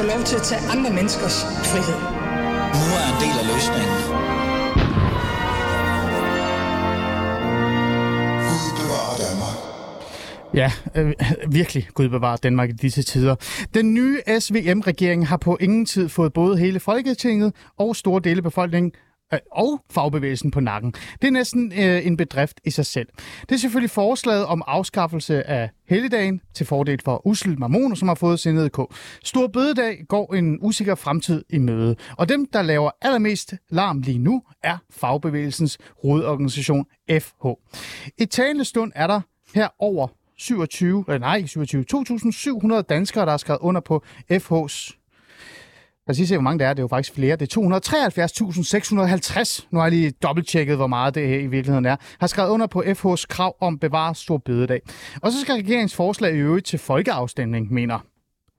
få 0.00 0.06
lov 0.06 0.24
til 0.24 0.36
at 0.36 0.42
tage 0.42 0.60
andre 0.74 0.90
menneskers 0.90 1.36
frihed. 1.70 2.00
Nu 2.80 2.86
er 3.00 3.06
en 3.12 3.18
del 3.24 3.36
af 3.42 3.46
løsningen. 3.52 3.98
Ja, 10.54 10.72
øh, 10.94 11.12
virkelig 11.48 11.88
Gud 11.94 12.08
bevarer 12.08 12.36
Danmark 12.36 12.68
i 12.68 12.72
disse 12.72 13.02
tider. 13.02 13.34
Den 13.74 13.94
nye 13.94 14.20
SVM-regering 14.40 15.28
har 15.28 15.36
på 15.36 15.56
ingen 15.60 15.86
tid 15.86 16.08
fået 16.08 16.32
både 16.32 16.58
hele 16.58 16.80
Folketinget 16.80 17.54
og 17.78 17.96
store 17.96 18.20
dele 18.24 18.36
af 18.36 18.42
befolkningen 18.42 18.92
Øh, 19.32 19.38
og 19.52 19.84
fagbevægelsen 19.90 20.50
på 20.50 20.60
nakken. 20.60 20.94
Det 21.22 21.28
er 21.28 21.30
næsten 21.30 21.72
øh, 21.72 22.06
en 22.06 22.16
bedrift 22.16 22.60
i 22.64 22.70
sig 22.70 22.86
selv. 22.86 23.08
Det 23.48 23.52
er 23.52 23.58
selvfølgelig 23.58 23.90
forslaget 23.90 24.46
om 24.46 24.62
afskaffelse 24.66 25.46
af 25.50 25.70
helligdagen 25.88 26.40
til 26.54 26.66
fordel 26.66 27.00
for 27.04 27.26
Ussel 27.26 27.58
Marmoner, 27.58 27.94
som 27.94 28.08
har 28.08 28.14
fået 28.14 28.40
sin 28.40 28.70
K. 28.70 28.78
Stor 29.24 29.46
bødedag 29.46 30.04
går 30.08 30.34
en 30.34 30.58
usikker 30.62 30.94
fremtid 30.94 31.44
i 31.50 31.58
møde, 31.58 31.96
og 32.18 32.28
dem, 32.28 32.46
der 32.52 32.62
laver 32.62 32.90
allermest 33.02 33.54
larm 33.70 34.00
lige 34.00 34.18
nu, 34.18 34.42
er 34.62 34.78
fagbevægelsens 34.90 35.78
hovedorganisation 36.02 36.86
FH. 37.10 37.46
I 38.18 38.24
talende 38.24 38.64
stund 38.64 38.92
er 38.94 39.06
der 39.06 39.20
her 39.54 39.68
over 39.78 40.08
27, 40.38 41.04
øh, 41.08 41.20
nej, 41.20 41.46
27, 41.46 41.84
2.700 41.94 42.80
danskere, 42.80 43.24
der 43.24 43.30
har 43.30 43.36
skrevet 43.36 43.60
under 43.60 43.80
på 43.80 44.04
FH's 44.32 44.99
Lad 46.10 46.12
os 46.12 46.18
lige 46.18 46.28
se, 46.28 46.34
hvor 46.34 46.42
mange 46.42 46.58
der 46.58 46.66
er. 46.66 46.74
Det 46.74 46.78
er 46.78 46.82
jo 46.82 46.88
faktisk 46.88 47.14
flere. 47.14 47.36
Det 47.36 47.56
er 47.56 47.60
273.650. 47.60 49.66
Nu 49.70 49.78
har 49.78 49.86
jeg 49.86 49.92
lige 49.92 50.10
dobbelttjekket, 50.10 50.76
hvor 50.76 50.86
meget 50.86 51.14
det 51.14 51.28
her 51.28 51.38
i 51.38 51.46
virkeligheden 51.46 51.86
er. 51.86 51.96
Har 52.20 52.26
skrevet 52.26 52.50
under 52.50 52.66
på 52.66 52.82
FH's 52.82 53.24
krav 53.28 53.56
om 53.60 53.78
bevare 53.78 54.14
stor 54.14 54.38
bededag. 54.38 54.80
Og 55.22 55.32
så 55.32 55.40
skal 55.40 55.54
regeringens 55.54 55.94
forslag 55.94 56.34
i 56.34 56.38
øvrigt 56.38 56.66
til 56.66 56.78
folkeafstemning, 56.78 57.72
mener 57.72 57.98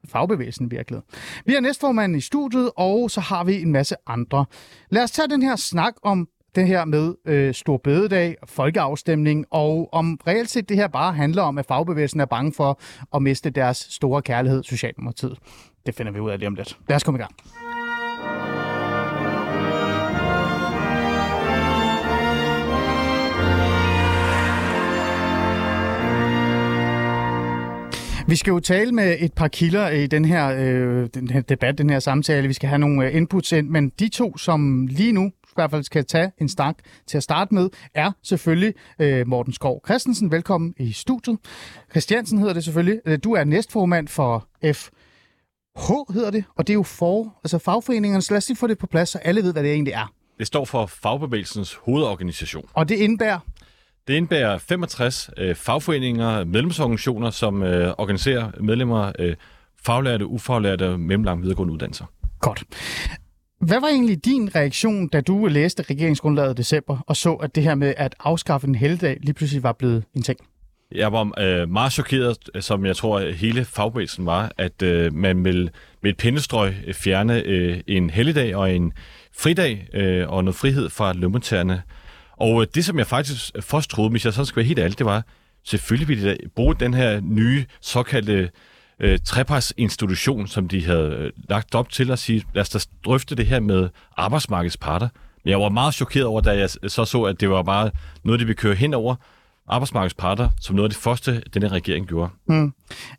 fagbevægelsen 0.07 0.71
virkelig. 0.71 1.01
Vi 1.45 1.53
har 1.53 1.59
næstformanden 1.59 2.17
i 2.17 2.21
studiet, 2.21 2.71
og 2.75 3.11
så 3.11 3.21
har 3.21 3.43
vi 3.43 3.61
en 3.61 3.71
masse 3.71 3.95
andre. 4.07 4.45
Lad 4.89 5.03
os 5.03 5.11
tage 5.11 5.27
den 5.27 5.41
her 5.41 5.55
snak 5.55 5.93
om 6.03 6.27
det 6.55 6.67
her 6.67 6.85
med 6.85 7.15
øh, 7.25 7.53
stor 7.53 7.77
bededag, 7.77 8.35
folkeafstemning, 8.45 9.45
og 9.51 9.89
om 9.93 10.19
reelt 10.27 10.49
set 10.49 10.69
det 10.69 10.77
her 10.77 10.87
bare 10.87 11.13
handler 11.13 11.43
om, 11.43 11.57
at 11.57 11.65
fagbevægelsen 11.65 12.19
er 12.19 12.25
bange 12.25 12.53
for 12.53 12.79
at 13.15 13.21
miste 13.21 13.49
deres 13.49 13.87
store 13.89 14.21
kærlighed, 14.21 14.63
Socialdemokratiet. 14.63 15.37
Det 15.85 15.95
finder 15.95 16.11
vi 16.11 16.19
ud 16.19 16.29
af 16.29 16.39
lige 16.39 16.47
om 16.47 16.55
lidt. 16.55 16.77
Lad 16.89 16.95
os 16.95 17.03
komme 17.03 17.17
i 17.17 17.21
gang. 17.21 17.35
Vi 28.27 28.35
skal 28.35 28.51
jo 28.51 28.59
tale 28.59 28.91
med 28.91 29.17
et 29.19 29.33
par 29.33 29.47
kilder 29.47 29.89
i 29.89 30.07
den 30.07 30.25
her, 30.25 30.47
øh, 30.47 31.09
den 31.13 31.29
her 31.29 31.41
debat, 31.41 31.77
den 31.77 31.89
her 31.89 31.99
samtale. 31.99 32.47
Vi 32.47 32.53
skal 32.53 32.69
have 32.69 32.79
nogle 32.79 33.07
øh, 33.07 33.15
inputs 33.15 33.51
ind, 33.51 33.69
men 33.69 33.89
de 33.89 34.09
to, 34.09 34.37
som 34.37 34.87
lige 34.87 35.11
nu 35.11 35.25
i 35.27 35.53
hvert 35.55 35.71
fald 35.71 35.83
skal 35.83 36.05
tage 36.05 36.31
en 36.37 36.49
snak 36.49 36.75
til 37.07 37.17
at 37.17 37.23
starte 37.23 37.53
med, 37.53 37.69
er 37.93 38.11
selvfølgelig 38.23 38.73
øh, 38.99 39.27
Morten 39.27 39.53
Skov 39.53 39.81
Christensen. 39.85 40.31
Velkommen 40.31 40.73
i 40.77 40.91
studiet. 40.91 41.37
Christiansen 41.91 42.37
hedder 42.37 42.53
det 42.53 42.63
selvfølgelig. 42.63 42.99
Øh, 43.05 43.19
du 43.23 43.33
er 43.33 43.43
næstformand 43.43 44.07
for 44.07 44.47
F. 44.73 44.89
FH, 45.79 46.13
hedder 46.13 46.31
det, 46.31 46.43
og 46.57 46.67
det 46.67 46.73
er 46.73 46.75
jo 46.75 46.83
for, 46.83 47.39
altså 47.43 47.57
fagforeningerne. 47.57 48.21
Så 48.21 48.33
lad 48.33 48.37
os 48.37 48.47
lige 48.49 48.57
få 48.57 48.67
det 48.67 48.77
på 48.77 48.87
plads, 48.87 49.09
så 49.09 49.17
alle 49.17 49.43
ved, 49.43 49.53
hvad 49.53 49.63
det 49.63 49.71
egentlig 49.71 49.93
er. 49.93 50.13
Det 50.39 50.47
står 50.47 50.65
for 50.65 50.85
Fagbevægelsens 50.85 51.73
hovedorganisation. 51.73 52.65
Og 52.73 52.89
det 52.89 52.95
indebærer? 52.95 53.39
Det 54.07 54.13
indebærer 54.13 54.57
65 54.57 55.29
øh, 55.37 55.55
fagforeninger, 55.55 56.43
medlemsorganisationer, 56.43 57.29
som 57.29 57.63
øh, 57.63 57.93
organiserer 57.97 58.51
medlemmer, 58.59 59.11
øh, 59.19 59.35
faglærte, 59.83 60.25
ufaglærte 60.25 60.89
og 60.89 60.99
mellemlang 60.99 61.41
videregående 61.41 61.73
uddannelser. 61.73 62.05
Godt. 62.39 62.63
Hvad 63.61 63.79
var 63.79 63.87
egentlig 63.87 64.25
din 64.25 64.55
reaktion, 64.55 65.07
da 65.07 65.21
du 65.21 65.45
læste 65.45 65.83
regeringsgrundlaget 65.83 66.53
i 66.53 66.57
december, 66.57 66.97
og 67.07 67.15
så, 67.15 67.33
at 67.33 67.55
det 67.55 67.63
her 67.63 67.75
med 67.75 67.93
at 67.97 68.15
afskaffe 68.19 68.67
en 68.67 68.75
helligdag 68.75 69.17
lige 69.21 69.33
pludselig 69.33 69.63
var 69.63 69.71
blevet 69.71 70.03
en 70.15 70.21
ting? 70.21 70.39
Jeg 70.95 71.11
var 71.11 71.31
øh, 71.39 71.69
meget 71.69 71.91
chokeret, 71.93 72.37
som 72.59 72.85
jeg 72.85 72.95
tror 72.95 73.19
hele 73.19 73.65
fagbevægelsen 73.65 74.25
var, 74.25 74.51
at 74.57 74.81
øh, 74.81 75.13
man 75.13 75.45
vil 75.45 75.69
med 76.01 76.11
et 76.11 76.17
pindestrøg 76.17 76.75
fjerne 76.93 77.41
øh, 77.41 77.79
en 77.87 78.09
helligdag 78.09 78.55
og 78.55 78.75
en 78.75 78.93
fridag 79.37 79.87
øh, 79.93 80.29
og 80.29 80.43
noget 80.43 80.55
frihed 80.55 80.89
fra 80.89 81.13
lønmodtagerne. 81.13 81.81
Og 82.37 82.61
øh, 82.61 82.67
det, 82.75 82.85
som 82.85 82.97
jeg 82.97 83.07
faktisk 83.07 83.51
først 83.59 83.89
troede, 83.89 84.09
hvis 84.09 84.25
jeg 84.25 84.33
sådan 84.33 84.45
skal 84.45 84.55
være 84.55 84.65
helt 84.65 84.79
ærlig, 84.79 84.97
det 84.97 85.05
var, 85.05 85.23
selvfølgelig 85.63 86.07
ville 86.07 86.31
de 86.31 86.37
bruge 86.55 86.75
den 86.75 86.93
her 86.93 87.21
nye 87.23 87.65
såkaldte 87.81 88.49
øh, 88.99 89.19
trepartsinstitution, 89.25 90.47
som 90.47 90.67
de 90.67 90.85
havde 90.85 91.15
øh, 91.19 91.31
lagt 91.49 91.75
op 91.75 91.89
til 91.89 92.11
at 92.11 92.19
sige, 92.19 92.43
lad 92.53 92.61
os 92.61 92.69
da 92.69 92.79
drøfte 93.05 93.35
det 93.35 93.45
her 93.45 93.59
med 93.59 93.89
arbejdsmarkedets 94.17 94.77
parter. 94.77 95.07
Men 95.43 95.51
jeg 95.51 95.59
var 95.59 95.69
meget 95.69 95.93
chokeret 95.93 96.25
over, 96.25 96.41
da 96.41 96.57
jeg 96.57 96.69
så 96.69 97.05
så, 97.05 97.23
at 97.23 97.39
det 97.39 97.49
var 97.49 97.63
bare 97.63 97.91
noget, 98.23 98.39
de 98.39 98.45
ville 98.45 98.57
køre 98.57 98.75
hen 98.75 98.93
over 98.93 99.15
arbejdsmarkedets 99.71 100.13
parter, 100.13 100.49
som 100.61 100.75
noget 100.75 100.89
af 100.89 100.89
det 100.89 100.99
første, 100.99 101.41
denne 101.53 101.67
regering 101.67 102.07
gjorde. 102.07 102.31
Mm. 102.47 102.73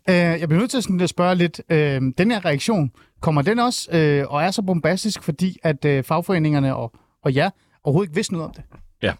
Øh, 0.09 0.15
jeg 0.15 0.49
bliver 0.49 0.59
nødt 0.59 0.71
til 0.71 0.83
sådan 0.83 1.01
at 1.01 1.09
spørge 1.09 1.35
lidt, 1.35 1.61
øh, 1.69 2.01
den 2.19 2.31
her 2.31 2.45
reaktion, 2.45 2.93
kommer 3.21 3.43
den 3.43 3.59
også 3.59 3.89
øh, 3.93 4.25
og 4.29 4.43
er 4.43 4.51
så 4.51 4.63
bombastisk, 4.63 5.23
fordi 5.23 5.57
at 5.63 5.85
øh, 5.85 6.05
fagforeningerne 6.05 6.77
og, 6.77 6.93
og 7.25 7.35
jer 7.35 7.51
overhovedet 7.85 8.09
ikke 8.09 8.15
vidste 8.15 8.33
noget 8.33 8.49
om 8.49 8.55
det? 8.55 8.65
Ja. 9.03 9.13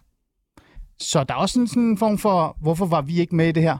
Så 0.99 1.23
der 1.23 1.33
er 1.33 1.37
også 1.37 1.59
en 1.59 1.67
sådan 1.67 1.83
en 1.83 1.97
form 1.97 2.17
for, 2.17 2.57
hvorfor 2.61 2.85
var 2.85 3.01
vi 3.01 3.19
ikke 3.19 3.35
med 3.35 3.47
i 3.47 3.51
det 3.51 3.63
her? 3.63 3.77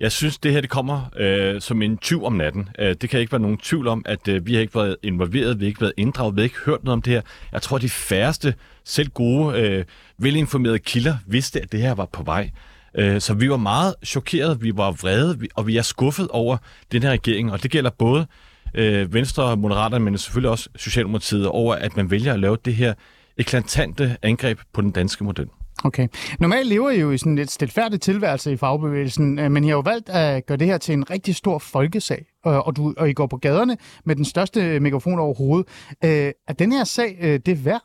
Jeg 0.00 0.12
synes, 0.12 0.38
det 0.38 0.52
her 0.52 0.60
det 0.60 0.70
kommer 0.70 1.10
øh, 1.16 1.60
som 1.60 1.82
en 1.82 1.98
tyv 1.98 2.24
om 2.24 2.32
natten. 2.32 2.68
Øh, 2.78 2.94
det 3.00 3.10
kan 3.10 3.20
ikke 3.20 3.32
være 3.32 3.40
nogen 3.40 3.58
tvivl 3.58 3.88
om, 3.88 4.02
at 4.06 4.28
øh, 4.28 4.46
vi 4.46 4.54
har 4.54 4.60
ikke 4.60 4.74
været 4.74 4.96
involveret, 5.02 5.60
vi 5.60 5.64
har 5.64 5.68
ikke 5.68 5.80
været 5.80 5.92
inddraget, 5.96 6.36
vi 6.36 6.40
har 6.40 6.44
ikke 6.44 6.58
hørt 6.66 6.84
noget 6.84 6.92
om 6.92 7.02
det 7.02 7.12
her. 7.12 7.22
Jeg 7.52 7.62
tror, 7.62 7.78
de 7.78 7.88
færreste, 7.88 8.54
selv 8.84 9.08
gode, 9.08 9.60
øh, 9.60 9.84
velinformerede 10.18 10.78
kilder, 10.78 11.16
vidste, 11.26 11.60
at 11.60 11.72
det 11.72 11.80
her 11.80 11.94
var 11.94 12.06
på 12.06 12.22
vej. 12.22 12.50
Øh, 12.94 13.20
så 13.20 13.34
vi 13.34 13.50
var 13.50 13.56
meget 13.56 13.94
chokeret, 14.04 14.62
vi 14.62 14.76
var 14.76 14.90
vrede, 14.90 15.38
og 15.54 15.66
vi 15.66 15.76
er 15.76 15.82
skuffet 15.82 16.28
over 16.28 16.56
den 16.92 17.02
her 17.02 17.10
regering, 17.10 17.52
og 17.52 17.62
det 17.62 17.70
gælder 17.70 17.90
både 17.90 18.26
øh, 18.74 19.14
Venstre 19.14 19.44
og 19.44 19.58
Moderaterne, 19.58 20.04
men 20.04 20.18
selvfølgelig 20.18 20.50
også 20.50 20.68
Socialdemokratiet, 20.76 21.46
over 21.46 21.74
at 21.74 21.96
man 21.96 22.10
vælger 22.10 22.32
at 22.32 22.40
lave 22.40 22.56
det 22.64 22.74
her 22.74 22.94
eklatante 23.36 24.16
angreb 24.22 24.58
på 24.72 24.80
den 24.80 24.90
danske 24.90 25.24
model. 25.24 25.48
Okay. 25.84 26.08
Normalt 26.38 26.68
lever 26.68 26.90
I 26.90 27.00
jo 27.00 27.10
i 27.10 27.18
sådan 27.18 27.36
lidt 27.36 27.50
stilfærdig 27.50 28.00
tilværelse 28.00 28.52
i 28.52 28.56
fagbevægelsen, 28.56 29.38
øh, 29.38 29.50
men 29.50 29.64
I 29.64 29.66
har 29.66 29.74
jo 29.74 29.80
valgt 29.80 30.08
at 30.08 30.46
gøre 30.46 30.58
det 30.58 30.66
her 30.66 30.78
til 30.78 30.92
en 30.92 31.10
rigtig 31.10 31.34
stor 31.34 31.58
folkesag, 31.58 32.26
øh, 32.46 32.58
og, 32.58 32.76
du, 32.76 32.94
og 32.96 33.10
I 33.10 33.12
går 33.12 33.26
på 33.26 33.36
gaderne 33.36 33.76
med 34.04 34.16
den 34.16 34.24
største 34.24 34.80
mikrofon 34.80 35.18
overhovedet. 35.18 35.68
Øh, 36.04 36.32
er 36.48 36.52
den 36.58 36.72
her 36.72 36.84
sag 36.84 37.40
det 37.46 37.64
værd? 37.64 37.82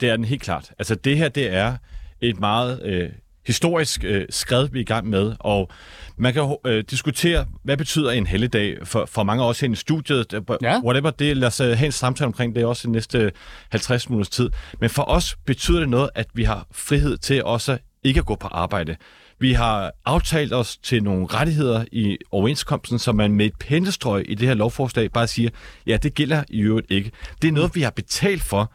Det 0.00 0.08
er 0.08 0.16
den 0.16 0.24
helt 0.24 0.42
klart. 0.42 0.72
Altså 0.78 0.94
det 0.94 1.16
her, 1.16 1.28
det 1.28 1.54
er 1.54 1.76
et 2.20 2.40
meget 2.40 2.82
øh, 2.82 3.10
historisk 3.46 4.04
øh, 4.04 4.26
skred, 4.30 4.68
vi 4.72 4.78
er 4.78 4.82
i 4.82 4.84
gang 4.84 5.08
med, 5.08 5.32
og 5.40 5.70
man 6.16 6.32
kan 6.32 6.56
øh, 6.66 6.84
diskutere, 6.90 7.46
hvad 7.62 7.76
betyder 7.76 8.10
en 8.10 8.26
helligdag 8.26 8.76
for, 8.84 9.06
for 9.06 9.22
mange 9.22 9.44
af 9.44 9.48
os 9.48 9.60
her 9.60 9.70
i 9.70 9.74
studiet, 9.74 10.34
ja. 10.62 10.80
whatever 10.84 11.10
det, 11.10 11.36
lad 11.36 11.48
os 11.48 11.60
øh, 11.60 11.78
have 11.78 11.86
en 11.86 11.92
samtale 11.92 12.26
omkring 12.26 12.54
det 12.54 12.64
også 12.64 12.88
i 12.88 12.90
næste 12.90 13.32
50 13.70 14.08
minutters 14.08 14.28
tid. 14.28 14.50
Men 14.80 14.90
for 14.90 15.02
os 15.02 15.36
betyder 15.46 15.78
det 15.78 15.88
noget, 15.88 16.10
at 16.14 16.26
vi 16.34 16.44
har 16.44 16.66
frihed 16.72 17.16
til 17.16 17.44
også 17.44 17.78
ikke 18.04 18.20
at 18.20 18.26
gå 18.26 18.34
på 18.34 18.48
arbejde. 18.48 18.96
Vi 19.38 19.52
har 19.52 19.92
aftalt 20.04 20.52
os 20.52 20.76
til 20.76 21.02
nogle 21.02 21.26
rettigheder 21.26 21.84
i 21.92 22.18
overenskomsten, 22.30 22.98
som 22.98 23.16
man 23.16 23.32
med 23.32 23.46
et 23.46 23.52
pennestrøg 23.60 24.24
i 24.28 24.34
det 24.34 24.48
her 24.48 24.54
lovforslag 24.54 25.12
bare 25.12 25.26
siger, 25.26 25.50
ja, 25.86 25.96
det 25.96 26.14
gælder 26.14 26.44
i 26.48 26.60
øvrigt 26.60 26.90
ikke. 26.90 27.10
Det 27.42 27.48
er 27.48 27.52
noget, 27.52 27.74
vi 27.74 27.82
har 27.82 27.90
betalt 27.90 28.42
for 28.42 28.72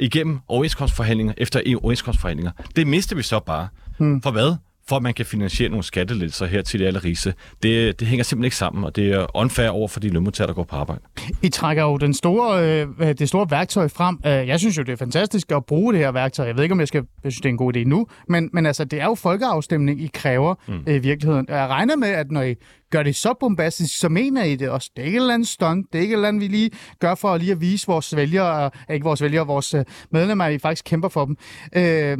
igennem 0.00 0.40
overenskomstforhandlinger 0.48 1.34
efter 1.36 1.60
overenskomstforhandlinger. 1.82 2.52
Det 2.76 2.86
mister 2.86 3.16
vi 3.16 3.22
så 3.22 3.40
bare. 3.40 3.68
Hmm. 4.00 4.22
For 4.22 4.30
hvad? 4.30 4.56
for 4.90 4.96
at 4.96 5.02
man 5.02 5.14
kan 5.14 5.26
finansiere 5.26 5.70
nogle 5.70 5.84
skattelettelser 5.84 6.46
her 6.46 6.62
til 6.62 6.80
de 6.80 6.86
allerrigeste. 6.86 7.34
Det, 7.62 8.00
det 8.00 8.08
hænger 8.08 8.24
simpelthen 8.24 8.44
ikke 8.44 8.56
sammen, 8.56 8.84
og 8.84 8.96
det 8.96 9.12
er 9.12 9.36
unfair 9.36 9.68
over 9.68 9.88
for 9.88 10.00
de 10.00 10.08
lønmodtagere, 10.08 10.48
der 10.48 10.54
går 10.54 10.64
på 10.64 10.76
arbejde. 10.76 11.00
I 11.42 11.48
trækker 11.48 11.82
jo 11.82 11.96
den 11.96 12.14
store, 12.14 12.64
øh, 12.82 13.18
det 13.18 13.28
store 13.28 13.50
værktøj 13.50 13.88
frem. 13.88 14.18
Øh, 14.26 14.32
jeg 14.32 14.58
synes 14.58 14.78
jo, 14.78 14.82
det 14.82 14.92
er 14.92 14.96
fantastisk 14.96 15.52
at 15.52 15.64
bruge 15.64 15.92
det 15.92 16.00
her 16.00 16.12
værktøj. 16.12 16.46
Jeg 16.46 16.56
ved 16.56 16.62
ikke, 16.62 16.72
om 16.72 16.80
jeg 16.80 16.88
skal 16.88 17.04
jeg 17.24 17.32
synes, 17.32 17.40
det 17.40 17.48
er 17.48 17.52
en 17.52 17.56
god 17.56 17.76
idé 17.76 17.84
nu, 17.84 18.06
men, 18.28 18.50
men 18.52 18.66
altså, 18.66 18.84
det 18.84 19.00
er 19.00 19.04
jo 19.04 19.14
folkeafstemning, 19.14 20.00
I 20.00 20.10
kræver 20.14 20.54
mm. 20.68 20.74
øh, 20.86 20.94
i 20.94 20.98
virkeligheden. 20.98 21.46
Jeg 21.48 21.68
regner 21.68 21.96
med, 21.96 22.08
at 22.08 22.30
når 22.30 22.42
I 22.42 22.54
gør 22.90 23.02
det 23.02 23.16
så 23.16 23.34
bombastisk, 23.40 23.98
så 23.98 24.08
mener 24.08 24.44
I 24.44 24.56
det 24.56 24.68
også. 24.68 24.90
Det 24.96 25.02
er 25.02 25.06
ikke 25.06 25.16
et 25.16 25.20
eller 25.20 25.34
andet 25.34 25.48
stunt. 25.48 25.86
Det 25.92 25.98
er 25.98 26.02
ikke 26.02 26.12
et 26.12 26.16
eller 26.16 26.28
andet, 26.28 26.42
vi 26.42 26.48
lige 26.48 26.70
gør 26.98 27.14
for 27.14 27.28
at 27.28 27.40
lige 27.40 27.52
at 27.52 27.60
vise 27.60 27.86
vores 27.86 28.16
vælgere, 28.16 28.70
øh, 28.88 28.94
ikke 28.94 29.04
vores 29.04 29.22
vælgere, 29.22 29.46
vores 29.46 29.74
øh, 29.74 29.84
medlemmer, 30.10 30.44
at 30.44 30.52
vi 30.52 30.58
faktisk 30.58 30.84
kæmper 30.84 31.08
for 31.08 31.24
dem. 31.24 31.36
Øh, 31.76 32.18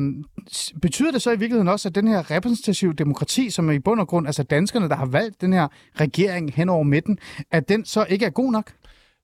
betyder 0.83 1.11
det 1.11 1.23
så 1.23 1.31
i 1.31 1.39
virkeligheden 1.39 1.69
også, 1.69 1.89
at 1.89 1.95
den 1.95 2.09
her 2.09 2.31
repræsentative 2.31 2.93
demokrati, 2.93 3.51
som 3.51 3.69
er 3.69 3.73
i 3.73 3.79
bund 3.79 4.01
og 4.01 4.09
grund, 4.09 4.27
altså 4.27 4.43
danskerne, 4.43 4.89
der 4.89 4.97
har 4.97 5.07
valgt 5.07 5.41
den 5.41 5.53
her 5.53 5.69
regering 6.01 6.53
hen 6.55 6.69
over 6.69 6.83
midten, 6.83 7.19
at 7.51 7.69
den 7.69 7.85
så 7.85 8.07
ikke 8.09 8.25
er 8.27 8.31
god 8.31 8.53
nok? 8.53 8.73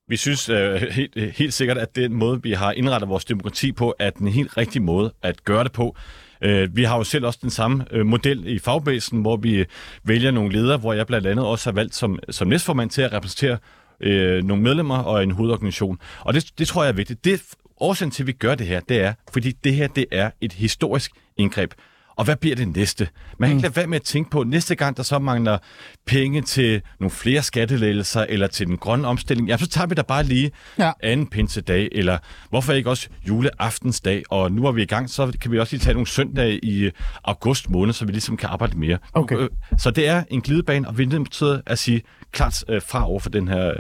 Vi 0.09 0.17
synes 0.17 0.49
øh, 0.49 0.75
helt, 0.75 1.37
helt 1.37 1.55
sikkert, 1.55 1.79
at 1.79 1.97
den 1.97 2.15
måde, 2.15 2.43
vi 2.43 2.53
har 2.53 2.73
indrettet 2.73 3.09
vores 3.09 3.25
demokrati 3.25 3.73
på, 3.73 3.95
er 3.99 4.11
den 4.11 4.29
helt 4.29 4.57
rigtige 4.57 4.83
måde 4.83 5.13
at 5.23 5.45
gøre 5.45 5.65
det 5.65 5.73
på. 5.73 5.97
Øh, 6.41 6.77
vi 6.77 6.85
har 6.85 6.97
jo 6.97 7.05
selv 7.05 7.27
også 7.27 7.39
den 7.43 7.51
samme 7.51 7.85
øh, 7.91 8.07
model 8.07 8.47
i 8.47 8.59
fagbasen, 8.59 9.21
hvor 9.21 9.37
vi 9.37 9.55
øh, 9.55 9.67
vælger 10.05 10.31
nogle 10.31 10.53
ledere, 10.53 10.79
hvor 10.79 10.93
jeg 10.93 11.07
blandt 11.07 11.27
andet 11.27 11.47
også 11.47 11.71
har 11.71 11.75
valgt 11.75 11.95
som, 11.95 12.19
som 12.31 12.49
næstformand 12.49 12.91
til 12.91 13.03
at 13.03 13.13
repræsentere 13.13 13.59
øh, 14.01 14.45
nogle 14.45 14.63
medlemmer 14.63 14.99
og 14.99 15.23
en 15.23 15.31
hovedorganisation. 15.31 15.99
Og 16.21 16.35
det, 16.35 16.59
det 16.59 16.69
tror 16.69 16.83
jeg 16.83 16.89
er 16.89 16.95
vigtigt. 16.95 17.25
Det, 17.25 17.43
årsagen 17.81 18.11
til, 18.11 18.23
at 18.23 18.27
vi 18.27 18.33
gør 18.33 18.55
det 18.55 18.67
her, 18.67 18.81
det 18.81 19.01
er, 19.01 19.13
fordi 19.33 19.53
det 19.53 19.75
her 19.75 19.87
det 19.87 20.07
er 20.13 20.31
et 20.41 20.53
historisk 20.53 21.11
indgreb. 21.37 21.73
Og 22.17 22.25
hvad 22.25 22.37
bliver 22.37 22.57
det 22.57 22.77
næste? 22.77 23.09
Man 23.39 23.49
kan 23.49 23.57
ikke 23.57 23.63
lade 23.63 23.77
være 23.77 23.87
med 23.87 23.97
at 23.97 24.03
tænke 24.03 24.31
på, 24.31 24.43
næste 24.45 24.75
gang 24.75 24.97
der 24.97 25.03
så 25.03 25.19
mangler 25.19 25.59
penge 26.07 26.43
til 26.43 26.83
nogle 27.01 27.11
flere 27.11 27.43
skattelettelser 27.43 28.27
eller 28.29 28.47
til 28.47 28.67
den 28.67 28.77
grønne 28.77 29.09
omstilling, 29.09 29.49
ja, 29.49 29.57
så 29.57 29.67
tager 29.69 29.87
vi 29.87 29.95
da 29.95 30.03
bare 30.03 30.23
lige 30.23 30.51
Ja. 30.79 30.93
anden 31.03 31.27
pinsedag, 31.27 31.89
eller 31.93 32.19
hvorfor 32.51 32.73
ikke 32.73 32.91
også 32.91 33.09
juleaftensdag, 33.29 34.23
og 34.31 34.53
nu 34.53 34.67
er 34.67 34.73
vi 34.73 34.83
i 34.83 34.87
gang, 34.87 35.11
så 35.11 35.33
kan 35.41 35.51
vi 35.51 35.59
også 35.59 35.73
lige 35.77 35.85
tage 35.85 35.95
nogle 35.95 36.07
søndage 36.07 36.65
i 36.65 36.91
august 37.25 37.71
måned, 37.71 37.93
så 37.95 38.05
vi 38.05 38.13
ligesom 38.13 38.37
kan 38.37 38.49
arbejde 38.49 38.79
mere. 38.79 38.99
Okay. 39.15 39.37
Øh, 39.37 39.49
Så 39.79 39.91
det 39.91 40.09
er 40.09 40.25
en 40.31 40.41
glidebane, 40.41 40.89
og 40.89 40.99
vi 40.99 41.03
er 41.03 41.07
nødt 41.09 41.33
til 41.33 41.63
at 41.67 41.79
sige 41.79 42.03
klart 42.33 42.65
øh, 42.69 42.83
fra 42.83 43.09
over 43.09 43.21
for 43.21 43.31
den 43.31 43.49
her, 43.49 43.73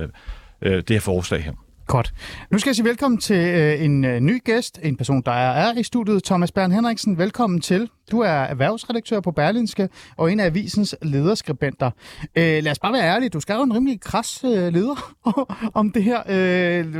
øh, 0.62 0.76
det 0.76 0.90
her 0.90 1.00
forslag 1.00 1.44
her. 1.44 1.52
Godt. 1.86 2.14
Nu 2.50 2.58
skal 2.58 2.70
jeg 2.70 2.76
sige 2.76 2.84
velkommen 2.86 3.20
til 3.20 3.36
øh, 3.36 3.84
en 3.84 4.04
øh, 4.04 4.20
ny 4.20 4.44
gæst, 4.44 4.78
en 4.82 4.96
person, 4.96 5.22
der 5.22 5.32
er, 5.32 5.68
er 5.68 5.78
i 5.78 5.82
studiet, 5.82 6.24
Thomas 6.24 6.52
Bern 6.52 6.72
Henriksen. 6.72 7.18
Velkommen 7.18 7.60
til. 7.60 7.90
Du 8.10 8.20
er 8.20 8.28
erhvervsredaktør 8.28 9.20
på 9.20 9.30
Berlinske 9.30 9.88
og 10.16 10.32
en 10.32 10.40
af 10.40 10.44
avisens 10.44 10.96
lederskribenter. 11.02 11.90
Øh, 12.36 12.62
lad 12.62 12.70
os 12.70 12.78
bare 12.78 12.92
være 12.92 13.02
ærlige, 13.02 13.28
du 13.28 13.40
skrev 13.40 13.62
en 13.62 13.74
rimelig 13.74 14.00
kras 14.00 14.44
øh, 14.44 14.50
leder 14.50 15.14
om 15.80 15.92
det 15.92 16.04
her. 16.04 16.22
Øh, 16.28 16.94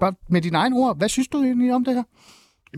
bare 0.00 0.12
med 0.28 0.42
dine 0.42 0.58
egne 0.58 0.76
ord, 0.76 0.98
hvad 0.98 1.08
synes 1.08 1.28
du 1.28 1.42
egentlig 1.42 1.74
om 1.74 1.84
det 1.84 1.94
her? 1.94 2.02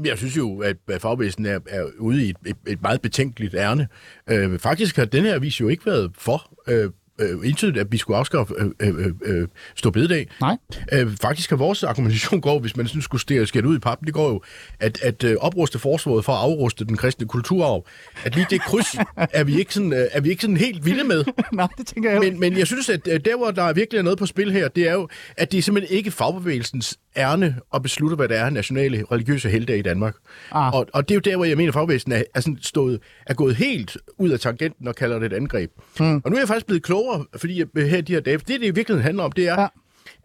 Jeg 0.05 0.19
synes 0.19 0.37
jo, 0.37 0.61
at 0.61 0.77
at 0.88 1.00
fagbevægelsen 1.00 1.47
er, 1.47 1.59
er 1.69 1.85
ude 1.99 2.27
i 2.27 2.31
et, 2.31 2.37
et, 2.47 2.56
et 2.67 2.83
meget 2.83 3.00
betænkeligt 3.00 3.55
ærne. 3.55 3.88
Øh, 4.31 4.59
faktisk 4.59 4.97
har 4.97 5.05
den 5.05 5.23
her 5.23 5.35
avis 5.35 5.61
jo 5.61 5.69
ikke 5.69 5.87
været 5.87 6.11
for 6.19 6.53
øh, 6.69 6.91
øh, 7.19 7.49
entydigt, 7.49 7.79
at 7.79 7.93
vi 7.93 7.97
skulle 7.97 8.17
afskaffe 8.17 8.55
øh, 8.59 8.71
øh, 8.81 9.13
øh, 9.25 9.49
stå 9.75 9.91
bededag. 9.91 10.29
Nej. 10.41 10.57
Øh, 10.93 11.17
faktisk 11.23 11.51
har 11.51 11.57
vores 11.57 11.83
argumentation 11.83 12.41
går, 12.41 12.59
hvis 12.59 12.77
man 12.77 12.89
sådan 12.89 13.03
skulle 13.03 13.21
skære 13.21 13.67
ud 13.67 13.77
i 13.77 13.79
pappen, 13.79 14.07
det 14.07 14.15
går 14.15 14.29
jo, 14.29 14.43
at, 14.81 15.03
at 15.03 15.25
øh, 15.25 15.37
opruste 15.41 15.79
forsvaret 15.79 16.25
for 16.25 16.33
at 16.33 16.39
afruste 16.39 16.85
den 16.85 16.97
kristne 16.97 17.27
kulturarv. 17.27 17.87
At 18.25 18.35
lige 18.35 18.47
det 18.51 18.61
kryds 18.61 18.97
er 19.17 19.45
vi 19.45 19.59
ikke 19.59 19.75
sådan, 19.75 19.93
øh, 19.93 20.07
er 20.13 20.21
vi 20.21 20.29
ikke 20.29 20.43
sådan 20.43 20.57
helt 20.57 20.85
vilde 20.85 21.05
med. 21.05 21.25
Nej, 21.53 21.69
det 21.79 21.87
tænker 21.87 22.11
jeg. 22.11 22.21
Men, 22.21 22.41
men 22.41 22.59
jeg 22.59 22.67
synes, 22.67 22.89
at 22.89 23.09
øh, 23.09 23.21
der, 23.25 23.37
hvor 23.37 23.51
der 23.51 23.62
er 23.62 23.73
virkelig 23.73 23.99
er 23.99 24.03
noget 24.03 24.19
på 24.19 24.27
spil 24.27 24.53
her, 24.53 24.69
det 24.69 24.89
er 24.89 24.93
jo, 24.93 25.09
at 25.37 25.53
det 25.53 25.59
er 25.59 25.62
simpelthen 25.62 25.97
ikke 25.97 26.11
fagbevægelsens 26.11 26.99
ærne 27.17 27.57
at 27.75 27.83
beslutte, 27.83 28.17
hvad 28.17 28.29
der 28.29 28.35
er 28.35 28.51
nationale 28.51 29.05
religiøse 29.12 29.49
helgedage 29.49 29.79
i 29.79 29.83
Danmark. 29.83 30.15
Ah. 30.51 30.75
Og, 30.75 30.87
og 30.93 31.09
det 31.09 31.15
er 31.15 31.17
jo 31.17 31.21
der, 31.21 31.37
hvor 31.37 31.45
jeg 31.45 31.57
mener, 31.57 31.71
at 31.71 31.75
fagbevægelsen 31.75 32.12
er, 32.12 32.23
er, 32.35 32.41
sådan 32.41 32.59
stået, 32.62 33.01
er 33.27 33.35
gået 33.35 33.57
helt 33.57 33.97
ud 34.19 34.31
af 34.31 34.41
tangenten 34.41 34.89
og 34.89 34.95
kalder 34.95 35.19
det 35.19 35.33
et 35.33 35.37
angreb. 35.37 35.71
Hmm. 35.99 36.21
Og 36.25 36.31
nu 36.31 36.37
er 36.37 36.41
jeg 36.41 36.49
faktisk 36.49 36.67
blevet 36.67 36.83
klogere, 36.83 37.06
fordi 37.37 37.58
jeg, 37.58 37.88
her 37.88 38.00
de 38.00 38.12
her 38.12 38.20
dage, 38.20 38.38
det, 38.38 38.49
det 38.49 38.62
i 38.62 38.70
virkeligheden 38.70 39.03
handler 39.03 39.25
om, 39.25 39.32
det 39.32 39.49
er, 39.49 39.61
Ja. 39.61 39.67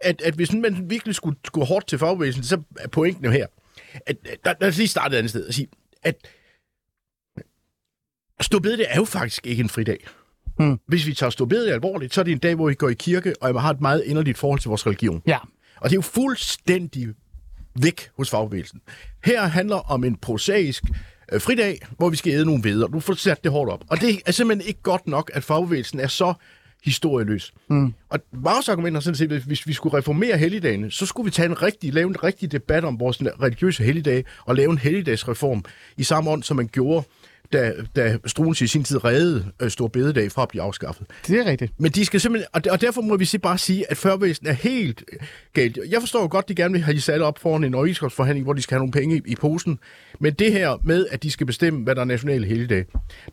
at, 0.00 0.22
at 0.22 0.34
hvis 0.34 0.52
man 0.52 0.90
virkelig 0.90 1.14
skulle 1.14 1.36
gå 1.52 1.64
hårdt 1.64 1.86
til 1.86 1.98
fagbevægelsen, 1.98 2.44
så 2.44 2.62
er 2.78 2.88
pointen 2.88 3.24
jo 3.24 3.30
her, 3.30 3.46
at, 4.06 4.16
der, 4.44 4.54
lad 4.60 4.68
os 4.68 4.76
lige 4.76 4.88
starte 4.88 5.14
et 5.14 5.18
andet 5.18 5.30
sted 5.30 5.46
og 5.46 5.54
sige, 5.54 5.68
at 6.02 6.16
det 8.78 8.86
er 8.88 8.96
jo 8.96 9.04
faktisk 9.04 9.46
ikke 9.46 9.60
en 9.60 9.68
fridag. 9.68 10.06
Hmm. 10.58 10.80
Hvis 10.88 11.06
vi 11.06 11.14
tager 11.14 11.30
stå 11.30 11.48
alvorligt, 11.52 12.14
så 12.14 12.20
er 12.20 12.24
det 12.24 12.32
en 12.32 12.38
dag, 12.38 12.54
hvor 12.54 12.68
vi 12.68 12.74
går 12.74 12.88
i 12.88 12.94
kirke, 12.94 13.34
og 13.40 13.52
man 13.54 13.62
har 13.62 13.70
et 13.70 13.80
meget 13.80 14.04
inderligt 14.04 14.38
forhold 14.38 14.60
til 14.60 14.68
vores 14.68 14.86
religion. 14.86 15.22
Ja. 15.26 15.38
Og 15.76 15.90
det 15.90 15.92
er 15.92 15.98
jo 15.98 16.00
fuldstændig 16.00 17.08
væk 17.82 18.10
hos 18.16 18.30
fagbevægelsen. 18.30 18.80
Her 19.24 19.42
handler 19.42 19.76
om 19.76 20.04
en 20.04 20.16
prosaisk 20.16 20.84
øh, 21.32 21.40
fridag, 21.40 21.78
hvor 21.96 22.10
vi 22.10 22.16
skal 22.16 22.32
æde 22.32 22.44
nogle 22.44 22.64
veder. 22.64 22.86
Du 22.86 23.00
får 23.00 23.14
sat 23.14 23.44
det 23.44 23.52
hårdt 23.52 23.70
op. 23.70 23.84
Og 23.90 24.00
det 24.00 24.22
er 24.26 24.32
simpelthen 24.32 24.68
ikke 24.68 24.82
godt 24.82 25.06
nok, 25.06 25.30
at 25.34 25.44
fagbevægelsen 25.44 26.00
er 26.00 26.06
så 26.06 26.34
historieløs. 26.84 27.52
Mm. 27.68 27.94
Og 28.08 28.18
Maus 28.32 28.68
argument 28.68 28.96
er 28.96 29.00
sådan 29.00 29.16
set, 29.16 29.32
at 29.32 29.42
hvis 29.42 29.66
vi 29.66 29.72
skulle 29.72 29.98
reformere 29.98 30.38
helligdagene, 30.38 30.90
så 30.90 31.06
skulle 31.06 31.24
vi 31.24 31.30
tage 31.30 31.46
en 31.46 31.62
rigtig, 31.62 31.92
lave 31.92 32.08
en 32.08 32.24
rigtig 32.24 32.52
debat 32.52 32.84
om 32.84 33.00
vores 33.00 33.22
religiøse 33.22 33.84
helligdage 33.84 34.24
og 34.44 34.56
lave 34.56 34.70
en 34.70 34.78
helligdagsreform 34.78 35.64
i 35.96 36.02
samme 36.02 36.30
ånd, 36.30 36.42
som 36.42 36.56
man 36.56 36.68
gjorde, 36.72 37.06
da, 37.52 37.72
da 37.96 38.18
Struens 38.26 38.60
i 38.60 38.66
sin 38.66 38.84
tid 38.84 39.04
reddede 39.04 39.44
øh, 39.62 39.70
Stor 39.70 39.88
Bededag 39.88 40.32
fra 40.32 40.42
at 40.42 40.48
blive 40.48 40.62
afskaffet. 40.62 41.06
Det 41.26 41.38
er 41.40 41.44
rigtigt. 41.44 41.72
Men 41.78 41.90
de 41.90 42.04
skal 42.04 42.20
simpelthen, 42.20 42.48
og, 42.52 42.62
og 42.70 42.80
derfor 42.80 43.00
må 43.00 43.16
vi 43.16 43.28
bare 43.42 43.58
sige, 43.58 43.90
at 43.90 43.96
førvæsen 43.96 44.46
er 44.46 44.52
helt 44.52 45.04
øh, 45.12 45.18
galt. 45.52 45.78
Jeg 45.90 46.00
forstår 46.00 46.20
jo 46.20 46.28
godt, 46.30 46.44
at 46.44 46.48
de 46.48 46.54
gerne 46.54 46.72
vil 46.72 46.82
have 46.82 46.96
de 46.96 47.00
sat 47.00 47.20
op 47.20 47.38
foran 47.38 47.64
en 47.64 47.74
overenskomstforhandling, 47.74 48.44
hvor 48.44 48.52
de 48.52 48.62
skal 48.62 48.74
have 48.74 48.80
nogle 48.80 48.92
penge 48.92 49.16
i, 49.16 49.20
i 49.26 49.36
posen. 49.36 49.78
Men 50.20 50.34
det 50.34 50.52
her 50.52 50.78
med, 50.84 51.06
at 51.10 51.22
de 51.22 51.30
skal 51.30 51.46
bestemme, 51.46 51.82
hvad 51.84 51.94
der 51.94 52.00
er 52.00 52.04
nationale 52.04 52.46
helligdag. 52.46 52.84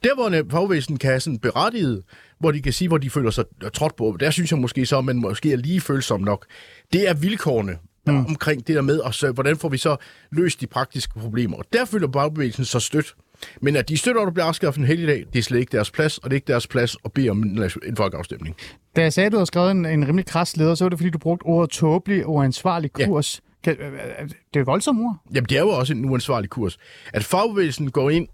Der, 0.03 0.15
hvor 0.15 0.51
fagvæsen 0.51 0.97
kan 0.97 1.09
have 1.09 1.19
sådan 1.19 1.39
berettiget, 1.39 2.03
hvor 2.39 2.51
de 2.51 2.61
kan 2.61 2.73
sige, 2.73 2.87
hvor 2.87 2.97
de 2.97 3.09
føler 3.09 3.31
sig 3.31 3.45
trådt 3.73 3.95
på, 3.95 4.17
der 4.19 4.31
synes 4.31 4.51
jeg 4.51 4.59
måske 4.59 4.85
så, 4.85 4.97
at 4.97 5.05
man 5.05 5.15
måske 5.15 5.53
er 5.53 5.57
lige 5.57 5.81
følsom 5.81 6.21
nok. 6.21 6.45
Det 6.93 7.09
er 7.09 7.13
vilkårene 7.13 7.77
mm. 8.07 8.25
omkring 8.25 8.67
det 8.67 8.75
der 8.75 8.81
med, 8.81 8.97
og 8.99 9.13
så, 9.13 9.31
hvordan 9.31 9.57
får 9.57 9.69
vi 9.69 9.77
så 9.77 9.95
løst 10.31 10.61
de 10.61 10.67
praktiske 10.67 11.19
problemer. 11.19 11.57
Og 11.57 11.65
der 11.73 11.85
føler 11.85 12.07
fagbevægelsen 12.13 12.65
så 12.65 12.79
stødt. 12.79 13.15
Men 13.61 13.75
at 13.75 13.89
de 13.89 13.97
støtter, 13.97 14.21
at 14.21 14.25
der 14.25 14.31
bliver 14.31 14.45
afskaffet 14.45 14.79
en 14.81 14.87
helligdag, 14.87 15.25
det 15.33 15.39
er 15.39 15.43
slet 15.43 15.59
ikke 15.59 15.71
deres 15.71 15.91
plads, 15.91 16.17
og 16.17 16.23
det 16.29 16.33
er 16.33 16.37
ikke 16.37 16.47
deres 16.47 16.67
plads 16.67 16.97
at 17.05 17.13
bede 17.13 17.29
om 17.29 17.43
en, 17.43 17.95
folkeafstemning. 17.97 18.55
Da 18.95 19.01
jeg 19.01 19.13
sagde, 19.13 19.25
at 19.25 19.31
du 19.31 19.37
havde 19.37 19.45
skrevet 19.45 19.71
en, 19.71 19.85
en 19.85 20.07
rimelig 20.07 20.25
kras 20.25 20.57
leder, 20.57 20.75
så 20.75 20.83
var 20.85 20.89
det, 20.89 20.99
fordi 20.99 21.09
du 21.09 21.17
brugte 21.17 21.43
ordet 21.43 21.69
tåbelig 21.69 22.25
og 22.25 22.43
ansvarlig 22.43 22.91
Ja. 22.99 23.05
kurs. 23.05 23.41
Kan, 23.63 23.77
øh, 23.79 23.93
øh, 23.93 24.29
det 24.53 24.59
er 24.59 24.63
voldsomt 24.63 24.99
ord. 24.99 25.15
Jamen, 25.33 25.45
det 25.49 25.57
er 25.57 25.61
jo 25.61 25.69
også 25.69 25.93
en 25.93 26.05
uansvarlig 26.05 26.49
kurs. 26.49 26.77
At 27.13 27.23
fagbevægelsen 27.23 27.91
går 27.91 28.09
ind 28.09 28.27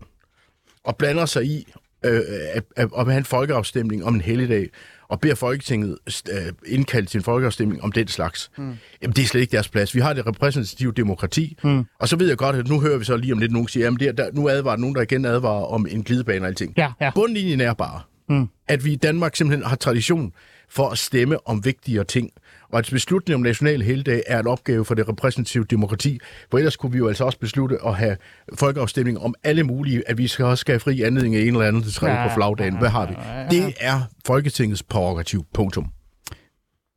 og 0.83 0.95
blander 0.97 1.25
sig 1.25 1.45
i 1.45 1.73
øh, 2.05 2.21
at, 2.53 2.63
at, 2.75 2.89
at 2.97 3.05
have 3.05 3.17
en 3.17 3.25
folkeafstemning 3.25 4.03
om 4.05 4.15
en 4.15 4.21
helligdag, 4.21 4.69
og 5.07 5.19
beder 5.19 5.35
Folketinget 5.35 5.97
øh, 6.31 6.53
indkalde 6.65 7.07
til 7.07 7.17
en 7.17 7.23
folkeafstemning 7.23 7.83
om 7.83 7.91
den 7.91 8.07
slags. 8.07 8.51
Mm. 8.57 8.77
Jamen, 9.01 9.15
det 9.15 9.23
er 9.23 9.27
slet 9.27 9.41
ikke 9.41 9.51
deres 9.51 9.69
plads. 9.69 9.95
Vi 9.95 9.99
har 9.99 10.13
det 10.13 10.27
repræsentative 10.27 10.91
demokrati, 10.91 11.57
mm. 11.63 11.85
og 11.99 12.07
så 12.07 12.15
ved 12.15 12.27
jeg 12.27 12.37
godt, 12.37 12.55
at 12.55 12.67
nu 12.67 12.81
hører 12.81 12.97
vi 12.97 13.05
så 13.05 13.17
lige 13.17 13.33
om 13.33 13.39
lidt, 13.39 13.51
nogen 13.51 13.67
siger, 13.67 13.83
jamen, 13.83 13.99
det 13.99 14.17
der, 14.17 14.31
nu 14.33 14.49
advarer 14.49 14.77
nogen, 14.77 14.95
der 14.95 15.01
igen 15.01 15.25
advarer 15.25 15.65
om 15.65 15.87
en 15.89 16.03
glidebane 16.03 16.41
og 16.41 16.47
alting. 16.47 16.73
Ja, 16.77 16.91
ja. 17.01 17.11
Bundlinjen 17.15 17.61
er 17.61 17.73
bare, 17.73 18.01
mm. 18.29 18.47
at 18.67 18.85
vi 18.85 18.93
i 18.93 18.95
Danmark 18.95 19.35
simpelthen 19.35 19.67
har 19.67 19.75
tradition 19.75 20.33
for 20.69 20.89
at 20.89 20.97
stemme 20.97 21.47
om 21.47 21.65
vigtigere 21.65 22.03
ting, 22.03 22.31
og 22.75 22.79
at 22.79 22.89
beslutningen 22.91 23.39
om 23.39 23.43
national 23.43 23.81
helgdag 23.81 24.23
er 24.27 24.39
en 24.39 24.47
opgave 24.47 24.85
for 24.85 24.95
det 24.95 25.09
repræsentative 25.09 25.63
demokrati, 25.63 26.19
for 26.51 26.57
ellers 26.57 26.75
kunne 26.75 26.91
vi 26.91 26.97
jo 26.97 27.07
altså 27.07 27.23
også 27.23 27.39
beslutte 27.39 27.77
at 27.85 27.95
have 27.95 28.17
folkeafstemning 28.53 29.19
om 29.19 29.35
alle 29.43 29.63
mulige, 29.63 30.09
at 30.09 30.17
vi 30.17 30.27
skal 30.27 30.45
også 30.45 30.61
skal 30.61 30.73
have 30.73 30.79
fri 30.79 31.01
anledning 31.01 31.35
af 31.35 31.41
en 31.41 31.47
eller 31.47 31.61
anden 31.61 31.83
til 31.83 31.93
træde 31.93 32.11
Ja, 32.13 32.27
på 32.27 32.33
flagdagen. 32.35 32.77
Hvad 32.77 32.89
har 32.89 33.05
vi? 33.05 33.13
Det 33.57 33.73
er 33.79 34.01
Folketingets 34.25 34.83
prærogativ. 34.83 35.45
Punktum. 35.53 35.87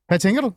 Hvad 0.09 0.19
tænker 0.19 0.41
du? 0.41 0.52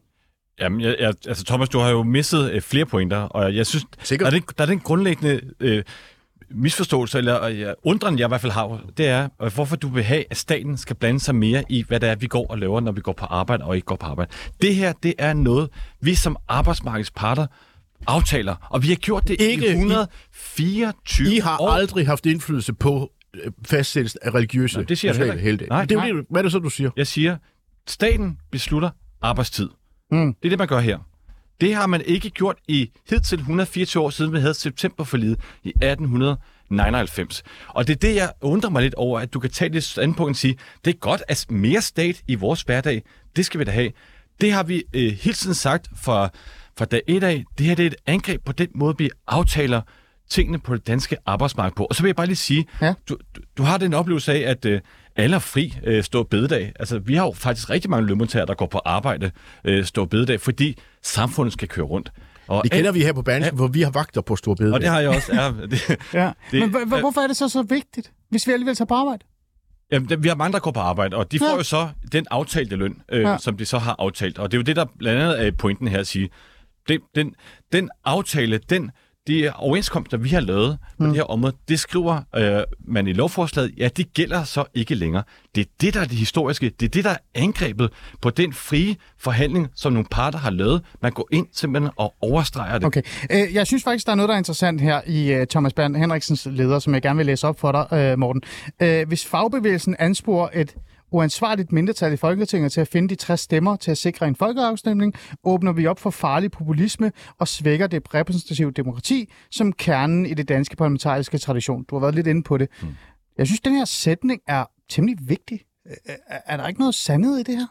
Jamen, 0.59 0.81
jeg, 0.81 0.95
jeg, 0.99 1.13
altså 1.27 1.45
Thomas, 1.45 1.69
du 1.69 1.79
har 1.79 1.89
jo 1.89 2.03
misset 2.03 2.51
øh, 2.51 2.61
flere 2.61 2.85
pointer, 2.85 3.17
og 3.17 3.55
jeg 3.55 3.65
synes, 3.65 3.85
Sikkert. 4.03 4.31
der 4.31 4.37
er, 4.37 4.39
den, 4.39 4.47
der 4.57 4.63
er 4.63 4.67
den 4.67 4.79
grundlæggende 4.79 5.41
øh, 5.59 5.83
misforståelse, 6.53 7.17
eller 7.17 7.73
undren, 7.83 8.19
jeg 8.19 8.25
i 8.25 8.27
hvert 8.27 8.41
fald 8.41 8.51
har, 8.51 8.81
det 8.97 9.07
er, 9.07 9.29
øh, 9.41 9.53
hvorfor 9.53 9.75
du 9.75 9.87
vil 9.87 10.03
have, 10.03 10.23
at 10.29 10.37
staten 10.37 10.77
skal 10.77 10.95
blande 10.95 11.19
sig 11.19 11.35
mere 11.35 11.63
i, 11.69 11.83
hvad 11.87 11.99
det 11.99 12.09
er, 12.09 12.15
vi 12.15 12.27
går 12.27 12.47
og 12.47 12.57
laver, 12.59 12.79
når 12.79 12.91
vi 12.91 13.01
går 13.01 13.13
på 13.13 13.25
arbejde 13.25 13.63
og 13.63 13.75
ikke 13.75 13.85
går 13.85 13.95
på 13.95 14.05
arbejde. 14.05 14.31
Det 14.61 14.75
her, 14.75 14.93
det 15.03 15.13
er 15.17 15.33
noget, 15.33 15.69
vi 16.01 16.15
som 16.15 16.37
arbejdsmarkedsparter 16.47 17.47
aftaler, 18.07 18.55
og 18.69 18.83
vi 18.83 18.87
har 18.87 18.95
gjort 18.95 19.27
det 19.27 19.41
Ikke 19.41 19.65
i 19.67 19.69
i- 19.69 19.71
124 19.71 21.33
I 21.35 21.39
har 21.39 21.57
år. 21.61 21.69
aldrig 21.69 22.05
haft 22.07 22.25
indflydelse 22.25 22.73
på 22.73 23.11
øh, 23.33 23.51
fastsættelse 23.67 24.19
af 24.25 24.33
religiøse 24.33 24.77
Nej, 24.77 24.85
det 24.85 24.97
siger 24.97 25.25
jeg 25.25 25.33
helgdage. 25.39 25.69
Nej, 25.69 25.85
det 25.85 25.91
er 25.95 25.99
nej. 25.99 26.07
det, 26.07 26.25
hvad 26.29 26.41
er 26.41 26.43
det 26.43 26.51
så, 26.51 26.59
du 26.59 26.69
siger? 26.69 26.89
Jeg 26.97 27.07
siger, 27.07 27.37
staten 27.87 28.37
beslutter 28.51 28.89
arbejdstid. 29.21 29.69
Mm. 30.11 30.33
Det 30.33 30.45
er 30.45 30.49
det, 30.49 30.59
man 30.59 30.67
gør 30.67 30.79
her. 30.79 30.97
Det 31.61 31.75
har 31.75 31.87
man 31.87 32.01
ikke 32.05 32.29
gjort 32.29 32.57
i 32.67 32.91
hidtil 33.09 33.37
124 33.39 34.03
år 34.03 34.09
siden, 34.09 34.33
vi 34.33 34.39
havde 34.39 34.53
septemberforliget 34.53 35.39
i 35.63 35.69
1899. 35.69 37.43
Og 37.67 37.87
det 37.87 37.93
er 37.93 37.97
det, 37.97 38.15
jeg 38.15 38.31
undrer 38.41 38.69
mig 38.69 38.81
lidt 38.81 38.93
over, 38.95 39.19
at 39.19 39.33
du 39.33 39.39
kan 39.39 39.49
tage 39.49 39.69
det 39.73 39.83
standpunkt 39.83 40.29
og 40.29 40.35
sige, 40.35 40.55
det 40.85 40.93
er 40.93 40.97
godt, 40.97 41.23
at 41.27 41.45
mere 41.49 41.81
stat 41.81 42.21
i 42.27 42.35
vores 42.35 42.61
hverdag, 42.61 43.03
det 43.35 43.45
skal 43.45 43.59
vi 43.59 43.63
da 43.65 43.71
have. 43.71 43.91
Det 44.41 44.51
har 44.53 44.63
vi 44.63 44.83
øh, 44.93 45.11
hele 45.21 45.33
tiden 45.33 45.55
sagt 45.55 45.87
fra, 45.95 46.29
fra 46.77 46.85
dag 46.85 47.01
et 47.07 47.23
af. 47.23 47.43
Det 47.57 47.65
her 47.65 47.75
det 47.75 47.83
er 47.83 47.87
et 47.87 47.95
angreb 48.05 48.45
på 48.45 48.51
den 48.51 48.67
måde, 48.75 48.95
vi 48.97 49.09
aftaler 49.27 49.81
tingene 50.29 50.59
på 50.59 50.75
det 50.75 50.87
danske 50.87 51.17
arbejdsmarked 51.25 51.75
på. 51.75 51.85
Og 51.85 51.95
så 51.95 52.01
vil 52.03 52.09
jeg 52.09 52.15
bare 52.15 52.25
lige 52.27 52.35
sige, 52.35 52.65
Ja. 52.81 52.93
du, 53.09 53.17
du, 53.35 53.41
du 53.57 53.63
har 53.63 53.77
den 53.77 53.93
oplevelse 53.93 54.33
af, 54.33 54.49
at 54.51 54.65
øh, 54.65 54.81
alle 55.15 55.35
er 55.35 55.39
fri 55.39 55.73
øh, 55.83 56.03
stå 56.03 56.23
bededag. 56.23 56.71
Altså, 56.79 56.99
vi 56.99 57.15
har 57.15 57.25
jo 57.25 57.31
faktisk 57.31 57.69
rigtig 57.69 57.89
mange 57.89 58.07
lønmodtagere, 58.07 58.45
der 58.47 58.53
går 58.53 58.65
på 58.65 58.77
arbejde 58.85 59.31
øh, 59.65 59.85
stå 59.85 60.05
bededag, 60.05 60.41
fordi 60.41 60.77
samfundet 61.03 61.53
skal 61.53 61.67
køre 61.67 61.85
rundt. 61.85 62.11
Og, 62.47 62.63
Det 62.63 62.71
kender 62.71 62.91
vi 62.91 62.99
her 63.01 63.13
på 63.13 63.21
Berlingske, 63.21 63.55
hvor 63.55 63.67
vi 63.67 63.81
har 63.81 63.91
vagter 63.91 64.21
på 64.21 64.35
Stor 64.35 64.55
Bededag. 64.55 64.73
og 64.73 64.81
det 64.81 64.89
har 64.89 64.99
jeg 64.99 65.09
også. 65.09 65.35
Ja, 65.35 65.51
det, 65.71 65.97
Ja. 66.13 66.31
Det- 66.51 66.59
Men 66.59 66.69
h- 66.69 66.93
h- 66.95 66.99
hvorfor 66.99 67.21
er 67.21 67.27
det 67.27 67.37
så 67.37 67.49
så 67.49 67.61
vigtigt, 67.63 68.11
hvis 68.29 68.47
vi 68.47 68.51
alligevel 68.51 68.75
tager 68.75 68.85
på 68.87 68.93
arbejde? 68.93 69.23
Jamen, 69.91 70.23
vi 70.23 70.27
har 70.27 70.35
mange, 70.35 70.53
der 70.53 70.59
går 70.59 70.71
på 70.71 70.79
arbejde, 70.79 71.17
og 71.17 71.31
de 71.31 71.39
får 71.39 71.45
Ja. 71.45 71.55
jo 71.55 71.63
så 71.63 71.89
den 72.11 72.27
aftalte 72.31 72.75
løn, 72.75 73.01
øh, 73.11 73.21
Ja. 73.21 73.29
ja. 73.31 73.37
som 73.37 73.57
de 73.57 73.65
så 73.65 73.77
har 73.77 73.95
aftalt. 73.99 74.39
Og 74.39 74.51
det 74.51 74.57
er 74.57 74.59
jo 74.59 74.63
det, 74.63 74.75
der 74.75 74.85
blandt 74.99 75.21
andet 75.21 75.47
er 75.47 75.51
pointen 75.51 75.87
her 75.87 75.99
at 75.99 76.07
sige. 76.07 76.29
Den, 76.87 76.99
den, 77.15 77.35
den 77.71 77.89
aftale, 78.05 78.57
den 78.69 78.91
de 79.27 79.51
overenskomster, 79.55 80.17
vi 80.17 80.29
har 80.29 80.39
lavet 80.39 80.77
på 80.97 81.03
mm. 81.03 81.09
det 81.09 81.15
her 81.15 81.23
område, 81.23 81.55
det 81.67 81.79
skriver 81.79 82.21
øh, 82.35 82.63
man 82.87 83.07
i 83.07 83.13
lovforslaget, 83.13 83.71
ja, 83.77 83.89
det 83.97 84.13
gælder 84.13 84.43
så 84.43 84.63
ikke 84.73 84.95
længere. 84.95 85.23
Det 85.55 85.61
er 85.61 85.69
det, 85.81 85.93
der 85.93 85.99
er 85.99 86.05
det 86.05 86.17
historiske. 86.17 86.71
Det 86.79 86.85
er 86.85 86.89
det, 86.89 87.03
der 87.03 87.09
er 87.09 87.17
angrebet 87.35 87.89
på 88.21 88.29
den 88.29 88.53
frie 88.53 88.95
forhandling, 89.19 89.67
som 89.75 89.93
nogle 89.93 90.07
parter 90.11 90.39
har 90.39 90.49
lavet. 90.49 90.81
Man 91.01 91.11
går 91.11 91.27
ind 91.31 91.47
simpelthen 91.53 91.91
og 91.95 92.13
overstreger 92.21 92.77
det. 92.77 92.85
Okay. 92.85 93.01
Øh, 93.31 93.53
jeg 93.53 93.67
synes 93.67 93.83
faktisk, 93.83 94.05
der 94.05 94.11
er 94.11 94.15
noget, 94.15 94.29
der 94.29 94.33
er 94.35 94.37
interessant 94.37 94.81
her 94.81 95.01
i 95.07 95.35
uh, 95.35 95.43
Thomas 95.49 95.73
Bernd 95.73 95.95
Henriksens 95.95 96.47
leder, 96.51 96.79
som 96.79 96.93
jeg 96.93 97.01
gerne 97.01 97.17
vil 97.17 97.25
læse 97.25 97.47
op 97.47 97.59
for 97.59 97.71
dig, 97.71 98.13
uh, 98.13 98.19
Morten. 98.19 98.41
Uh, 98.83 99.07
hvis 99.07 99.25
fagbevægelsen 99.25 99.95
ansporer 99.99 100.49
et 100.53 100.75
uansvarligt 101.11 101.71
mindretal 101.71 102.13
i 102.13 102.17
Folketinget 102.17 102.71
til 102.71 102.81
at 102.81 102.87
finde 102.87 103.09
de 103.09 103.15
60 103.15 103.39
stemmer 103.39 103.75
til 103.75 103.91
at 103.91 103.97
sikre 103.97 104.27
en 104.27 104.35
folkeafstemning, 104.35 105.13
åbner 105.43 105.71
vi 105.71 105.85
op 105.85 105.99
for 105.99 106.09
farlig 106.09 106.51
populisme 106.51 107.11
og 107.37 107.47
svækker 107.47 107.87
det 107.87 108.13
repræsentative 108.13 108.71
demokrati 108.71 109.31
som 109.51 109.73
kernen 109.73 110.25
i 110.25 110.33
det 110.33 110.49
danske 110.49 110.75
parlamentariske 110.75 111.37
tradition. 111.37 111.83
Du 111.83 111.95
har 111.95 111.99
været 111.99 112.15
lidt 112.15 112.27
inde 112.27 112.43
på 112.43 112.57
det. 112.57 112.69
Mm. 112.81 112.87
Jeg 113.37 113.47
synes, 113.47 113.59
den 113.59 113.75
her 113.75 113.85
sætning 113.85 114.41
er 114.47 114.65
temmelig 114.89 115.17
vigtig. 115.21 115.61
Er, 116.05 116.39
er 116.45 116.57
der 116.57 116.67
ikke 116.67 116.79
noget 116.79 116.95
sandet 116.95 117.39
i 117.39 117.43
det 117.43 117.57
her? 117.57 117.67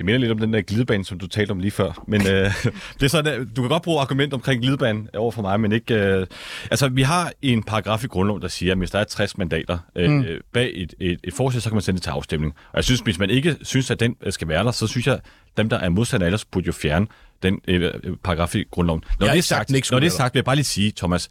Det 0.00 0.06
minder 0.06 0.20
lidt 0.20 0.32
om 0.32 0.38
den 0.38 0.52
der 0.52 0.60
glidebane, 0.60 1.04
som 1.04 1.18
du 1.18 1.26
talte 1.26 1.50
om 1.50 1.58
lige 1.58 1.70
før. 1.70 2.04
Men 2.06 2.26
øh, 2.26 2.54
det 2.98 3.02
er 3.02 3.08
sådan, 3.08 3.48
du 3.56 3.62
kan 3.62 3.68
godt 3.68 3.82
bruge 3.82 4.00
argument 4.00 4.34
omkring 4.34 4.62
glidebanen 4.62 5.08
over 5.16 5.30
for 5.32 5.42
mig, 5.42 5.60
men 5.60 5.72
ikke... 5.72 5.94
Øh, 5.94 6.26
altså, 6.70 6.88
vi 6.88 7.02
har 7.02 7.32
en 7.42 7.62
paragraf 7.62 8.04
i 8.04 8.06
grundloven, 8.06 8.42
der 8.42 8.48
siger, 8.48 8.72
at 8.72 8.78
hvis 8.78 8.90
der 8.90 8.98
er 8.98 9.04
60 9.04 9.38
mandater 9.38 9.78
øh, 9.96 10.10
mm. 10.10 10.24
bag 10.52 10.72
et, 10.74 10.94
et, 11.00 11.20
et 11.24 11.34
forslag, 11.34 11.62
så 11.62 11.70
kan 11.70 11.74
man 11.74 11.82
sende 11.82 11.98
det 11.98 12.02
til 12.02 12.10
afstemning. 12.10 12.54
Og 12.72 12.76
jeg 12.76 12.84
synes, 12.84 13.00
hvis 13.00 13.18
man 13.18 13.30
ikke 13.30 13.56
synes, 13.62 13.90
at 13.90 14.00
den 14.00 14.16
skal 14.30 14.48
være 14.48 14.64
der, 14.64 14.70
så 14.70 14.86
synes 14.86 15.06
jeg, 15.06 15.14
at 15.14 15.20
dem, 15.56 15.68
der 15.68 15.78
er 15.78 15.88
modstandere, 15.88 16.26
ellers 16.26 16.44
burde 16.44 16.66
jo 16.66 16.72
fjerne 16.72 17.06
den 17.42 17.60
øh, 17.68 17.92
paragraf 18.24 18.54
i 18.54 18.64
grundloven. 18.70 19.04
Når 19.20 19.26
det 19.26 19.38
er 19.38 19.42
sagt, 19.42 19.70
sagt 19.70 19.90
når 19.90 19.98
det 20.00 20.06
er 20.06 20.10
sagt, 20.10 20.34
vil 20.34 20.38
jeg 20.38 20.44
bare 20.44 20.56
lige 20.56 20.64
sige, 20.64 20.92
Thomas, 20.96 21.30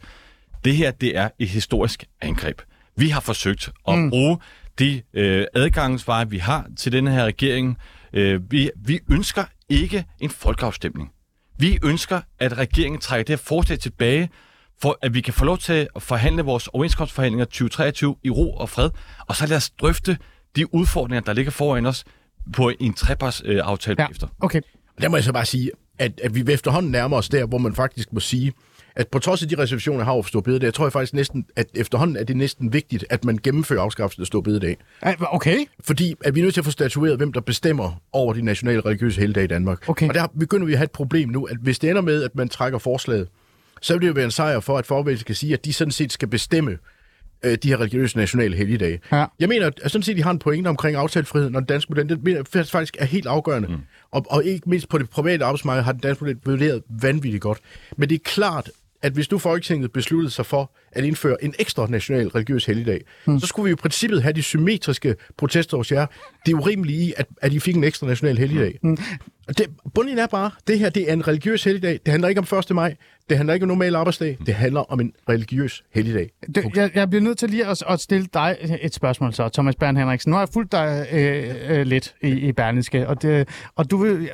det 0.64 0.76
her, 0.76 0.90
det 0.90 1.16
er 1.16 1.28
et 1.38 1.48
historisk 1.48 2.04
angreb. 2.20 2.60
Vi 2.96 3.08
har 3.08 3.20
forsøgt 3.20 3.70
at 3.88 3.98
mm. 3.98 4.10
bruge 4.10 4.38
de 4.78 5.02
øh, 5.14 5.46
adgangsveje, 5.54 6.30
vi 6.30 6.38
har 6.38 6.66
til 6.76 6.92
denne 6.92 7.10
her 7.10 7.24
regering, 7.24 7.78
Øh, 8.12 8.52
vi, 8.52 8.70
vi 8.76 9.00
ønsker 9.10 9.44
ikke 9.68 10.04
en 10.20 10.30
folkeafstemning. 10.30 11.10
Vi 11.58 11.78
ønsker, 11.82 12.20
at 12.38 12.58
regeringen 12.58 13.00
trækker 13.00 13.24
det 13.24 13.32
her 13.32 13.44
forslag 13.44 13.78
tilbage, 13.78 14.30
for 14.82 14.98
at 15.02 15.14
vi 15.14 15.20
kan 15.20 15.34
få 15.34 15.44
lov 15.44 15.58
til 15.58 15.88
at 15.96 16.02
forhandle 16.02 16.42
vores 16.42 16.68
overenskomstforhandlinger 16.68 17.44
2023 17.44 18.16
i 18.22 18.30
ro 18.30 18.54
og 18.54 18.68
fred, 18.68 18.90
og 19.28 19.36
så 19.36 19.46
lad 19.46 19.56
os 19.56 19.70
drøfte 19.70 20.18
de 20.56 20.74
udfordringer, 20.74 21.20
der 21.20 21.32
ligger 21.32 21.52
foran 21.52 21.86
os 21.86 22.04
på 22.52 22.72
en 22.80 22.94
treparts 22.94 23.42
øh, 23.44 23.60
aftale 23.64 24.02
ja, 24.02 24.08
efter. 24.10 24.26
Okay. 24.40 24.60
Der 25.00 25.08
må 25.08 25.16
jeg 25.16 25.24
så 25.24 25.32
bare 25.32 25.44
sige, 25.44 25.70
at, 25.98 26.20
at 26.24 26.34
vi 26.34 26.52
efterhånden 26.52 26.92
nærmer 26.92 27.16
os 27.16 27.28
der, 27.28 27.46
hvor 27.46 27.58
man 27.58 27.74
faktisk 27.74 28.12
må 28.12 28.20
sige, 28.20 28.52
at 28.96 29.08
på 29.08 29.18
trods 29.18 29.42
af 29.42 29.48
de 29.48 29.58
reservationer, 29.58 30.04
har 30.04 30.12
over 30.12 30.22
Stor 30.22 30.40
Bededag, 30.40 30.64
jeg 30.64 30.74
tror 30.74 30.84
jeg 30.84 30.92
faktisk 30.92 31.14
næsten, 31.14 31.46
at 31.56 31.66
efterhånden 31.74 32.16
er 32.16 32.24
det 32.24 32.36
næsten 32.36 32.72
vigtigt, 32.72 33.04
at 33.10 33.24
man 33.24 33.38
gennemfører 33.42 33.82
afskaffelsen 33.82 34.22
af 34.22 34.26
Stor 34.26 34.40
Bededag. 34.40 34.76
Okay. 35.20 35.58
Fordi 35.80 36.14
at 36.24 36.34
vi 36.34 36.40
er 36.40 36.44
nødt 36.44 36.54
til 36.54 36.60
at 36.60 36.64
få 36.64 36.70
statueret, 36.70 37.16
hvem 37.16 37.32
der 37.32 37.40
bestemmer 37.40 38.02
over 38.12 38.32
de 38.32 38.42
nationale 38.42 38.80
religiøse 38.80 39.20
helgedage 39.20 39.44
i 39.44 39.48
Danmark. 39.48 39.88
Okay. 39.88 40.08
Og 40.08 40.14
der 40.14 40.26
begynder 40.38 40.66
vi 40.66 40.72
at 40.72 40.78
have 40.78 40.84
et 40.84 40.90
problem 40.90 41.28
nu, 41.28 41.44
at 41.44 41.56
hvis 41.62 41.78
det 41.78 41.90
ender 41.90 42.02
med, 42.02 42.22
at 42.22 42.34
man 42.34 42.48
trækker 42.48 42.78
forslaget, 42.78 43.28
så 43.80 43.92
vil 43.92 44.02
det 44.02 44.08
jo 44.08 44.12
være 44.12 44.24
en 44.24 44.30
sejr 44.30 44.60
for, 44.60 44.78
at 44.78 44.86
forberedelsen 44.86 45.26
kan 45.26 45.34
sige, 45.34 45.52
at 45.52 45.64
de 45.64 45.72
sådan 45.72 45.92
set 45.92 46.12
skal 46.12 46.28
bestemme 46.28 46.78
øh, 47.42 47.58
de 47.62 47.68
her 47.68 47.80
religiøse 47.80 48.16
nationale 48.16 48.56
helligdage. 48.56 49.00
Ja. 49.12 49.24
Jeg 49.40 49.48
mener, 49.48 49.70
at 49.82 49.90
sådan 49.90 50.02
set, 50.02 50.16
de 50.16 50.22
har 50.22 50.30
en 50.30 50.38
pointe 50.38 50.68
omkring 50.68 50.96
aftalefriheden 50.96 51.56
og 51.56 51.62
den 51.62 51.66
danske 51.66 51.90
model. 51.90 52.08
Det 52.08 52.22
mener 52.24 52.64
faktisk 52.64 52.96
er 52.98 53.04
helt 53.04 53.26
afgørende. 53.26 53.68
Mm. 53.68 53.76
Og, 54.10 54.26
og 54.30 54.44
ikke 54.44 54.70
mindst 54.70 54.88
på 54.88 54.98
det 54.98 55.10
private 55.10 55.44
arbejdsmarked 55.44 55.82
har 55.82 55.92
den 55.92 56.00
danske 56.00 56.24
model 56.24 56.38
vurderet 56.44 56.82
vanvittigt 57.02 57.42
godt. 57.42 57.58
Men 57.96 58.08
det 58.08 58.14
er 58.14 58.24
klart, 58.24 58.70
at 59.02 59.12
hvis 59.12 59.30
nu 59.30 59.38
Folketinget 59.38 59.92
besluttede 59.92 60.30
sig 60.30 60.46
for 60.46 60.72
at 60.92 61.04
indføre 61.04 61.44
en 61.44 61.54
ekstra 61.58 61.86
national 61.86 62.28
religiøs 62.28 62.64
helligdag, 62.64 63.00
mm. 63.26 63.40
så 63.40 63.46
skulle 63.46 63.64
vi 63.64 63.72
i 63.72 63.74
princippet 63.74 64.22
have 64.22 64.32
de 64.32 64.42
symmetriske 64.42 65.14
protester 65.36 65.76
hos 65.76 65.92
jer. 65.92 66.06
Det 66.46 66.52
er 66.52 66.56
urimeligt 66.56 67.00
i, 67.00 67.12
at, 67.16 67.26
at 67.42 67.52
I 67.52 67.58
fik 67.58 67.76
en 67.76 67.84
ekstra 67.84 68.06
national 68.06 68.38
helligdag. 68.38 68.78
Mm. 68.82 68.98
Det, 69.48 69.66
bunden 69.94 70.18
er 70.18 70.26
bare, 70.26 70.50
det 70.66 70.78
her 70.78 70.90
det 70.90 71.08
er 71.08 71.12
en 71.12 71.28
religiøs 71.28 71.64
helligdag. 71.64 71.92
Det 71.92 72.10
handler 72.10 72.28
ikke 72.28 72.38
om 72.52 72.58
1. 72.58 72.70
maj. 72.70 72.96
Det 73.28 73.36
handler 73.36 73.54
ikke 73.54 73.64
om 73.64 73.68
normal 73.68 73.94
arbejdsdag. 73.94 74.38
Det 74.46 74.54
handler 74.54 74.80
om 74.80 75.00
en 75.00 75.12
religiøs 75.28 75.84
helligdag. 75.94 76.30
Det, 76.54 76.76
jeg, 76.76 76.90
jeg 76.94 77.10
bliver 77.10 77.22
nødt 77.22 77.38
til 77.38 77.50
lige 77.50 77.66
at, 77.66 77.82
at 77.88 78.00
stille 78.00 78.26
dig 78.34 78.56
et 78.82 78.94
spørgsmål 78.94 79.34
så, 79.34 79.48
Thomas 79.48 79.76
Bern 79.76 79.96
Henriksen. 79.96 80.30
Nu 80.30 80.36
har 80.36 80.42
jeg 80.42 80.48
fulgt 80.52 80.72
dig 80.72 81.06
øh, 81.12 81.54
øh, 81.68 81.86
lidt 81.86 82.14
i, 82.22 82.28
i 82.28 82.52
Berlingske, 82.52 83.08
og, 83.08 83.22
det, 83.22 83.48
og 83.76 83.90
du 83.90 83.96
vil 83.96 84.30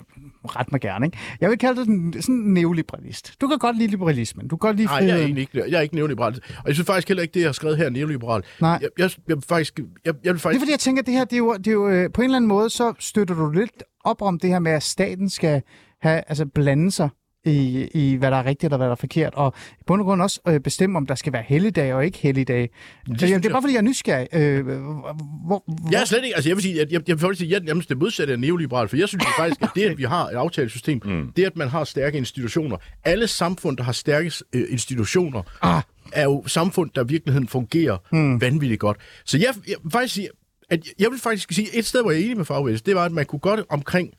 ret 0.47 0.73
mig 0.73 0.81
gerne. 0.81 1.07
Ikke? 1.07 1.19
Jeg 1.41 1.51
vil 1.51 1.59
kalde 1.59 1.77
dig 1.77 1.85
sådan 2.23 2.35
en 2.35 2.55
neoliberalist. 2.55 3.41
Du 3.41 3.49
kan 3.49 3.59
godt 3.59 3.79
lide 3.79 3.91
liberalismen. 3.91 4.49
Du 4.49 4.57
kan 4.57 4.69
godt 4.69 4.77
lide 4.77 4.87
Nej, 4.87 5.05
jeg 5.07 5.23
er 5.23 5.27
ikke, 5.27 5.49
jeg 5.55 5.79
er 5.79 5.81
ikke 5.81 5.95
neoliberal. 5.95 6.35
Og 6.35 6.67
jeg 6.67 6.75
synes 6.75 6.87
faktisk 6.87 7.09
heller 7.09 7.23
ikke, 7.23 7.35
det 7.35 7.41
jeg 7.41 7.49
har 7.49 7.53
skrevet 7.53 7.77
her 7.77 7.85
er 7.85 7.91
neoliberal. 7.91 8.43
Nej. 8.61 8.79
Jeg, 8.83 8.89
jeg, 8.99 9.11
jeg, 9.29 9.37
faktisk, 9.49 9.81
jeg, 10.05 10.15
jeg 10.25 10.33
vil 10.33 10.41
faktisk... 10.41 10.45
Det 10.45 10.57
er 10.57 10.61
fordi, 10.61 10.71
jeg 10.73 10.81
tænker, 10.81 11.03
at 11.03 11.07
det 11.07 11.15
her, 11.15 11.25
det 11.25 11.33
er 11.33 11.39
jo, 11.39 11.55
det 11.57 11.67
er 11.67 11.73
jo 11.73 11.89
øh, 11.89 12.11
på 12.13 12.21
en 12.21 12.25
eller 12.25 12.37
anden 12.37 12.49
måde, 12.49 12.71
så 12.71 12.93
støtter 12.99 13.35
du 13.35 13.51
lidt 13.51 13.83
op 14.05 14.23
om 14.23 14.39
det 14.39 14.51
her 14.51 14.59
med, 14.59 14.73
at 14.73 14.83
staten 14.83 15.31
skal 15.31 15.63
have, 16.01 16.23
altså 16.27 16.47
blande 16.47 16.91
sig 16.91 17.09
i, 17.47 17.89
i, 17.95 18.17
hvad 18.17 18.31
der 18.31 18.37
er 18.37 18.45
rigtigt 18.45 18.73
og 18.73 18.77
hvad 18.77 18.87
der 18.87 18.93
er 18.93 18.97
forkert, 18.97 19.35
og 19.35 19.55
i 19.81 19.83
bund 19.87 20.01
og 20.01 20.07
grund 20.07 20.23
også 20.23 20.41
øh, 20.49 20.61
bestemme, 20.61 20.97
om 20.97 21.07
der 21.07 21.15
skal 21.15 21.33
være 21.33 21.45
helligdag 21.47 21.95
og 21.95 22.05
ikke 22.05 22.19
helligdag. 22.19 22.71
Det, 23.07 23.21
det, 23.21 23.29
det 23.29 23.47
er 23.47 23.51
bare, 23.51 23.63
fordi 23.63 23.75
jeg 23.75 23.79
er 23.79 23.83
nysgerrig. 23.83 24.29
Øh, 24.33 24.67
hvor, 24.67 25.17
hvor... 25.47 25.91
Jeg 25.91 26.01
er 26.01 26.05
slet 26.05 26.25
ikke, 26.25 26.37
altså 26.37 26.51
jeg 26.51 26.57
vil 26.57 26.63
sige, 26.63 26.81
at 26.81 26.93
jeg, 26.93 27.09
jeg, 27.09 27.09
jeg 27.09 27.29
vil 27.29 27.37
sige, 27.37 27.57
at 27.57 27.65
jeg 27.65 27.71
er 27.77 27.81
det 27.81 27.99
modsatte 27.99 28.33
af 28.33 28.39
neoliberal, 28.39 28.89
for 28.89 28.97
jeg 28.97 29.09
synes 29.09 29.25
faktisk, 29.39 29.63
at 29.63 29.71
det, 29.75 29.85
at 29.85 29.99
vi 29.99 30.05
har 30.05 30.27
et 30.27 30.35
aftalesystem, 30.35 31.01
mm. 31.05 31.33
det, 31.37 31.45
at 31.45 31.57
man 31.57 31.69
har 31.69 31.85
stærke 31.85 32.19
institutioner, 32.19 32.77
alle 33.05 33.27
samfund, 33.27 33.77
der 33.77 33.85
har 33.85 33.93
stærke 33.93 34.33
øh, 34.53 34.65
institutioner, 34.71 35.43
ah. 35.63 35.83
er 36.13 36.25
jo 36.25 36.43
samfund, 36.47 36.91
der 36.95 37.05
i 37.05 37.09
virkeligheden 37.09 37.49
fungerer 37.49 37.97
mm. 38.13 38.41
vanvittigt 38.41 38.81
godt. 38.81 38.97
Så 39.25 39.39
jeg, 39.39 39.49
jeg 39.69 39.77
vil 39.83 39.93
faktisk 39.93 40.15
sige, 40.15 40.29
at 40.71 40.81
jeg 40.99 41.11
vil 41.11 41.19
faktisk 41.19 41.53
sige, 41.53 41.79
et 41.79 41.87
sted, 41.87 42.03
hvor 42.03 42.11
jeg 42.11 42.21
er 42.21 42.25
enig 42.25 42.37
med 42.37 42.45
fagbevægelsen, 42.45 42.87
det 42.87 42.95
var, 42.95 43.05
at 43.05 43.13
man 43.13 43.27
kunne 43.27 43.39
godt 43.39 43.61
omkring 43.69 44.11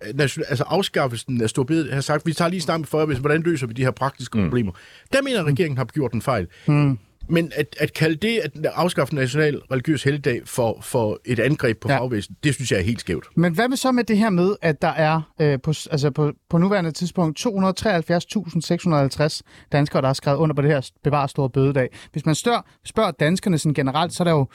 altså 0.00 0.64
afskaffelsen 0.66 1.42
af 1.42 1.50
Storbed 1.50 1.92
har 1.92 2.00
sagt, 2.00 2.26
vi 2.26 2.32
tager 2.32 2.48
lige 2.48 2.60
snart 2.60 2.86
for, 2.86 3.04
hvordan 3.20 3.42
løser 3.42 3.66
vi 3.66 3.72
de 3.72 3.84
her 3.84 3.90
praktiske 3.90 4.38
mm. 4.38 4.44
problemer. 4.44 4.72
Der 5.12 5.22
mener 5.22 5.44
regeringen 5.44 5.78
har 5.78 5.84
gjort 5.84 6.12
en 6.12 6.22
fejl. 6.22 6.46
Mm. 6.66 6.98
Men 7.28 7.52
at, 7.54 7.76
at 7.80 7.92
kalde 7.92 8.16
det 8.16 8.38
at 8.38 8.50
afskaffe 8.74 9.14
national 9.14 9.60
religiøs 9.72 10.02
helligdag 10.02 10.42
for, 10.44 10.78
for 10.82 11.20
et 11.24 11.38
angreb 11.38 11.80
på 11.80 11.88
ja. 11.88 11.98
fagvæsen, 11.98 12.36
det 12.44 12.54
synes 12.54 12.72
jeg 12.72 12.78
er 12.78 12.82
helt 12.84 13.00
skævt. 13.00 13.26
Men 13.36 13.54
hvad 13.54 13.68
med 13.68 13.76
så 13.76 13.92
med 13.92 14.04
det 14.04 14.18
her 14.18 14.30
med, 14.30 14.56
at 14.62 14.82
der 14.82 14.88
er 14.88 15.20
øh, 15.40 15.58
på, 15.62 15.72
altså 15.90 16.10
på, 16.10 16.32
på 16.50 16.58
nuværende 16.58 16.90
tidspunkt 16.90 17.46
273.650 17.46 19.40
danskere, 19.72 20.02
der 20.02 20.06
har 20.06 20.12
skrevet 20.12 20.38
under 20.38 20.54
på 20.54 20.62
det 20.62 20.70
her 20.70 20.90
bevar 21.04 21.26
store 21.26 21.50
bødedag. 21.50 21.88
Hvis 22.12 22.26
man 22.26 22.34
stør, 22.34 22.66
spørger 22.84 23.10
danskerne 23.10 23.58
sådan 23.58 23.74
generelt, 23.74 24.12
så 24.12 24.22
er 24.22 24.24
der 24.24 24.32
jo 24.32 24.46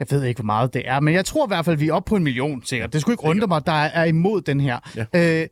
jeg 0.00 0.06
ved 0.10 0.24
ikke, 0.24 0.38
hvor 0.38 0.46
meget 0.46 0.74
det 0.74 0.82
er, 0.84 1.00
men 1.00 1.14
jeg 1.14 1.24
tror 1.24 1.46
i 1.46 1.48
hvert 1.48 1.64
fald, 1.64 1.76
vi 1.76 1.88
er 1.88 1.92
oppe 1.92 2.08
på 2.08 2.16
en 2.16 2.24
million, 2.24 2.62
sikkert. 2.64 2.92
Det 2.92 3.00
skulle 3.00 3.12
ikke 3.12 3.24
undre 3.24 3.46
mig, 3.46 3.66
der 3.66 3.72
er 3.72 4.04
imod 4.04 4.40
den 4.40 4.60
her. 4.60 4.78
Ja. 4.96 5.40
Øh, 5.42 5.46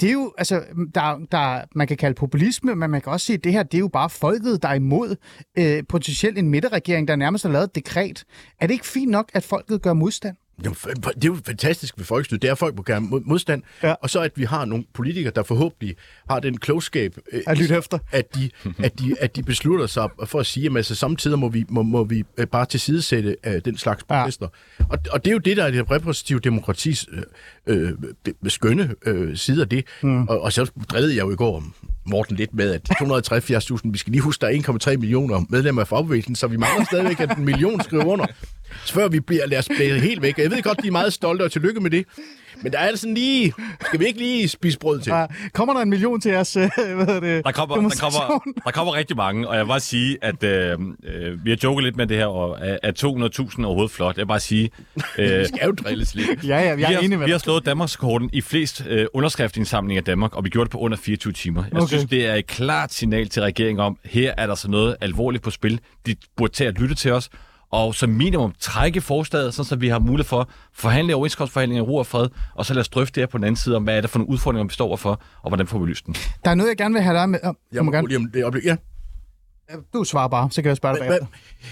det 0.00 0.08
er 0.08 0.12
jo, 0.12 0.32
altså, 0.38 0.64
der, 0.94 1.26
der, 1.32 1.64
man 1.74 1.86
kan 1.86 1.96
kalde 1.96 2.14
populisme, 2.14 2.74
men 2.74 2.90
man 2.90 3.00
kan 3.00 3.12
også 3.12 3.26
sige, 3.26 3.36
at 3.36 3.44
det 3.44 3.52
her, 3.52 3.62
det 3.62 3.74
er 3.74 3.80
jo 3.80 3.88
bare 3.88 4.10
folket, 4.10 4.62
der 4.62 4.68
er 4.68 4.74
imod 4.74 5.16
øh, 5.58 5.82
potentielt 5.88 6.38
en 6.38 6.48
midterregering, 6.48 7.08
der 7.08 7.16
nærmest 7.16 7.44
har 7.44 7.52
lavet 7.52 7.64
et 7.64 7.74
dekret. 7.74 8.24
Er 8.60 8.66
det 8.66 8.74
ikke 8.74 8.86
fint 8.86 9.10
nok, 9.10 9.30
at 9.34 9.42
folket 9.42 9.82
gør 9.82 9.92
modstand? 9.92 10.36
Det 10.62 11.24
er 11.24 11.26
jo 11.26 11.38
fantastisk 11.46 11.94
ved 11.98 12.04
folkestyret. 12.04 12.42
Det 12.42 12.48
er, 12.48 12.52
at 12.52 12.58
folk 12.58 12.76
må 12.76 12.82
gerne 12.82 13.08
modstand. 13.24 13.62
Ja. 13.82 13.92
Og 13.92 14.10
så 14.10 14.20
at 14.20 14.32
vi 14.36 14.44
har 14.44 14.64
nogle 14.64 14.84
politikere, 14.94 15.32
der 15.36 15.42
forhåbentlig 15.42 15.96
har 16.30 16.40
den 16.40 16.58
klogskab, 16.58 17.18
øh, 17.32 17.42
at, 17.46 17.70
efter. 17.70 17.98
at, 18.12 18.34
de, 18.34 18.50
at, 18.78 18.98
de, 18.98 19.16
at 19.20 19.36
de 19.36 19.42
beslutter 19.42 19.86
sig 19.86 20.08
for 20.26 20.40
at 20.40 20.46
sige, 20.46 20.66
at 20.66 20.76
altså, 20.76 20.94
samtidig 20.94 21.38
må 21.38 21.48
vi, 21.48 21.64
må, 21.68 21.82
må 21.82 22.04
vi 22.04 22.24
øh, 22.36 22.46
bare 22.46 22.66
tilsidesætte 22.66 23.36
uh, 23.46 23.52
den 23.64 23.78
slags 23.78 24.04
protester. 24.04 24.48
Ja. 24.80 24.84
Og, 24.88 24.98
og 25.12 25.24
det 25.24 25.30
er 25.30 25.32
jo 25.32 25.38
det, 25.38 25.56
der 25.56 25.64
er 25.64 25.70
det 25.70 25.90
repræsentative 25.90 26.38
demokratis 26.38 27.06
øh, 27.12 27.22
øh, 27.66 27.92
skønne 28.46 28.94
øh, 29.06 29.36
side 29.36 29.62
af 29.62 29.68
det. 29.68 29.84
Mm. 30.02 30.28
Og, 30.28 30.40
og 30.40 30.52
så 30.52 30.70
drillede 30.90 31.16
jeg 31.16 31.22
jo 31.22 31.30
i 31.30 31.36
går 31.36 31.64
Morten 32.06 32.36
lidt 32.36 32.54
med, 32.54 32.72
at 32.72 32.90
273.000, 33.02 33.80
vi 33.84 33.98
skal 33.98 34.10
lige 34.10 34.22
huske, 34.22 34.40
der 34.40 34.46
er 34.46 34.90
1,3 34.92 34.96
millioner 34.96 35.44
medlemmer 35.48 35.80
af 35.80 35.88
fagbevægelsen, 35.88 36.36
så 36.36 36.46
vi 36.46 36.56
mangler 36.56 36.84
stadigvæk, 36.84 37.20
at 37.20 37.38
en 37.38 37.44
million 37.44 37.80
skriver 37.80 38.04
under. 38.04 38.26
Så 38.84 38.94
før 38.94 39.08
vi 39.08 39.20
bliver, 39.20 39.46
lad 39.46 39.58
os 39.58 39.68
blive 39.76 40.00
helt 40.00 40.22
væk. 40.22 40.38
Jeg 40.38 40.50
ved 40.50 40.62
godt, 40.62 40.82
de 40.82 40.86
er 40.86 40.92
meget 40.92 41.12
stolte, 41.12 41.42
og 41.42 41.52
tillykke 41.52 41.80
med 41.80 41.90
det. 41.90 42.06
Men 42.62 42.72
der 42.72 42.78
er 42.78 42.86
altså 42.86 43.08
lige... 43.08 43.54
Skal 43.86 44.00
vi 44.00 44.06
ikke 44.06 44.18
lige 44.18 44.48
spise 44.48 44.78
brød 44.78 45.00
til? 45.00 45.10
Ja, 45.10 45.26
kommer 45.52 45.74
der 45.74 45.80
en 45.80 45.90
million 45.90 46.20
til 46.20 46.34
os? 46.34 46.56
Øh, 46.56 46.70
hvad 46.76 47.06
hedder 47.06 47.20
det, 47.20 47.44
der, 47.44 47.52
kommer, 47.52 47.76
der, 47.76 47.96
kommer, 48.00 48.40
der 48.64 48.70
kommer 48.70 48.94
rigtig 48.94 49.16
mange, 49.16 49.48
og 49.48 49.54
jeg 49.54 49.64
vil 49.64 49.68
bare 49.68 49.80
sige, 49.80 50.18
at 50.22 50.44
øh, 50.44 50.78
øh, 51.04 51.44
vi 51.44 51.50
har 51.50 51.58
joket 51.64 51.84
lidt 51.84 51.96
med 51.96 52.06
det 52.06 52.16
her, 52.16 52.26
og 52.26 52.66
at 52.82 53.04
200.000 53.04 53.10
er 53.10 53.64
overhovedet 53.64 53.90
flot. 53.90 54.16
Jeg 54.16 54.22
vil 54.22 54.28
bare 54.28 54.40
sige... 54.40 54.70
Øh, 55.18 55.40
vi 55.40 55.44
skal 55.44 55.60
jo 55.66 55.72
drilles 55.72 56.14
lidt. 56.14 56.44
ja, 56.44 56.60
ja, 56.60 56.78
jeg 56.78 56.92
er 56.92 56.98
vi 57.00 57.04
enig 57.04 57.18
med 57.18 57.26
Vi 57.26 57.30
har 57.30 57.38
slået 57.38 57.66
Danmarkskorten 57.66 58.30
i 58.32 58.40
flest 58.40 58.86
øh, 58.88 59.06
underskriftsindsamlinger 59.14 60.02
i 60.02 60.04
Danmark, 60.04 60.36
og 60.36 60.44
vi 60.44 60.48
gjorde 60.48 60.64
det 60.64 60.72
på 60.72 60.78
under 60.78 60.96
24 60.96 61.32
timer. 61.32 61.64
Jeg 61.72 61.80
okay. 61.80 61.88
synes, 61.88 62.04
det 62.10 62.26
er 62.26 62.34
et 62.34 62.46
klart 62.46 62.92
signal 62.92 63.28
til 63.28 63.42
regeringen 63.42 63.80
om, 63.80 63.98
her 64.04 64.34
er 64.38 64.46
der 64.46 64.54
så 64.54 64.70
noget 64.70 64.96
alvorligt 65.00 65.44
på 65.44 65.50
spil. 65.50 65.80
De 66.06 66.16
burde 66.36 66.52
tage 66.52 66.68
at 66.68 66.78
lytte 66.78 66.94
til 66.94 67.12
os, 67.12 67.30
og 67.74 67.94
som 67.94 68.10
minimum 68.10 68.54
trække 68.60 69.00
forslaget, 69.00 69.54
så 69.54 69.76
vi 69.76 69.88
har 69.88 69.98
mulighed 69.98 70.28
for 70.28 70.40
at 70.40 70.46
forhandle 70.74 71.14
overenskomstforhandlinger 71.14 71.84
i 71.84 71.86
ro 71.86 71.96
og 71.96 72.06
fred, 72.06 72.28
og 72.54 72.66
så 72.66 72.74
lad 72.74 72.80
os 72.80 72.88
drøfte 72.88 73.14
det 73.14 73.20
her 73.20 73.26
på 73.26 73.38
den 73.38 73.44
anden 73.44 73.56
side 73.56 73.76
om, 73.76 73.82
hvad 73.84 73.96
er 73.96 74.00
det 74.00 74.10
for 74.10 74.18
nogle 74.18 74.30
udfordringer, 74.30 74.66
vi 74.66 74.72
står 74.72 74.86
overfor, 74.86 75.20
og 75.42 75.50
hvordan 75.50 75.66
får 75.66 75.78
vi 75.78 75.86
løst 75.86 76.06
den. 76.06 76.14
Der 76.44 76.50
er 76.50 76.54
noget, 76.54 76.68
jeg 76.68 76.76
gerne 76.76 76.94
vil 76.94 77.02
have 77.02 77.16
dig 77.18 77.28
med. 77.28 77.38
Oh, 77.44 77.54
jeg 77.72 77.84
må, 77.84 77.90
gerne... 77.92 78.08
Lige 78.08 78.16
om 78.16 78.30
det 78.34 78.42
øjeblik. 78.42 78.64
Ja. 78.64 78.76
Du 79.94 80.04
svarer 80.04 80.28
bare, 80.28 80.48
så 80.50 80.62
kan 80.62 80.68
jeg 80.68 80.76
spørge 80.76 80.98
dig 80.98 81.06
bagefter. 81.06 81.26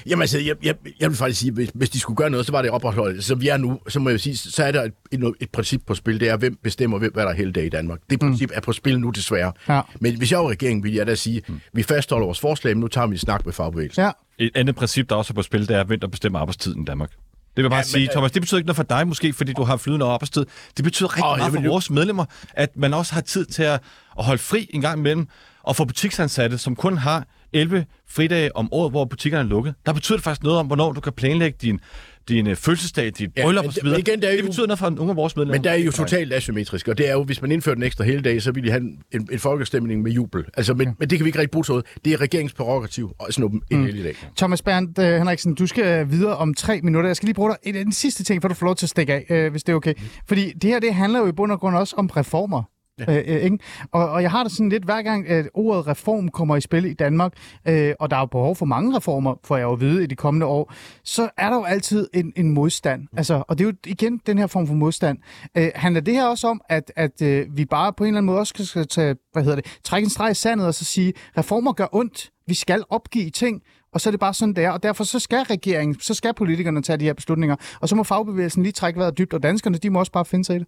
Jamen 0.06 0.20
altså, 0.22 0.38
jeg, 0.38 0.56
jeg, 0.62 0.75
jeg 1.00 1.08
vil 1.11 1.16
faktisk 1.18 1.40
sige, 1.40 1.52
hvis, 1.52 1.70
hvis 1.75 1.90
de 1.90 2.00
skulle 2.00 2.16
gøre 2.16 2.30
noget, 2.30 2.46
så 2.46 2.52
var 2.52 2.62
det 2.62 2.70
opretholdt. 2.70 3.25
Så 3.25 3.34
vi 3.34 3.49
er 3.49 3.56
nu, 3.56 3.80
så 3.88 4.00
må 4.00 4.11
jeg 4.11 4.20
sige, 4.20 4.37
så 4.37 4.64
er 4.64 4.72
der 4.72 4.82
et, 4.82 4.92
et, 5.12 5.32
et 5.40 5.50
princip 5.50 5.82
på 5.87 5.94
spil, 5.94 6.20
det 6.20 6.28
er, 6.28 6.37
hvem 6.37 6.58
bestemmer, 6.62 6.99
hvem, 6.99 7.12
hvad 7.12 7.22
der 7.25 7.30
er 7.30 7.34
hele 7.34 7.52
dag 7.52 7.64
i 7.64 7.68
Danmark. 7.68 7.99
Det 8.11 8.20
princip 8.20 8.50
er 8.54 8.61
på 8.61 8.72
spil 8.72 9.00
nu 9.00 9.11
desværre. 9.11 9.52
Ja. 9.68 9.80
Men 10.00 10.18
hvis 10.18 10.30
jeg 10.32 10.38
var 10.38 10.49
regeringen, 10.49 10.82
ville 10.82 10.99
jeg 10.99 11.06
da 11.06 11.14
sige, 11.14 11.42
vi 11.72 11.82
fastholder 11.82 12.25
vores 12.26 12.40
forslag, 12.40 12.76
men 12.76 12.80
nu 12.80 12.88
tager 12.88 13.06
vi 13.06 13.14
en 13.14 13.18
snak 13.18 13.44
med 13.44 13.52
fagbevægelsen. 13.52 14.02
Ja, 14.04 14.11
Et 14.38 14.50
andet 14.54 14.75
princip, 14.76 15.08
der 15.08 15.14
også 15.16 15.32
er 15.32 15.34
på 15.34 15.42
spil, 15.42 15.68
det 15.68 15.76
er, 15.76 15.84
hvem 15.84 16.00
der 16.00 16.08
bestemmer 16.08 16.38
arbejdstiden 16.38 16.82
i 16.82 16.84
Danmark. 16.84 17.11
Det 17.11 17.18
vil 17.56 17.62
jeg 17.62 17.70
bare 17.70 17.76
Ja, 17.76 17.78
ja, 17.78 17.82
men, 17.82 17.84
sige, 17.90 18.02
øh, 18.08 18.12
Thomas, 18.12 18.32
det 18.32 18.42
betyder 18.42 18.58
ikke 18.58 18.66
noget 18.66 18.76
for 18.76 18.82
dig 18.82 19.08
måske, 19.08 19.32
fordi 19.32 19.52
du 19.52 19.62
har 19.62 19.76
flydende 19.76 20.06
arbejdstid. 20.06 20.46
Det 20.76 20.84
betyder 20.84 21.08
rigtig 21.12 21.25
Åh, 21.32 21.38
meget 21.38 21.52
for 21.52 21.61
jo- 21.61 21.70
vores 21.70 21.90
medlemmer, 21.90 22.25
at 22.54 22.76
man 22.76 22.94
også 22.94 23.14
har 23.14 23.20
tid 23.20 23.44
til 23.46 23.62
at, 23.62 23.80
at 24.18 24.25
holde 24.25 24.42
fri 24.42 24.70
en 24.70 24.80
gang 24.80 24.99
imellem, 24.99 25.28
og 25.62 25.76
for 25.76 25.84
butiksansatte, 25.84 26.58
som 26.58 26.76
kun 26.76 26.96
har 26.99 27.25
11 27.52 27.85
fridage 28.09 28.56
om 28.56 28.68
året, 28.73 28.92
hvor 28.92 29.04
butikkerne 29.04 29.44
er 29.44 29.49
lukket. 29.49 29.75
Der 29.87 29.92
betyder 29.92 30.16
det 30.18 30.25
faktisk 30.25 30.42
noget 30.42 30.59
om, 30.59 30.66
hvornår 30.66 30.92
du 30.92 31.00
kan 31.00 31.12
planlægge 31.12 31.59
din, 31.62 31.80
din 32.28 32.47
øh, 32.47 32.56
fødselsdag, 32.56 33.04
dit 33.18 33.30
Ja, 33.37 33.42
bryllup 33.44 33.62
men 33.64 33.68
osv. 33.68 33.88
det- 33.88 33.99
igen, 33.99 34.21
det 34.23 34.32
er 34.32 34.37
jo- 34.38 34.44
betyder 34.47 34.66
noget 34.66 34.78
for 34.78 34.90
nogle 34.90 35.11
af 35.11 35.16
vores 35.16 35.37
medlemmer. 35.37 35.54
Men 35.54 35.64
der 35.64 35.71
er 35.71 35.76
jo 35.76 35.90
totalt 35.92 36.32
asymmetrisk, 36.32 36.88
og 36.88 36.99
det 36.99 37.09
er 37.09 37.12
jo, 37.12 37.25
hvis 37.25 37.42
man 37.42 37.52
indfører 37.52 37.75
den 37.75 37.85
ekstra 37.85 38.04
hele 38.04 38.23
dag, 38.23 38.42
så 38.42 38.52
vil 38.52 38.64
de 38.64 38.71
have 38.71 38.80
en, 38.82 38.99
en, 39.12 39.28
en 39.32 39.38
folkestemning 39.38 40.02
med 40.02 40.12
jubel. 40.12 40.44
Altså, 40.54 40.75
men, 40.75 40.88
men 40.99 41.11
det 41.11 41.18
kan 41.18 41.25
vi 41.25 41.28
ikke 41.28 41.38
rigtig 41.38 41.50
bruge 41.50 41.64
til 41.64 41.73
noget. 41.73 41.87
Det 42.04 42.12
er 42.12 42.21
regeringens 42.21 42.52
prerogativ 42.54 43.12
at 43.28 43.35
snuppe 43.35 43.59
en 43.71 43.78
mm. 43.78 43.85
hel 43.87 44.04
dag. 44.04 44.14
Thomas 44.37 44.62
Berndt 44.62 44.99
uh, 44.99 45.04
Henriksen, 45.04 45.54
du 45.54 45.66
skal 45.66 46.11
videre 46.11 46.37
om 46.37 46.54
tre 46.54 46.80
minutter. 46.82 47.09
Jeg 47.09 47.16
skal 47.16 47.26
lige 47.26 47.35
bruge 47.35 47.50
dig 47.50 47.59
en, 47.62 47.76
en 47.87 47.92
sidste 47.92 48.25
ting, 48.25 48.42
for 48.42 48.49
du 48.49 48.54
får 48.54 48.66
lov 48.66 48.76
til 48.76 48.87
at 48.87 48.90
stikke 48.90 49.12
af, 49.30 49.47
uh, 49.47 49.50
hvis 49.50 49.62
det 49.62 49.73
er 49.73 49.76
okay. 49.76 49.94
Fordi 50.28 50.52
det 50.52 50.71
her, 50.71 50.80
det 50.80 50.94
handler 50.94 51.18
jo 51.18 51.26
i 51.26 51.32
bund 51.32 51.52
og 51.52 51.61
grund 51.61 51.76
også 51.76 51.94
om 51.99 52.06
reformer. 52.06 52.62
Ja. 52.99 53.18
Øh, 53.18 53.37
øh, 53.37 53.42
ikke? 53.42 53.58
Og, 53.92 54.11
og 54.11 54.22
jeg 54.22 54.30
har 54.30 54.42
det 54.42 54.52
sådan 54.52 54.68
lidt, 54.68 54.84
hver 54.84 55.02
gang 55.02 55.28
at 55.28 55.49
ordet 55.54 55.87
reform 55.87 56.28
kommer 56.28 56.56
i 56.56 56.61
spil 56.61 56.84
i 56.84 56.94
Danmark, 56.94 57.32
øh, 57.68 57.94
og 58.00 58.11
der 58.11 58.16
er 58.16 58.20
jo 58.20 58.26
behov 58.26 58.56
for 58.56 58.66
mange 58.66 58.96
reformer, 58.96 59.34
får 59.44 59.56
jeg 59.56 59.64
jo 59.64 59.72
at 59.72 59.80
vide 59.80 60.04
i 60.04 60.06
de 60.06 60.16
kommende 60.16 60.46
år, 60.46 60.72
så 61.04 61.28
er 61.37 61.50
der 61.50 61.56
jo 61.56 61.64
altid 61.64 62.08
en, 62.14 62.32
en 62.37 62.50
modstand. 62.50 63.06
Altså, 63.16 63.42
og 63.49 63.58
det 63.58 63.64
er 63.64 63.68
jo 63.68 63.75
igen 63.87 64.20
den 64.26 64.38
her 64.38 64.46
form 64.46 64.66
for 64.66 64.75
modstand. 64.75 65.18
Øh, 65.56 65.70
handler 65.75 66.00
det 66.00 66.14
her 66.14 66.26
også 66.26 66.49
om, 66.49 66.61
at, 66.68 66.92
at 66.96 67.22
øh, 67.22 67.56
vi 67.56 67.64
bare 67.64 67.92
på 67.92 68.04
en 68.04 68.08
eller 68.08 68.18
anden 68.18 68.26
måde 68.26 68.38
også 68.38 68.50
skal, 68.50 68.66
skal 68.66 68.87
tage, 68.87 69.16
hvad 69.32 69.42
hedder 69.42 69.56
det, 69.56 69.78
trække 69.84 70.06
en 70.06 70.11
streg 70.11 70.30
i 70.30 70.34
sandet 70.34 70.66
og 70.66 70.75
så 70.75 70.84
sige, 70.84 71.12
reformer 71.38 71.72
gør 71.72 71.87
ondt, 71.92 72.30
vi 72.46 72.54
skal 72.54 72.84
opgive 72.90 73.30
ting, 73.30 73.62
og 73.92 74.00
så 74.00 74.08
er 74.08 74.11
det 74.11 74.20
bare 74.20 74.34
sådan, 74.34 74.54
det 74.54 74.64
er. 74.64 74.70
Og 74.70 74.82
derfor 74.82 75.04
så 75.04 75.18
skal 75.18 75.42
regeringen, 75.42 76.00
så 76.00 76.14
skal 76.14 76.34
politikerne 76.34 76.82
tage 76.82 76.96
de 76.96 77.04
her 77.04 77.12
beslutninger. 77.12 77.56
Og 77.80 77.88
så 77.88 77.96
må 77.96 78.02
fagbevægelsen 78.02 78.62
lige 78.62 78.72
trække 78.72 79.00
vejret 79.00 79.18
dybt, 79.18 79.34
og 79.34 79.42
danskerne, 79.42 79.78
de 79.78 79.90
må 79.90 79.99
også 79.99 80.12
bare 80.12 80.25
finde 80.25 80.44
sig 80.44 80.56
i 80.56 80.58
det. 80.58 80.66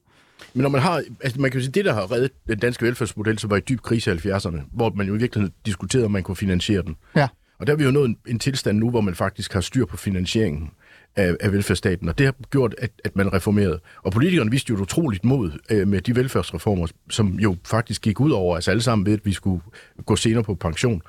Men 0.55 0.63
når 0.63 0.69
man 0.69 0.81
har, 0.81 1.03
altså 1.21 1.41
man 1.41 1.51
kan 1.51 1.61
sige, 1.61 1.73
det 1.73 1.85
der 1.85 1.95
har 1.95 2.13
reddet 2.13 2.31
den 2.49 2.59
danske 2.59 2.87
velfærdsmodel, 2.87 3.39
som 3.39 3.51
var 3.51 3.57
i 3.57 3.61
dyb 3.61 3.81
krise 3.81 4.13
i 4.15 4.15
70'erne, 4.15 4.61
hvor 4.73 4.93
man 4.97 5.07
jo 5.07 5.15
i 5.15 5.19
virkeligheden 5.19 5.55
diskuterede, 5.67 6.05
om 6.05 6.13
man 6.13 6.23
kunne 6.23 6.37
finansiere 6.37 6.83
den. 6.83 6.97
Ja. 7.17 7.29
Og 7.59 7.67
der 7.67 7.73
er 7.73 7.77
vi 7.77 7.85
jo 7.85 7.91
nået 7.91 8.09
en, 8.09 8.17
en 8.27 8.39
tilstand 8.39 8.79
nu, 8.79 8.91
hvor 8.91 9.01
man 9.01 9.15
faktisk 9.15 9.53
har 9.53 9.61
styr 9.61 9.85
på 9.87 9.97
finansieringen 9.97 10.71
af, 11.17 11.37
af 11.41 11.53
velfærdsstaten, 11.53 12.09
og 12.09 12.19
det 12.19 12.27
har 12.27 12.35
gjort, 12.51 12.75
at, 12.79 12.91
at 13.05 13.17
man 13.17 13.33
reformerede. 13.33 13.81
Og 14.03 14.13
politikerne 14.13 14.51
viste 14.51 14.71
jo 14.71 14.77
et 14.77 14.81
utroligt 14.81 15.25
mod 15.25 15.51
øh, 15.71 15.89
med 15.89 16.01
de 16.01 16.17
velfærdsreformer, 16.17 16.87
som 17.11 17.29
jo 17.29 17.57
faktisk 17.67 18.03
gik 18.03 18.21
ud 18.21 18.31
over 18.31 18.57
os 18.57 18.69
alle 18.69 18.83
sammen 18.83 19.07
ved, 19.07 19.13
at 19.13 19.21
vi 19.25 19.33
skulle 19.33 19.63
gå 20.07 20.17
senere 20.17 20.43
på 20.43 20.55
pension. 20.55 21.03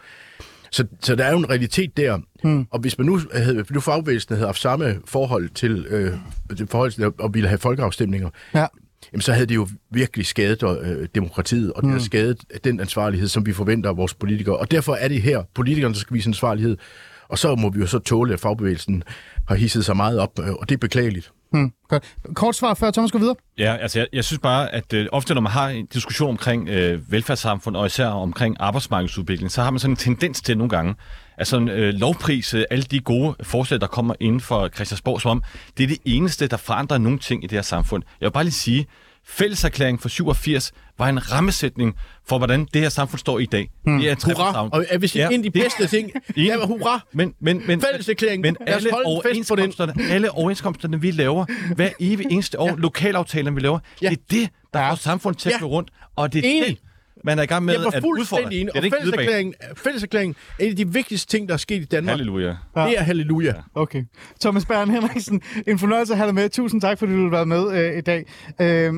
Så, 0.71 0.85
så 1.01 1.15
der 1.15 1.23
er 1.25 1.31
jo 1.31 1.37
en 1.37 1.49
realitet 1.49 1.97
der. 1.97 2.19
Hmm. 2.43 2.67
Og 2.71 2.79
hvis 2.79 2.97
man 2.97 3.07
nu 3.07 3.19
havde, 3.33 3.65
nu 3.69 3.79
fagbevægelsen 3.79 4.35
havde 4.35 4.45
haft 4.45 4.61
samme 4.61 4.99
forhold 5.05 5.49
til, 5.49 5.85
øh, 5.89 6.13
det 6.49 6.69
forhold 6.69 6.91
til 6.91 7.03
at 7.03 7.33
ville 7.33 7.49
have 7.49 7.59
folkeafstemninger, 7.59 8.29
Ja. 8.53 8.65
Jamen 9.13 9.21
så 9.21 9.33
havde 9.33 9.45
det 9.45 9.55
jo 9.55 9.67
virkelig 9.91 10.25
skadet 10.25 10.63
øh, 10.81 11.07
demokratiet, 11.15 11.73
og 11.73 11.83
det 11.83 11.91
har 11.91 11.99
skadet 11.99 12.37
den 12.63 12.79
ansvarlighed, 12.79 13.27
som 13.27 13.45
vi 13.45 13.53
forventer 13.53 13.89
af 13.89 13.97
vores 13.97 14.13
politikere. 14.13 14.57
Og 14.57 14.71
derfor 14.71 14.95
er 14.95 15.07
det 15.07 15.21
her, 15.21 15.43
politikerne, 15.53 15.93
der 15.93 15.99
skal 15.99 16.13
vise 16.13 16.29
ansvarlighed, 16.29 16.77
og 17.27 17.37
så 17.37 17.55
må 17.55 17.69
vi 17.69 17.79
jo 17.79 17.87
så 17.87 17.99
tåle, 17.99 18.33
at 18.33 18.39
fagbevægelsen 18.39 19.03
har 19.47 19.55
hisset 19.55 19.85
sig 19.85 19.97
meget 19.97 20.19
op, 20.19 20.39
øh, 20.39 20.53
og 20.53 20.69
det 20.69 20.75
er 20.75 20.79
beklageligt. 20.79 21.31
Hmm, 21.51 21.71
godt. 21.89 22.15
Kort 22.33 22.55
svar 22.55 22.73
før 22.73 22.91
Thomas 22.91 23.11
går 23.11 23.19
videre. 23.19 23.35
Ja, 23.57 23.75
altså 23.75 23.99
jeg, 23.99 24.07
jeg 24.13 24.23
synes 24.23 24.39
bare, 24.39 24.73
at 24.73 24.93
øh, 24.93 25.07
ofte 25.11 25.33
når 25.33 25.41
man 25.41 25.51
har 25.51 25.69
en 25.69 25.85
diskussion 25.85 26.29
omkring 26.29 26.69
øh, 26.69 27.11
velfærdssamfund, 27.11 27.75
og 27.75 27.85
især 27.85 28.07
omkring 28.07 28.55
arbejdsmarkedsudvikling, 28.59 29.51
så 29.51 29.61
har 29.61 29.71
man 29.71 29.79
sådan 29.79 29.91
en 29.91 29.97
tendens 29.97 30.41
til 30.41 30.57
nogle 30.57 30.69
gange, 30.69 30.95
sådan, 31.43 31.69
øh, 31.69 31.93
lovprise 31.93 32.65
alle 32.73 32.83
de 32.83 32.99
gode 32.99 33.35
forslag, 33.43 33.81
der 33.81 33.87
kommer 33.87 34.13
inden 34.19 34.41
for 34.41 34.67
Christiansborg, 34.67 35.21
som 35.21 35.31
om 35.31 35.43
det 35.77 35.83
er 35.83 35.87
det 35.87 35.97
eneste, 36.05 36.47
der 36.47 36.57
forandrer 36.57 36.97
nogle 36.97 37.19
ting 37.19 37.43
i 37.43 37.47
det 37.47 37.57
her 37.57 37.61
samfund. 37.61 38.03
Jeg 38.21 38.25
vil 38.27 38.31
bare 38.31 38.43
lige 38.43 38.53
sige, 38.53 38.85
fælleserklæringen 39.27 39.99
for 39.99 40.09
87 40.09 40.71
var 40.97 41.07
en 41.09 41.31
rammesætning 41.31 41.95
for, 42.27 42.37
hvordan 42.37 42.67
det 42.73 42.81
her 42.81 42.89
samfund 42.89 43.19
står 43.19 43.39
i 43.39 43.45
dag. 43.45 43.69
Hmm. 43.85 43.99
Det 43.99 44.09
er 44.09 44.15
Hurra! 44.25 44.69
Og 44.71 44.85
vil 44.99 45.09
sige, 45.09 45.21
Ja, 45.21 45.27
en 45.29 45.33
af 45.33 45.43
de 45.43 45.43
det- 45.43 45.53
bedste 45.63 45.87
ting, 45.97 46.11
Enig. 46.35 46.47
ja, 46.47 46.65
hurra! 46.65 46.99
Men, 47.13 47.33
men, 47.39 47.61
men, 47.67 47.81
Fælleserklæring. 47.81 48.41
Men 48.41 48.57
alle 48.67 48.89
overenskomsterne, 49.05 49.93
alle 50.09 50.31
overenskomsterne, 50.31 51.01
vi 51.01 51.11
laver, 51.11 51.45
hver 51.75 51.89
evig 51.99 52.25
eneste 52.31 52.59
år, 52.59 52.67
ja. 52.69 52.75
lokalaftalerne, 52.77 53.55
vi 53.55 53.61
laver, 53.61 53.79
Ja. 54.01 54.09
det 54.09 54.17
er 54.17 54.21
det, 54.31 54.49
der 54.73 54.79
Ja. 54.79 54.91
får 54.91 54.95
samfundet 54.95 55.39
til 55.41 55.49
at 55.49 55.55
Ja. 55.61 55.65
rundt, 55.65 55.89
og 56.15 56.33
det 56.33 56.45
er 56.45 56.49
Enig. 56.49 56.67
det, 56.69 56.77
man 57.25 57.39
er 57.39 57.43
i 57.43 57.45
gang 57.45 57.65
med 57.65 57.73
at 57.73 58.03
udfordre. 58.03 58.53
enig. 58.53 58.73
Det 58.73 58.83
er 58.83 58.87
Og 58.87 58.97
fælleserklæringen, 58.99 59.53
fælleserklæringen 59.75 60.35
er 60.59 60.63
en 60.63 60.69
af 60.69 60.75
de 60.75 60.93
vigtigste 60.93 61.27
ting, 61.31 61.47
der 61.47 61.53
er 61.53 61.57
sket 61.57 61.81
i 61.81 61.85
Danmark. 61.85 62.09
Halleluja. 62.17 62.47
Det 62.47 62.57
er 62.75 63.03
halleluja. 63.03 63.53
Okay. 63.75 64.03
Thomas 64.41 64.65
Bern 64.65 64.89
Henriksen, 64.89 65.41
en 65.67 65.79
fornøjelse 65.79 66.13
at 66.13 66.17
have 66.17 66.27
dig 66.27 66.35
med. 66.35 66.49
Tusind 66.49 66.81
tak, 66.81 66.99
fordi 66.99 67.13
du 67.13 67.23
har 67.23 67.29
været 67.29 67.47
med 67.47 67.91
øh, 67.91 67.97
i 67.97 68.01
dag. 68.01 68.25
Øh, 68.61 68.93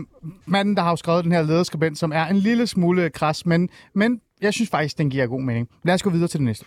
manden, 0.45 0.75
der 0.75 0.81
har 0.81 0.89
jo 0.89 0.95
skrevet 0.95 1.23
den 1.23 1.31
her 1.31 1.41
lederskribent, 1.41 1.97
som 1.97 2.11
er 2.11 2.25
en 2.25 2.37
lille 2.37 2.67
smule 2.67 3.09
kras, 3.09 3.45
men, 3.45 3.69
men 3.95 4.21
jeg 4.41 4.53
synes 4.53 4.69
faktisk, 4.69 4.97
den 4.97 5.09
giver 5.09 5.27
god 5.27 5.41
mening. 5.41 5.67
Lad 5.85 5.93
os 5.93 6.03
gå 6.03 6.09
videre 6.09 6.27
til 6.27 6.37
det 6.39 6.45
næste. 6.45 6.65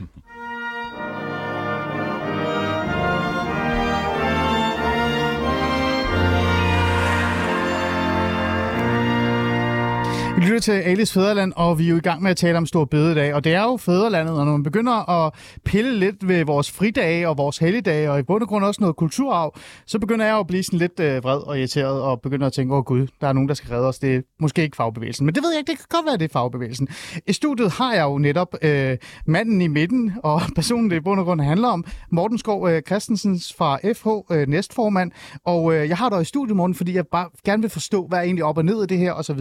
Vi 10.41 10.45
lytter 10.45 10.61
til 10.61 10.73
Alice 10.73 11.13
Fæderland, 11.13 11.53
og 11.57 11.79
vi 11.79 11.85
er 11.85 11.89
jo 11.89 11.97
i 11.97 12.01
gang 12.01 12.23
med 12.23 12.31
at 12.31 12.37
tale 12.37 12.59
om 12.59 12.67
Stor 12.67 12.85
Bededag. 12.85 13.35
Og 13.35 13.45
det 13.45 13.55
er 13.55 13.63
jo 13.63 13.77
Fæderlandet, 13.77 14.39
og 14.39 14.45
når 14.45 14.53
man 14.53 14.63
begynder 14.63 15.11
at 15.11 15.33
pille 15.65 15.99
lidt 15.99 16.29
ved 16.29 16.45
vores 16.45 16.71
fridage 16.71 17.29
og 17.29 17.39
vores 17.39 17.59
helligdage, 17.59 18.11
og 18.11 18.19
i 18.19 18.23
bund 18.23 18.43
og 18.43 18.49
grund 18.49 18.65
også 18.65 18.81
noget 18.81 18.97
kulturarv, 18.97 19.55
så 19.87 19.99
begynder 19.99 20.25
jeg 20.25 20.33
jo 20.33 20.39
at 20.39 20.47
blive 20.47 20.63
sådan 20.63 20.79
lidt 20.79 21.01
øh, 21.01 21.25
vred 21.25 21.39
og 21.39 21.59
irriteret, 21.59 22.03
og 22.03 22.21
begynder 22.21 22.47
at 22.47 22.53
tænke, 22.53 22.75
åh 22.75 22.85
gud, 22.85 23.07
der 23.21 23.29
er 23.29 23.33
nogen, 23.33 23.49
der 23.49 23.55
skal 23.55 23.71
redde 23.71 23.89
os. 23.89 23.99
Det 23.99 24.17
er 24.17 24.21
måske 24.41 24.63
ikke 24.63 24.77
fagbevægelsen. 24.77 25.27
Men 25.27 25.35
det 25.35 25.43
ved 25.43 25.51
jeg 25.51 25.59
ikke, 25.59 25.71
det 25.71 25.79
kan 25.79 25.87
godt 25.89 26.07
være, 26.07 26.17
det 26.17 26.25
er 26.25 26.33
fagbevægelsen. 26.33 26.89
I 27.27 27.33
studiet 27.33 27.71
har 27.71 27.95
jeg 27.95 28.03
jo 28.03 28.19
netop 28.19 28.55
øh, 28.63 28.97
manden 29.27 29.61
i 29.61 29.69
midten, 29.69 30.13
og 30.23 30.41
personen, 30.57 30.91
det 30.91 30.97
i 30.97 31.01
bund 31.01 31.21
og 31.21 31.27
grund 31.27 31.41
handler 31.41 31.69
om, 31.69 31.85
Morten 32.11 32.39
Skov 32.39 32.69
øh, 32.69 32.83
Christensens 32.83 33.55
fra 33.59 33.79
FH, 33.93 34.37
øh, 34.37 34.49
næstformand. 34.49 35.13
Og 35.45 35.75
øh, 35.75 35.89
jeg 35.89 35.97
har 35.97 36.09
dig 36.09 36.21
i 36.21 36.25
studiet, 36.25 36.57
Morten, 36.57 36.75
fordi 36.75 36.95
jeg 36.95 37.07
bare 37.07 37.29
gerne 37.45 37.63
vil 37.63 37.71
forstå, 37.71 38.07
hvad 38.07 38.19
er 38.19 38.23
egentlig 38.23 38.45
op 38.45 38.59
og 38.59 38.65
ned 38.65 38.83
i 38.83 38.87
det 38.87 38.99
her, 38.99 39.13
og 39.13 39.25
så 39.25 39.33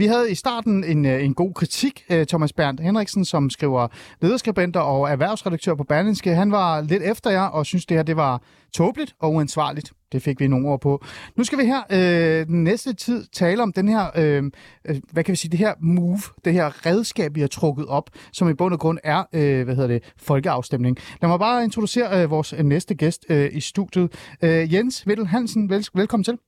vi 0.00 0.06
havde 0.06 0.30
i 0.30 0.34
starten 0.34 0.84
en, 0.84 1.06
øh, 1.06 1.24
en 1.24 1.34
god 1.34 1.54
kritik. 1.54 2.04
Øh, 2.10 2.26
Thomas 2.26 2.52
Berndt 2.52 2.80
Henriksen, 2.80 3.24
som 3.24 3.50
skriver 3.50 3.88
lederskribenter 4.22 4.80
og 4.80 5.10
erhvervsredaktør 5.10 5.74
på 5.74 5.84
Berlingske, 5.84 6.34
han 6.34 6.52
var 6.52 6.80
lidt 6.80 7.02
efter 7.02 7.30
jer 7.30 7.42
og 7.42 7.66
synes, 7.66 7.86
det 7.86 7.96
her 7.96 8.02
det 8.02 8.16
var 8.16 8.42
tåbeligt 8.72 9.14
og 9.18 9.32
uansvarligt. 9.32 9.92
Det 10.12 10.22
fik 10.22 10.40
vi 10.40 10.46
nogle 10.46 10.68
ord 10.68 10.80
på. 10.80 11.04
Nu 11.36 11.44
skal 11.44 11.58
vi 11.58 11.64
her 11.64 11.82
øh, 11.90 12.46
den 12.46 12.64
næste 12.64 12.92
tid 12.92 13.26
tale 13.32 13.62
om 13.62 13.72
den 13.72 13.88
her, 13.88 14.06
øh, 14.16 14.44
øh 14.84 14.96
hvad 15.12 15.24
kan 15.24 15.32
vi 15.32 15.36
sige, 15.36 15.50
det 15.50 15.58
her 15.58 15.74
move, 15.80 16.20
det 16.44 16.52
her 16.52 16.86
redskab, 16.86 17.34
vi 17.34 17.40
har 17.40 17.48
trukket 17.48 17.86
op, 17.86 18.10
som 18.32 18.48
i 18.48 18.54
bund 18.54 18.74
og 18.74 18.80
grund 18.80 18.98
er, 19.04 19.24
øh, 19.32 19.64
hvad 19.64 19.74
hedder 19.74 19.88
det, 19.88 20.12
folkeafstemning. 20.16 20.96
Lad 21.22 21.28
mig 21.28 21.38
bare 21.38 21.64
introducere 21.64 22.22
øh, 22.22 22.30
vores 22.30 22.54
næste 22.62 22.94
gæst 22.94 23.26
øh, 23.28 23.50
i 23.52 23.60
studiet. 23.60 24.36
Øh, 24.42 24.74
Jens 24.74 25.06
Vittel 25.06 25.26
Hansen, 25.26 25.70
vel, 25.70 25.86
velkommen 25.94 26.24
til. 26.24 26.38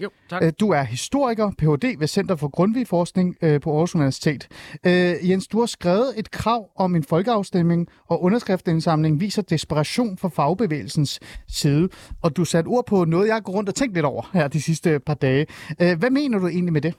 Jo, 0.00 0.10
tak. 0.30 0.42
Øh, 0.44 0.52
Du 0.60 0.70
er 0.70 0.82
historiker, 0.82 1.50
Ph.D. 1.58 1.98
ved 1.98 2.08
Center 2.08 2.36
for 2.36 2.48
Grundtvig 2.48 2.88
Forskning 2.88 3.36
øh, 3.42 3.60
på 3.60 3.70
Aarhus 3.72 3.94
Universitet. 3.94 4.48
Øh, 4.86 5.30
Jens, 5.30 5.46
du 5.48 5.58
har 5.58 5.66
skrevet 5.66 6.14
et 6.16 6.30
krav 6.30 6.70
om 6.76 6.96
en 6.96 7.04
folkeafstemning, 7.04 7.88
og 8.08 8.22
underskriftindsamling 8.22 9.20
viser 9.20 9.42
desperation 9.42 10.18
fra 10.18 10.28
fagbevægelsens 10.28 11.20
side. 11.48 11.88
Og 12.22 12.36
du 12.36 12.44
satte 12.44 12.68
ord 12.68 12.86
på 12.86 13.04
noget, 13.04 13.28
jeg 13.28 13.42
går 13.42 13.52
rundt 13.52 13.68
og 13.68 13.74
tænkt 13.74 13.94
lidt 13.94 14.06
over 14.06 14.30
her 14.32 14.48
de 14.48 14.62
sidste 14.62 15.00
par 15.00 15.14
dage. 15.14 15.46
Hvad 15.78 16.10
mener 16.10 16.38
du 16.38 16.48
egentlig 16.48 16.72
med 16.72 16.80
det? 16.80 16.94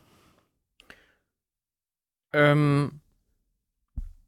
Øhm, 2.36 2.92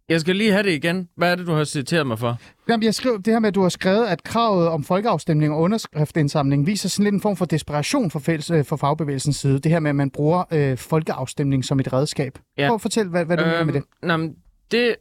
jeg 0.09 0.21
skal 0.21 0.35
lige 0.35 0.51
have 0.51 0.63
det 0.63 0.71
igen. 0.71 1.09
Hvad 1.15 1.31
er 1.31 1.35
det, 1.35 1.47
du 1.47 1.53
har 1.53 1.63
citeret 1.63 2.07
mig 2.07 2.19
for? 2.19 2.37
Jamen, 2.69 2.83
jeg 2.83 2.95
skrev 2.95 3.21
det 3.25 3.33
her 3.33 3.39
med, 3.39 3.47
at 3.47 3.55
du 3.55 3.61
har 3.61 3.69
skrevet, 3.69 4.07
at 4.07 4.23
kravet 4.23 4.67
om 4.67 4.83
folkeafstemning 4.83 5.53
og 5.53 5.59
underskriftindsamling 5.59 6.67
viser 6.67 6.89
sådan 6.89 7.03
lidt 7.03 7.13
en 7.13 7.21
form 7.21 7.35
for 7.35 7.45
desperation 7.45 8.11
fra, 8.11 8.19
fælles, 8.19 8.51
øh, 8.51 8.65
fra 8.65 8.75
fagbevægelsens 8.75 9.35
side. 9.35 9.59
Det 9.59 9.71
her 9.71 9.79
med, 9.79 9.89
at 9.89 9.95
man 9.95 10.09
bruger 10.09 10.43
øh, 10.51 10.77
folkeafstemning 10.77 11.65
som 11.65 11.79
et 11.79 11.93
redskab. 11.93 12.39
Ja. 12.57 12.67
Prøv 12.67 12.75
at 12.75 12.81
fortælle, 12.81 13.11
hvad, 13.11 13.25
hvad 13.25 13.37
du 13.37 13.43
øhm, 13.43 13.51
mener 13.51 13.63
med 13.63 13.73
det. 13.73 13.83
Nå, 14.03 14.17
men 14.17 14.35
det, 14.71 14.95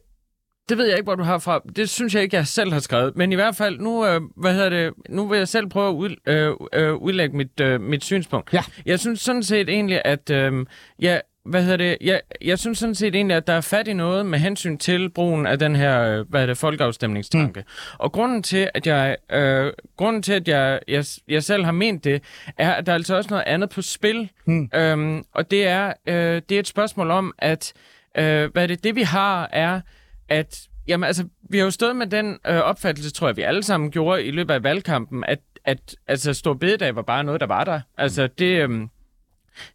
det 0.69 0.77
ved 0.77 0.85
jeg 0.85 0.97
ikke, 0.97 1.03
hvor 1.03 1.15
du 1.15 1.23
har 1.23 1.37
fra. 1.37 1.61
Det 1.75 1.89
synes 1.89 2.15
jeg 2.15 2.23
ikke, 2.23 2.35
jeg 2.35 2.47
selv 2.47 2.71
har 2.73 2.79
skrevet. 2.79 3.17
Men 3.17 3.31
i 3.31 3.35
hvert 3.35 3.55
fald, 3.55 3.79
nu, 3.79 4.05
øh, 4.05 4.21
hvad 4.37 4.53
hedder 4.53 4.69
det, 4.69 4.93
nu 5.09 5.27
vil 5.27 5.37
jeg 5.37 5.47
selv 5.47 5.67
prøve 5.67 5.89
at 5.89 5.93
ud, 5.93 6.15
øh, 6.27 6.53
øh, 6.73 6.95
udlægge 6.95 7.37
mit, 7.37 7.59
øh, 7.61 7.81
mit 7.81 8.03
synspunkt. 8.03 8.53
Ja. 8.53 8.63
Jeg 8.85 8.99
synes 8.99 9.19
sådan 9.19 9.43
set 9.43 9.69
egentlig, 9.69 10.01
at 10.05 10.29
øh, 10.29 10.65
ja, 11.01 11.19
hvad 11.49 11.63
hedder 11.63 11.77
det, 11.77 11.97
jeg, 12.01 12.21
jeg 12.41 12.59
synes 12.59 12.77
sådan 12.77 12.95
set 12.95 13.15
egentlig, 13.15 13.37
at 13.37 13.47
der 13.47 13.53
er 13.53 13.61
fat 13.61 13.87
i 13.87 13.93
noget 13.93 14.25
med 14.25 14.39
hensyn 14.39 14.77
til 14.77 15.09
brugen 15.09 15.47
af 15.47 15.59
den 15.59 15.75
her, 15.75 16.01
øh, 16.01 16.29
hvad 16.29 16.41
er 16.41 16.45
det, 16.45 16.57
folkeafstemningstanke. 16.57 17.59
Mm. 17.59 17.95
Og 17.97 18.11
grunden 18.11 18.43
til, 18.43 18.69
at 18.73 18.87
jeg, 18.87 19.17
øh, 19.31 19.73
grunden 19.97 20.21
til, 20.21 20.33
at 20.33 20.47
jeg, 20.47 20.79
jeg, 20.87 21.05
jeg 21.27 21.43
selv 21.43 21.65
har 21.65 21.71
ment 21.71 22.03
det, 22.03 22.23
er, 22.57 22.71
at 22.71 22.85
der 22.85 22.91
er 22.91 22.95
altså 22.95 23.15
også 23.15 23.29
noget 23.29 23.43
andet 23.47 23.69
på 23.69 23.81
spil. 23.81 24.29
Mm. 24.45 24.69
Øhm, 24.75 25.23
og 25.33 25.51
det 25.51 25.67
er, 25.67 25.93
øh, 26.07 26.41
det 26.49 26.51
er 26.51 26.59
et 26.59 26.67
spørgsmål 26.67 27.11
om, 27.11 27.33
at 27.37 27.73
øh, 28.17 28.51
hvad 28.51 28.63
er 28.63 28.67
det, 28.67 28.83
det 28.83 28.95
vi 28.95 29.01
har, 29.01 29.49
er, 29.51 29.81
at 30.29 30.69
Jamen 30.87 31.07
altså, 31.07 31.23
vi 31.49 31.57
har 31.57 31.65
jo 31.65 31.71
stået 31.71 31.95
med 31.95 32.07
den 32.07 32.37
øh, 32.47 32.57
opfattelse, 32.57 33.11
tror 33.11 33.27
jeg, 33.27 33.37
vi 33.37 33.41
alle 33.41 33.63
sammen 33.63 33.91
gjorde 33.91 34.23
i 34.23 34.31
løbet 34.31 34.53
af 34.53 34.63
valgkampen, 34.63 35.23
at, 35.27 35.39
at 35.65 35.95
altså, 36.07 36.33
Stor 36.33 36.53
Bededag 36.53 36.95
var 36.95 37.01
bare 37.01 37.23
noget, 37.23 37.41
der 37.41 37.47
var 37.47 37.63
der. 37.63 37.81
Altså, 37.97 38.27
det, 38.27 38.69
øh, 38.69 38.87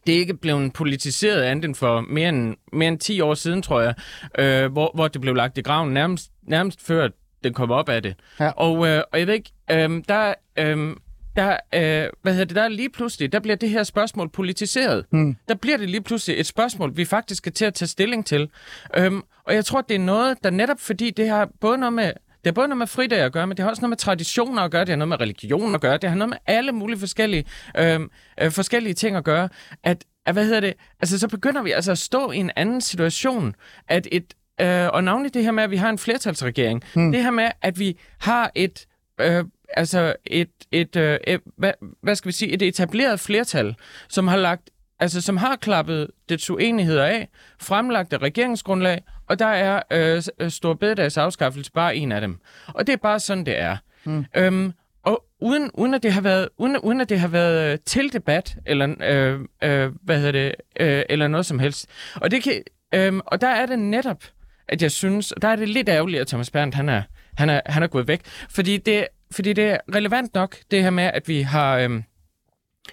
det 0.06 0.14
er 0.14 0.18
ikke 0.18 0.34
blevet 0.34 0.72
politiseret 0.72 1.42
andet 1.42 1.64
end 1.64 1.74
for 1.74 2.00
mere 2.00 2.28
end, 2.28 2.56
mere 2.72 2.88
end 2.88 2.98
10 2.98 3.20
år 3.20 3.34
siden, 3.34 3.62
tror 3.62 3.80
jeg, 3.80 3.94
øh, 4.38 4.72
hvor, 4.72 4.90
hvor 4.94 5.08
det 5.08 5.20
blev 5.20 5.34
lagt 5.34 5.58
i 5.58 5.60
graven 5.60 5.94
nærmest, 5.94 6.30
nærmest 6.42 6.86
før 6.86 7.08
den 7.44 7.54
kom 7.54 7.70
op 7.70 7.88
af 7.88 8.02
det. 8.02 8.14
Ja. 8.40 8.50
Og, 8.50 8.86
øh, 8.86 9.02
og 9.12 9.18
jeg 9.18 9.26
ved 9.26 9.34
ikke, 9.34 9.52
øh, 9.70 10.02
der, 10.08 10.34
øh, 10.58 10.96
der, 11.36 11.56
øh, 11.74 12.10
hvad 12.22 12.32
hedder 12.32 12.44
det, 12.44 12.56
der 12.56 12.62
er 12.62 12.68
lige 12.68 12.90
pludselig, 12.90 13.32
der 13.32 13.40
bliver 13.40 13.56
det 13.56 13.70
her 13.70 13.82
spørgsmål 13.82 14.28
politiseret. 14.28 15.04
Mm. 15.10 15.36
Der 15.48 15.54
bliver 15.54 15.76
det 15.76 15.90
lige 15.90 16.02
pludselig 16.02 16.40
et 16.40 16.46
spørgsmål, 16.46 16.96
vi 16.96 17.04
faktisk 17.04 17.38
skal 17.38 17.52
til 17.52 17.64
at 17.64 17.74
tage 17.74 17.88
stilling 17.88 18.26
til. 18.26 18.50
Øhm, 18.96 19.22
og 19.44 19.54
jeg 19.54 19.64
tror, 19.64 19.80
det 19.80 19.94
er 19.94 19.98
noget, 19.98 20.44
der 20.44 20.50
netop 20.50 20.80
fordi 20.80 21.10
det 21.10 21.28
har 21.28 21.48
både 21.60 21.78
noget 21.78 21.92
med 21.92 22.12
det 22.44 22.50
har 22.50 22.52
både 22.52 22.68
noget 22.68 22.78
med 22.78 22.86
fridag 22.86 23.20
at 23.20 23.32
gøre, 23.32 23.46
men 23.46 23.56
det 23.56 23.62
har 23.62 23.70
også 23.70 23.80
noget 23.80 23.90
med 23.90 23.96
traditioner 23.96 24.62
at 24.62 24.70
gøre, 24.70 24.80
det 24.80 24.88
har 24.88 24.96
noget 24.96 25.08
med 25.08 25.20
religion 25.20 25.74
at 25.74 25.80
gøre, 25.80 25.96
det 25.96 26.10
har 26.10 26.16
noget 26.16 26.28
med 26.28 26.38
alle 26.46 26.72
mulige 26.72 26.98
forskellige, 26.98 27.44
øh, 27.78 28.00
øh, 28.40 28.50
forskellige 28.50 28.94
ting 28.94 29.16
at 29.16 29.24
gøre. 29.24 29.48
At, 29.82 30.04
at, 30.26 30.34
hvad 30.34 30.44
hedder 30.44 30.60
det, 30.60 30.74
altså 31.00 31.18
så 31.18 31.28
begynder 31.28 31.62
vi 31.62 31.70
altså 31.70 31.92
at 31.92 31.98
stå 31.98 32.30
i 32.30 32.36
en 32.36 32.50
anden 32.56 32.80
situation, 32.80 33.54
at 33.88 34.08
et, 34.12 34.34
øh, 34.60 34.88
og 34.88 35.04
navnlig 35.04 35.34
det 35.34 35.44
her 35.44 35.50
med, 35.50 35.62
at 35.62 35.70
vi 35.70 35.76
har 35.76 35.90
en 35.90 35.98
flertalsregering, 35.98 36.82
hmm. 36.94 37.12
det 37.12 37.22
her 37.22 37.30
med, 37.30 37.50
at 37.62 37.78
vi 37.78 37.98
har 38.20 38.50
et, 38.54 38.86
øh, 39.20 39.44
altså 39.68 40.14
et, 40.26 40.50
et, 40.72 40.96
øh, 40.96 41.18
hvad, 41.56 41.72
hvad 42.02 42.14
skal 42.14 42.28
vi 42.28 42.32
sige, 42.32 42.52
et 42.52 42.62
etableret 42.62 43.20
flertal, 43.20 43.74
som 44.08 44.28
har 44.28 44.36
lagt 44.36 44.70
altså 45.00 45.20
som 45.20 45.36
har 45.36 45.56
klappet 45.56 46.10
det 46.28 46.50
uenigheder 46.50 47.04
af, 47.04 47.28
fremlagt 47.60 48.12
et 48.12 48.22
regeringsgrundlag, 48.22 49.02
og 49.28 49.38
der 49.38 49.46
er 49.46 49.82
øh, 49.90 50.50
Stor 50.50 50.74
Bededags 50.74 51.16
afskaffelse 51.16 51.72
bare 51.72 51.96
en 51.96 52.12
af 52.12 52.20
dem. 52.20 52.38
Og 52.66 52.86
det 52.86 52.92
er 52.92 52.96
bare 52.96 53.20
sådan, 53.20 53.46
det 53.46 53.58
er. 53.58 53.76
Mm. 54.04 54.24
Øhm, 54.36 54.72
og 55.02 55.24
uden, 55.40 55.70
uden, 55.74 55.94
at 55.94 56.02
det 56.02 56.12
har 56.12 56.20
været, 56.20 56.48
uden, 56.58 56.78
uden 56.78 57.00
at 57.00 57.08
det 57.08 57.20
har 57.20 57.28
været 57.28 57.72
øh, 57.72 57.78
til 57.86 58.12
debat, 58.12 58.56
eller, 58.66 58.94
øh, 59.00 59.40
øh, 59.62 59.92
hvad 60.02 60.18
hedder 60.18 60.32
det, 60.32 60.54
øh, 60.80 61.02
eller 61.08 61.28
noget 61.28 61.46
som 61.46 61.58
helst. 61.58 61.86
Og, 62.14 62.30
det 62.30 62.42
kan, 62.42 62.62
øh, 62.94 63.20
og 63.26 63.40
der 63.40 63.48
er 63.48 63.66
det 63.66 63.78
netop, 63.78 64.24
at 64.68 64.82
jeg 64.82 64.92
synes, 64.92 65.32
og 65.32 65.42
der 65.42 65.48
er 65.48 65.56
det 65.56 65.68
lidt 65.68 65.88
ærgerligt, 65.88 66.20
at 66.20 66.26
Thomas 66.26 66.50
Berndt, 66.50 66.74
han 66.74 66.88
er, 66.88 67.02
han 67.36 67.50
er, 67.50 67.60
han 67.66 67.82
er 67.82 67.86
gået 67.86 68.08
væk. 68.08 68.20
Fordi 68.50 68.76
det, 68.76 69.06
fordi 69.30 69.52
det 69.52 69.64
er 69.64 69.78
relevant 69.94 70.34
nok, 70.34 70.56
det 70.70 70.82
her 70.82 70.90
med, 70.90 71.04
at 71.04 71.28
vi 71.28 71.42
har... 71.42 71.78
Øh, 71.78 72.02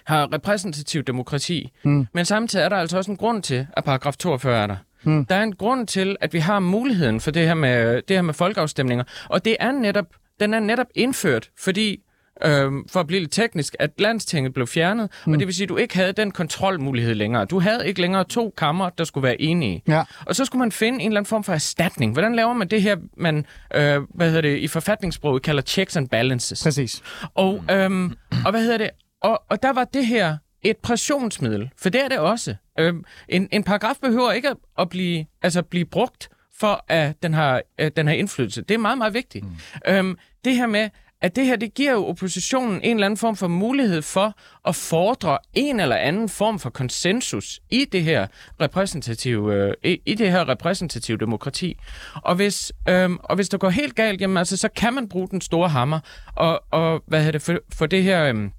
har 0.04 0.32
repræsentativ 0.32 1.02
demokrati. 1.02 1.72
Mm. 1.82 2.06
Men 2.12 2.24
samtidig 2.24 2.64
er 2.64 2.68
der 2.68 2.76
altså 2.76 2.96
også 2.96 3.10
en 3.10 3.16
grund 3.16 3.42
til, 3.42 3.66
at 3.76 3.84
paragraf 3.84 4.16
42 4.16 4.62
er 4.62 4.66
der. 4.66 4.76
Mm. 5.04 5.24
Der 5.24 5.34
er 5.34 5.42
en 5.42 5.54
grund 5.54 5.86
til, 5.86 6.16
at 6.20 6.32
vi 6.32 6.38
har 6.38 6.58
muligheden 6.58 7.20
for 7.20 7.30
det 7.30 7.46
her 7.46 7.54
med, 7.54 8.02
det 8.02 8.16
her 8.16 8.22
med 8.22 8.34
folkeafstemninger. 8.34 9.04
Og 9.28 9.44
det 9.44 9.56
er 9.60 9.72
netop, 9.72 10.06
den 10.40 10.54
er 10.54 10.60
netop 10.60 10.86
indført, 10.94 11.50
fordi 11.58 12.00
øhm, 12.44 12.88
for 12.88 13.00
at 13.00 13.06
blive 13.06 13.20
lidt 13.20 13.32
teknisk, 13.32 13.76
at 13.78 13.90
landstinget 13.98 14.54
blev 14.54 14.66
fjernet, 14.66 15.10
mm. 15.26 15.32
og 15.32 15.38
det 15.38 15.46
vil 15.46 15.54
sige, 15.54 15.64
at 15.64 15.68
du 15.68 15.76
ikke 15.76 15.96
havde 15.96 16.12
den 16.12 16.30
kontrolmulighed 16.30 17.14
længere. 17.14 17.44
Du 17.44 17.60
havde 17.60 17.88
ikke 17.88 18.00
længere 18.00 18.24
to 18.24 18.54
kammer, 18.56 18.90
der 18.90 19.04
skulle 19.04 19.22
være 19.22 19.40
enige. 19.40 19.82
Ja. 19.88 20.02
Og 20.26 20.36
så 20.36 20.44
skulle 20.44 20.60
man 20.60 20.72
finde 20.72 21.00
en 21.00 21.06
eller 21.06 21.20
anden 21.20 21.28
form 21.28 21.44
for 21.44 21.52
erstatning. 21.52 22.12
Hvordan 22.12 22.34
laver 22.34 22.52
man 22.52 22.68
det 22.68 22.82
her, 22.82 22.96
man 23.16 23.46
øh, 23.74 24.00
hvad 24.14 24.26
hedder 24.26 24.40
det, 24.40 24.58
i 24.58 24.68
forfatningssproget 24.68 25.42
kalder 25.42 25.62
checks 25.62 25.96
and 25.96 26.08
balances? 26.08 26.62
Præcis. 26.62 27.02
Og, 27.34 27.64
øhm, 27.70 28.12
og 28.44 28.50
hvad 28.50 28.62
hedder 28.62 28.78
det? 28.78 28.90
Og, 29.22 29.42
og 29.50 29.62
der 29.62 29.72
var 29.72 29.84
det 29.84 30.06
her 30.06 30.36
et 30.62 30.76
pressionsmiddel, 30.76 31.70
for 31.76 31.88
det 31.88 32.04
er 32.04 32.08
det 32.08 32.18
også. 32.18 32.54
Øhm, 32.78 33.04
en, 33.28 33.48
en 33.52 33.64
paragraf 33.64 33.96
behøver 34.02 34.32
ikke 34.32 34.54
at 34.78 34.88
blive, 34.88 35.26
altså 35.42 35.62
blive 35.62 35.84
brugt 35.84 36.28
for, 36.58 36.84
at 36.88 37.22
den 37.22 37.34
har, 37.34 37.62
at 37.78 37.96
den 37.96 38.06
har 38.06 38.14
indflydelse. 38.14 38.62
Det 38.62 38.74
er 38.74 38.78
meget, 38.78 38.98
meget 38.98 39.14
vigtigt. 39.14 39.44
Mm. 39.44 39.50
Øhm, 39.88 40.18
det 40.44 40.56
her 40.56 40.66
med, 40.66 40.88
at 41.22 41.36
det 41.36 41.46
her, 41.46 41.56
det 41.56 41.74
giver 41.74 41.92
jo 41.92 42.06
oppositionen 42.06 42.82
en 42.82 42.96
eller 42.96 43.06
anden 43.06 43.18
form 43.18 43.36
for 43.36 43.48
mulighed 43.48 44.02
for 44.02 44.34
at 44.68 44.76
fordre 44.76 45.38
en 45.54 45.80
eller 45.80 45.96
anden 45.96 46.28
form 46.28 46.58
for 46.58 46.70
konsensus 46.70 47.60
i 47.70 47.84
det 47.84 48.02
her 48.02 48.26
repræsentative, 48.60 49.54
øh, 49.54 49.74
i, 49.84 50.00
i 50.06 50.14
det 50.14 50.30
her 50.30 50.48
repræsentative 50.48 51.18
demokrati. 51.18 51.78
Og 52.14 52.34
hvis, 52.34 52.72
øhm, 52.88 53.18
og 53.22 53.34
hvis 53.34 53.48
det 53.48 53.60
går 53.60 53.70
helt 53.70 53.94
galt, 53.94 54.20
jamen 54.20 54.36
altså, 54.36 54.56
så 54.56 54.68
kan 54.76 54.94
man 54.94 55.08
bruge 55.08 55.28
den 55.28 55.40
store 55.40 55.68
hammer 55.68 56.00
og, 56.34 56.62
og 56.70 57.02
hvad 57.06 57.18
hedder 57.18 57.32
det, 57.32 57.42
for, 57.42 57.58
for 57.72 57.86
det 57.86 58.02
her... 58.02 58.24
Øhm, 58.24 58.52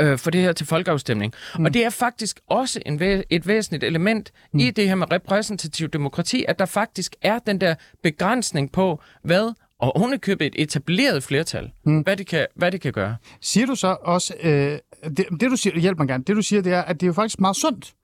øh, 0.00 0.18
for 0.18 0.30
det 0.30 0.40
her 0.40 0.52
til 0.52 0.66
folkeafstemning. 0.66 1.32
Mm. 1.58 1.64
Og 1.64 1.74
det 1.74 1.84
er 1.84 1.90
faktisk 1.90 2.40
også 2.46 2.80
en 2.86 3.00
væ- 3.00 3.22
et 3.30 3.46
væsentligt 3.46 3.84
element 3.84 4.32
mm. 4.52 4.58
i 4.58 4.70
det 4.70 4.88
her 4.88 4.94
med 4.94 5.12
repræsentativ 5.12 5.88
demokrati, 5.88 6.44
at 6.48 6.58
der 6.58 6.66
faktisk 6.66 7.16
er 7.22 7.38
den 7.38 7.60
der 7.60 7.74
begrænsning 8.02 8.72
på, 8.72 9.00
hvad 9.22 9.52
og 9.80 9.96
ovenikøbet 9.96 10.46
et 10.46 10.54
etableret 10.62 11.22
flertal, 11.22 11.70
mm. 11.86 12.00
hvad, 12.00 12.16
det 12.16 12.26
kan, 12.26 12.46
hvad 12.54 12.72
det 12.72 12.80
kan 12.80 12.92
gøre. 12.92 13.16
Siger 13.40 13.66
du 13.66 13.74
så 13.74 13.96
også, 14.02 14.34
øh, 14.42 14.78
det, 15.02 15.26
det 15.40 15.50
du 15.50 15.56
siger, 15.56 15.80
hjælp 15.80 15.98
mig 15.98 16.08
gerne, 16.08 16.24
det 16.24 16.36
du 16.36 16.42
siger, 16.42 16.62
det 16.62 16.72
er, 16.72 16.82
at 16.82 17.00
det 17.00 17.02
er 17.02 17.06
jo 17.06 17.12
faktisk 17.12 17.40
meget 17.40 17.56
sundt 17.56 17.94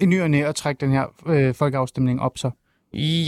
i 0.00 0.06
ny 0.06 0.22
og 0.22 0.30
næ 0.30 0.42
at 0.42 0.54
trække 0.54 0.80
den 0.80 0.92
her 0.92 1.04
øh, 1.26 1.54
folkeafstemning 1.54 2.20
op 2.20 2.38
så? 2.38 2.50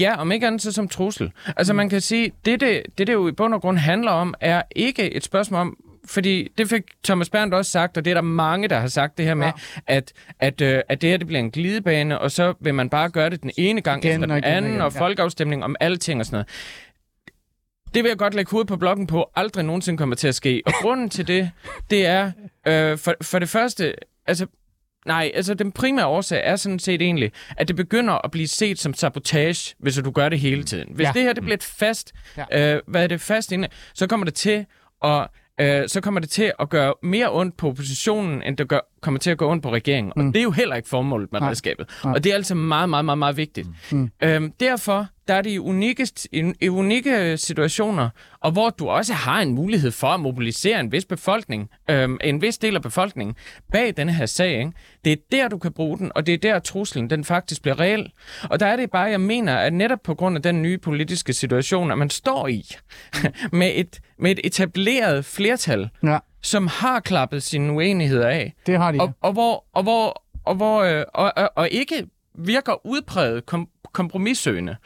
Ja, 0.01 0.17
om 0.17 0.33
ikke 0.33 0.47
andet 0.47 0.63
så 0.63 0.73
som 0.73 0.89
trussel. 0.89 1.33
Altså 1.57 1.73
mm. 1.73 1.77
man 1.77 1.89
kan 1.89 2.01
sige, 2.01 2.33
det 2.45 2.61
det, 2.61 2.83
det 2.99 3.07
det 3.07 3.13
jo 3.13 3.29
i 3.29 3.33
bund 3.33 3.55
og 3.55 3.61
grund 3.61 3.79
handler 3.79 4.11
om, 4.11 4.35
er 4.41 4.63
ikke 4.77 5.13
et 5.13 5.25
spørgsmål 5.25 5.61
om, 5.61 5.77
fordi 6.09 6.49
det 6.59 6.69
fik 6.69 6.83
Thomas 7.05 7.31
Berndt 7.31 7.55
også 7.55 7.71
sagt, 7.71 7.97
og 7.97 8.05
det 8.05 8.11
er 8.11 8.15
der 8.15 8.21
mange, 8.21 8.69
der 8.69 8.79
har 8.79 8.87
sagt 8.87 9.19
det 9.19 9.25
her 9.25 9.35
med, 9.35 9.47
ja. 9.47 9.53
at, 9.87 10.13
at, 10.39 10.61
øh, 10.61 10.81
at 10.89 11.01
det 11.03 11.11
her 11.11 11.17
det 11.17 11.27
bliver 11.27 11.41
en 11.41 11.51
glidebane, 11.51 12.19
og 12.19 12.31
så 12.31 12.55
vil 12.61 12.75
man 12.75 12.91
bare 12.91 13.11
gøre 13.11 13.31
det 13.31 13.43
den 13.43 13.51
ene 13.57 13.81
gang 13.81 14.05
igen, 14.05 14.15
efter 14.15 14.27
den 14.27 14.45
igen, 14.45 14.45
anden, 14.45 14.71
igen, 14.71 14.83
og 14.83 14.93
folkeafstemning 14.93 15.65
om 15.65 15.77
alting 15.81 16.21
og 16.21 16.27
sådan 16.27 16.35
noget. 16.35 16.49
Det 17.95 18.03
vil 18.05 18.09
jeg 18.09 18.19
godt 18.19 18.35
lægge 18.35 18.51
hovedet 18.51 18.69
på 18.69 18.77
blokken 18.77 19.07
på, 19.07 19.31
aldrig 19.37 19.65
nogensinde 19.65 19.99
kommer 19.99 20.17
til 20.17 20.29
at 20.29 20.35
ske. 20.35 20.63
Og 20.67 20.73
grunden 20.83 21.11
til 21.11 21.29
det, 21.29 21.51
det 21.91 22.07
er, 22.07 22.33
øh, 22.67 22.99
for, 22.99 23.15
for 23.23 23.39
det 23.39 23.49
første, 23.49 23.95
altså 24.27 24.47
Nej, 25.07 25.31
altså 25.35 25.55
den 25.55 25.73
primære 25.73 26.07
årsag 26.07 26.41
er 26.45 26.57
sådan 26.57 26.79
set 26.79 27.03
egentlig, 27.03 27.33
at 27.57 27.69
det 27.69 27.77
begynder 27.77 28.25
at 28.25 28.31
blive 28.31 28.49
set 28.49 28.79
som 28.79 28.95
sabotage, 28.95 29.75
hvis 29.79 29.97
du 29.97 30.11
gør 30.11 30.29
det 30.29 30.41
hele 30.41 30.65
tiden. 30.65 30.89
Hvis 30.95 31.07
ja. 31.07 31.13
det 31.15 31.23
her 31.23 31.33
det 31.33 31.43
bliver 31.43 31.57
et 31.57 31.63
fast, 31.63 32.13
ja. 32.37 32.75
øh, 32.75 32.83
hvad 32.87 33.03
er 33.03 33.07
det 33.07 33.21
fast 33.21 33.53
inde, 33.53 33.69
så 33.95 34.07
kommer 34.07 34.25
det 34.25 34.35
til 34.35 34.67
at 35.05 35.27
øh, 35.61 35.89
så 35.89 36.01
kommer 36.01 36.21
det 36.21 36.31
til 36.31 36.53
at 36.61 36.69
gøre 36.69 36.95
mere 37.03 37.33
ondt 37.33 37.57
på 37.57 37.69
oppositionen, 37.69 38.43
end 38.43 38.57
det 38.57 38.69
gør, 38.69 38.81
kommer 39.01 39.21
til 39.21 39.31
at 39.31 39.39
gå 39.39 39.51
ondt 39.51 39.63
på 39.63 39.73
regeringen. 39.73 40.13
Mm. 40.17 40.27
Og 40.29 40.35
det 40.35 40.41
er 40.41 40.45
jo 40.45 40.51
heller 40.51 40.77
ikke 40.77 40.89
formålet 40.89 41.33
med 41.33 41.43
redskabet. 41.43 41.87
Og 42.03 42.25
det 42.25 42.31
er 42.31 42.35
altså 42.35 42.55
meget, 42.55 42.89
meget, 42.89 43.05
meget, 43.05 43.19
meget 43.19 43.37
vigtigt. 43.37 43.69
Mm. 43.93 44.11
Øhm, 44.23 44.53
derfor 44.61 45.07
der 45.29 45.35
er 45.35 45.43
det 45.43 45.51
i 45.51 45.59
unikke, 45.59 46.09
i, 46.33 46.53
i 46.61 46.69
unikke 46.69 47.37
situationer, 47.37 48.09
og 48.41 48.53
hvor 48.53 48.71
du 48.71 48.89
også 48.89 49.13
har 49.15 49.41
en 49.41 49.55
mulighed 49.55 49.91
for 49.91 50.07
at 50.07 50.21
mobilisere 50.21 50.81
en 50.81 50.93
vis 50.93 51.05
befolkning, 51.05 51.69
øhm, 51.91 52.19
en 52.25 52.43
vis 52.43 52.59
del 52.59 52.77
af 52.77 52.83
befolkningen 52.83 53.37
bag 53.73 53.97
denne 53.97 54.13
her 54.13 54.27
sag. 54.27 54.59
Ikke? 54.59 54.73
Det 55.05 55.13
er 55.13 55.17
der, 55.33 55.49
du 55.49 55.59
kan 55.59 55.73
bruge 55.73 55.99
den, 55.99 56.13
og 56.15 56.27
det 56.27 56.35
er 56.35 56.39
der, 56.39 56.59
truslen 56.59 57.11
den 57.11 57.25
faktisk 57.25 57.63
bliver 57.63 57.81
reel. 57.81 58.13
Og 58.51 58.61
der 58.61 58.67
er 58.67 58.77
det 58.77 58.91
bare, 58.91 59.05
jeg 59.05 59.21
mener, 59.21 59.57
at 59.57 59.73
netop 59.73 59.99
på 60.05 60.15
grund 60.15 60.37
af 60.37 60.43
den 60.43 60.63
nye 60.63 60.79
politiske 60.79 61.33
situation, 61.33 61.91
at 61.91 61.99
man 61.99 62.11
står 62.11 62.49
i 62.49 62.65
med, 63.53 63.73
et, 63.75 64.01
med 64.19 64.31
et 64.31 64.41
etableret 64.45 65.25
flertal, 65.25 65.89
ja. 66.03 66.19
Som 66.43 66.67
har 66.67 67.01
klappet 67.01 67.43
sine 67.43 67.73
uenigheder 67.73 68.29
af. 68.29 68.55
Det 68.67 68.79
har 68.79 68.93
de. 68.93 69.01
Og, 69.01 69.13
og 69.21 69.33
hvor, 69.33 69.65
og 69.73 69.83
hvor, 69.83 70.23
og, 70.45 70.55
hvor 70.55 70.83
øh, 70.83 71.05
og, 71.15 71.33
og, 71.37 71.51
og 71.55 71.71
ikke 71.71 72.07
virker 72.35 72.87
udpræget 72.87 73.47
kom, 73.47 73.69
kompromissøgende, 73.93 74.77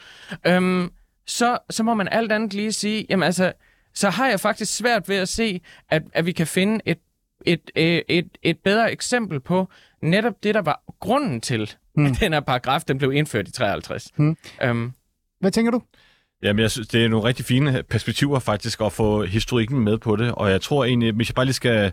øhm, 0.47 0.91
så, 1.25 1.57
så 1.69 1.83
må 1.83 1.93
man 1.93 2.07
alt 2.11 2.31
andet 2.31 2.53
lige 2.53 2.71
sige, 2.71 3.05
jamen 3.09 3.23
altså, 3.23 3.53
så 3.93 4.09
har 4.09 4.27
jeg 4.27 4.39
faktisk 4.39 4.75
svært 4.75 5.09
ved 5.09 5.15
at 5.15 5.29
se, 5.29 5.61
at, 5.89 6.03
at 6.13 6.25
vi 6.25 6.31
kan 6.31 6.47
finde 6.47 6.79
et, 6.85 6.99
et, 7.45 7.71
et, 7.75 8.03
et, 8.07 8.37
et 8.43 8.59
bedre 8.59 8.91
eksempel 8.91 9.39
på 9.39 9.67
netop 10.01 10.43
det, 10.43 10.55
der 10.55 10.61
var 10.61 10.83
grunden 10.99 11.41
til, 11.41 11.75
hmm. 11.95 12.05
at 12.05 12.17
den 12.19 12.33
her 12.33 12.39
paragraf 12.39 12.81
den 12.81 12.97
blev 12.97 13.13
indført 13.13 13.47
i 13.47 13.51
53. 13.51 14.09
Hmm. 14.15 14.37
Øhm, 14.61 14.91
Hvad 15.39 15.51
tænker 15.51 15.71
du? 15.71 15.81
Jamen, 16.43 16.59
jeg 16.59 16.71
synes, 16.71 16.87
det 16.87 17.05
er 17.05 17.09
nogle 17.09 17.27
rigtig 17.27 17.45
fine 17.45 17.83
perspektiver 17.89 18.39
faktisk 18.39 18.81
at 18.81 18.91
få 18.91 19.23
historikken 19.23 19.79
med 19.79 19.97
på 19.97 20.15
det, 20.15 20.31
og 20.31 20.51
jeg 20.51 20.61
tror 20.61 20.85
egentlig, 20.85 21.11
hvis 21.13 21.29
jeg 21.29 21.35
bare 21.35 21.45
lige 21.45 21.53
skal 21.53 21.91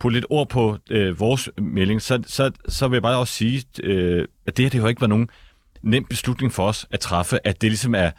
putte 0.00 0.16
lidt 0.16 0.26
ord 0.30 0.48
på 0.48 0.76
øh, 0.90 1.20
vores 1.20 1.50
melding, 1.58 2.02
så, 2.02 2.22
så, 2.26 2.50
så 2.68 2.88
vil 2.88 2.96
jeg 2.96 3.02
bare 3.02 3.18
også 3.18 3.34
sige, 3.34 3.64
øh, 3.82 4.24
at 4.46 4.56
det 4.56 4.64
her 4.64 4.70
det 4.70 4.80
har 4.80 4.88
ikke 4.88 5.00
været 5.00 5.08
nogen 5.08 5.28
nem 5.82 6.04
beslutning 6.04 6.52
for 6.52 6.68
os 6.68 6.86
at 6.90 7.00
træffe, 7.00 7.46
at 7.46 7.62
det 7.62 7.70
ligesom 7.70 7.94
er... 7.94 8.10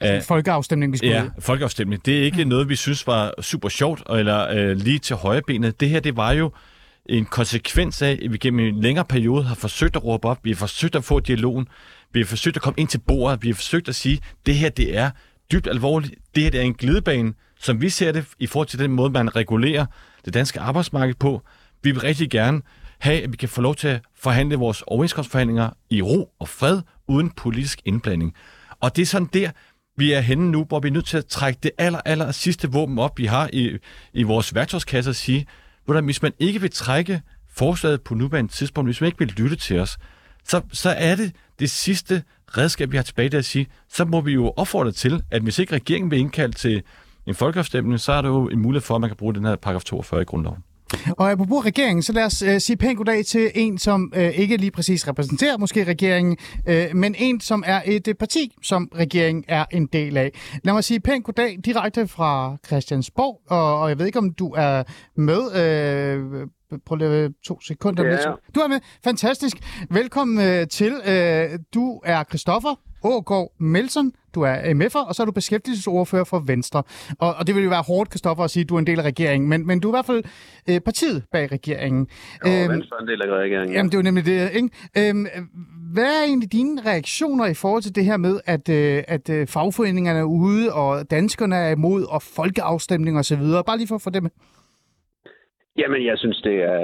Altså 0.00 0.16
en 0.16 0.22
folkeafstemning, 0.22 0.92
vi 0.92 0.96
skulle 0.96 1.14
Ja, 1.14 1.24
folkeafstemning. 1.38 2.06
Det 2.06 2.18
er 2.18 2.22
ikke 2.22 2.44
noget, 2.44 2.68
vi 2.68 2.76
synes 2.76 3.06
var 3.06 3.42
super 3.42 3.68
sjovt, 3.68 4.02
eller 4.10 4.48
øh, 4.50 4.76
lige 4.76 4.98
til 4.98 5.16
højre 5.16 5.42
benet. 5.46 5.80
Det 5.80 5.88
her, 5.88 6.00
det 6.00 6.16
var 6.16 6.32
jo 6.32 6.52
en 7.06 7.24
konsekvens 7.24 8.02
af, 8.02 8.18
at 8.24 8.32
vi 8.32 8.38
gennem 8.38 8.66
en 8.66 8.80
længere 8.80 9.04
periode 9.04 9.44
har 9.44 9.54
forsøgt 9.54 9.96
at 9.96 10.04
råbe 10.04 10.28
op, 10.28 10.38
vi 10.42 10.50
har 10.50 10.56
forsøgt 10.56 10.96
at 10.96 11.04
få 11.04 11.20
dialogen, 11.20 11.68
vi 12.16 12.20
har 12.20 12.26
forsøgt 12.26 12.56
at 12.56 12.62
komme 12.62 12.80
ind 12.80 12.88
til 12.88 12.98
bordet, 12.98 13.42
vi 13.42 13.48
har 13.48 13.54
forsøgt 13.54 13.88
at 13.88 13.94
sige, 13.94 14.14
at 14.14 14.46
det 14.46 14.54
her 14.54 14.68
det 14.68 14.96
er 14.96 15.10
dybt 15.52 15.66
alvorligt, 15.66 16.14
det 16.34 16.42
her 16.42 16.50
det 16.50 16.60
er 16.60 16.64
en 16.64 16.74
glidebane, 16.74 17.32
som 17.60 17.80
vi 17.80 17.88
ser 17.88 18.12
det 18.12 18.24
i 18.38 18.46
forhold 18.46 18.68
til 18.68 18.78
den 18.78 18.90
måde, 18.90 19.10
man 19.10 19.36
regulerer 19.36 19.86
det 20.24 20.34
danske 20.34 20.60
arbejdsmarked 20.60 21.14
på. 21.14 21.42
Vi 21.82 21.90
vil 21.90 22.00
rigtig 22.00 22.30
gerne 22.30 22.62
have, 22.98 23.22
at 23.22 23.32
vi 23.32 23.36
kan 23.36 23.48
få 23.48 23.60
lov 23.60 23.74
til 23.74 23.88
at 23.88 24.00
forhandle 24.14 24.56
vores 24.56 24.82
overenskomstforhandlinger 24.86 25.70
i 25.90 26.02
ro 26.02 26.30
og 26.40 26.48
fred, 26.48 26.82
uden 27.08 27.30
politisk 27.30 27.80
indblanding. 27.84 28.34
Og 28.80 28.96
det 28.96 29.02
er 29.02 29.06
sådan 29.06 29.28
der, 29.32 29.50
vi 29.96 30.12
er 30.12 30.20
henne 30.20 30.50
nu, 30.50 30.64
hvor 30.64 30.80
vi 30.80 30.88
er 30.88 30.92
nødt 30.92 31.06
til 31.06 31.18
at 31.18 31.26
trække 31.26 31.58
det 31.62 31.70
aller, 31.78 32.00
aller 32.04 32.32
sidste 32.32 32.72
våben 32.72 32.98
op, 32.98 33.18
vi 33.18 33.26
har 33.26 33.50
i, 33.52 33.78
i 34.12 34.22
vores 34.22 34.54
værktøjskasse 34.54 35.10
og 35.10 35.16
sige, 35.16 35.46
hvordan, 35.84 36.04
hvis 36.04 36.22
man 36.22 36.32
ikke 36.38 36.60
vil 36.60 36.70
trække 36.70 37.22
forslaget 37.54 38.02
på 38.02 38.14
nuværende 38.14 38.52
tidspunkt, 38.52 38.88
hvis 38.88 39.00
man 39.00 39.08
ikke 39.08 39.18
vil 39.18 39.32
lytte 39.36 39.56
til 39.56 39.80
os, 39.80 39.98
så, 40.48 40.60
så 40.72 40.90
er 40.90 41.14
det 41.14 41.32
det 41.58 41.70
sidste 41.70 42.22
redskab, 42.48 42.92
vi 42.92 42.96
har 42.96 43.04
tilbage 43.04 43.28
til 43.28 43.36
at 43.36 43.44
sige, 43.44 43.66
så 43.88 44.04
må 44.04 44.20
vi 44.20 44.32
jo 44.32 44.52
opfordre 44.56 44.92
til, 44.92 45.22
at 45.30 45.42
hvis 45.42 45.58
ikke 45.58 45.74
regeringen 45.74 46.10
vil 46.10 46.18
indkalde 46.18 46.54
til 46.54 46.82
en 47.26 47.34
folkeafstemning, 47.34 48.00
så 48.00 48.12
er 48.12 48.22
der 48.22 48.28
jo 48.28 48.48
en 48.48 48.58
mulighed 48.58 48.82
for, 48.82 48.94
at 48.94 49.00
man 49.00 49.10
kan 49.10 49.16
bruge 49.16 49.34
den 49.34 49.44
her 49.44 49.56
paragraf 49.56 49.84
42 49.84 50.22
i 50.22 50.24
grundloven. 50.24 50.64
Og 51.10 51.30
apropos 51.30 51.64
regeringen, 51.64 52.02
så 52.02 52.12
lad 52.12 52.24
os 52.24 52.42
uh, 52.42 52.48
sige 52.58 52.76
pænt 52.76 52.96
goddag 52.96 53.24
til 53.24 53.50
en, 53.54 53.78
som 53.78 54.12
uh, 54.16 54.22
ikke 54.22 54.56
lige 54.56 54.70
præcis 54.70 55.08
repræsenterer 55.08 55.58
måske 55.58 55.84
regeringen, 55.84 56.36
uh, 56.68 56.96
men 56.96 57.14
en, 57.18 57.40
som 57.40 57.64
er 57.66 57.82
et 57.86 58.08
uh, 58.08 58.14
parti, 58.14 58.54
som 58.62 58.90
regeringen 58.94 59.44
er 59.48 59.64
en 59.72 59.86
del 59.86 60.16
af. 60.16 60.30
Lad 60.64 60.72
mig 60.72 60.84
sige 60.84 61.00
pænt 61.00 61.24
goddag 61.24 61.58
direkte 61.64 62.08
fra 62.08 62.56
Christiansborg, 62.66 63.40
og, 63.46 63.80
og 63.80 63.88
jeg 63.88 63.98
ved 63.98 64.06
ikke, 64.06 64.18
om 64.18 64.32
du 64.32 64.54
er 64.56 64.82
med. 65.16 65.40
Uh, 66.42 66.48
Prøv 66.86 66.96
lige 66.96 67.34
to 67.44 67.60
sekunder. 67.60 68.04
Ja. 68.04 68.16
Du 68.54 68.60
er 68.60 68.68
med. 68.68 68.80
Fantastisk. 69.04 69.56
Velkommen 69.90 70.38
uh, 70.38 70.66
til. 70.70 70.92
Uh, 70.92 71.58
du 71.74 72.00
er 72.04 72.24
Christoffer 72.24 72.74
Ågaard 73.02 73.52
Melson. 73.60 74.12
Du 74.36 74.40
er 74.50 74.56
MF'er, 74.78 75.02
og 75.08 75.14
så 75.14 75.20
er 75.22 75.26
du 75.30 75.32
beskæftigelsesordfører 75.40 76.26
for 76.32 76.40
Venstre. 76.52 76.80
Og, 77.24 77.30
og 77.38 77.42
det 77.46 77.52
vil 77.54 77.62
jo 77.68 77.72
være 77.76 77.86
hårdt, 77.90 78.08
Christoffer, 78.12 78.44
at 78.44 78.50
sige, 78.50 78.64
at 78.64 78.68
du 78.70 78.74
er 78.74 78.82
en 78.84 78.88
del 78.90 78.98
af 79.02 79.06
regeringen, 79.12 79.46
men, 79.52 79.66
men 79.66 79.80
du 79.80 79.86
er 79.88 79.92
i 79.92 79.96
hvert 79.96 80.10
fald 80.12 80.22
øh, 80.70 80.80
partiet 80.88 81.18
bag 81.34 81.44
regeringen. 81.52 82.02
Jo, 82.46 82.50
øhm, 82.50 82.72
Venstre 82.74 82.96
er 82.98 83.02
en 83.06 83.08
del 83.12 83.22
af 83.22 83.28
regeringen, 83.44 83.72
ja. 83.72 83.76
Jamen, 83.76 83.88
det 83.90 83.96
er 83.96 84.00
jo 84.02 84.08
nemlig 84.10 84.24
det, 84.32 84.38
ikke? 84.58 84.68
Øhm, 85.00 85.24
hvad 85.94 86.10
er 86.18 86.24
egentlig 86.30 86.50
dine 86.52 86.74
reaktioner 86.90 87.46
i 87.54 87.56
forhold 87.62 87.82
til 87.82 87.94
det 87.98 88.04
her 88.10 88.16
med, 88.26 88.34
at, 88.54 88.64
øh, 88.78 88.98
at 89.16 89.26
øh, 89.36 89.42
fagforeningerne 89.54 90.18
er 90.18 90.30
ude, 90.44 90.64
og 90.80 90.90
danskerne 91.10 91.56
er 91.56 91.70
imod, 91.78 92.02
og 92.14 92.20
folkeafstemning 92.38 93.14
osv.? 93.20 93.44
Bare 93.68 93.78
lige 93.78 93.90
for 93.92 93.98
at 94.00 94.06
få 94.06 94.10
det 94.16 94.22
med. 94.22 94.32
Jamen, 95.80 96.00
jeg 96.10 96.18
synes, 96.18 96.38
det 96.48 96.56
er, 96.72 96.80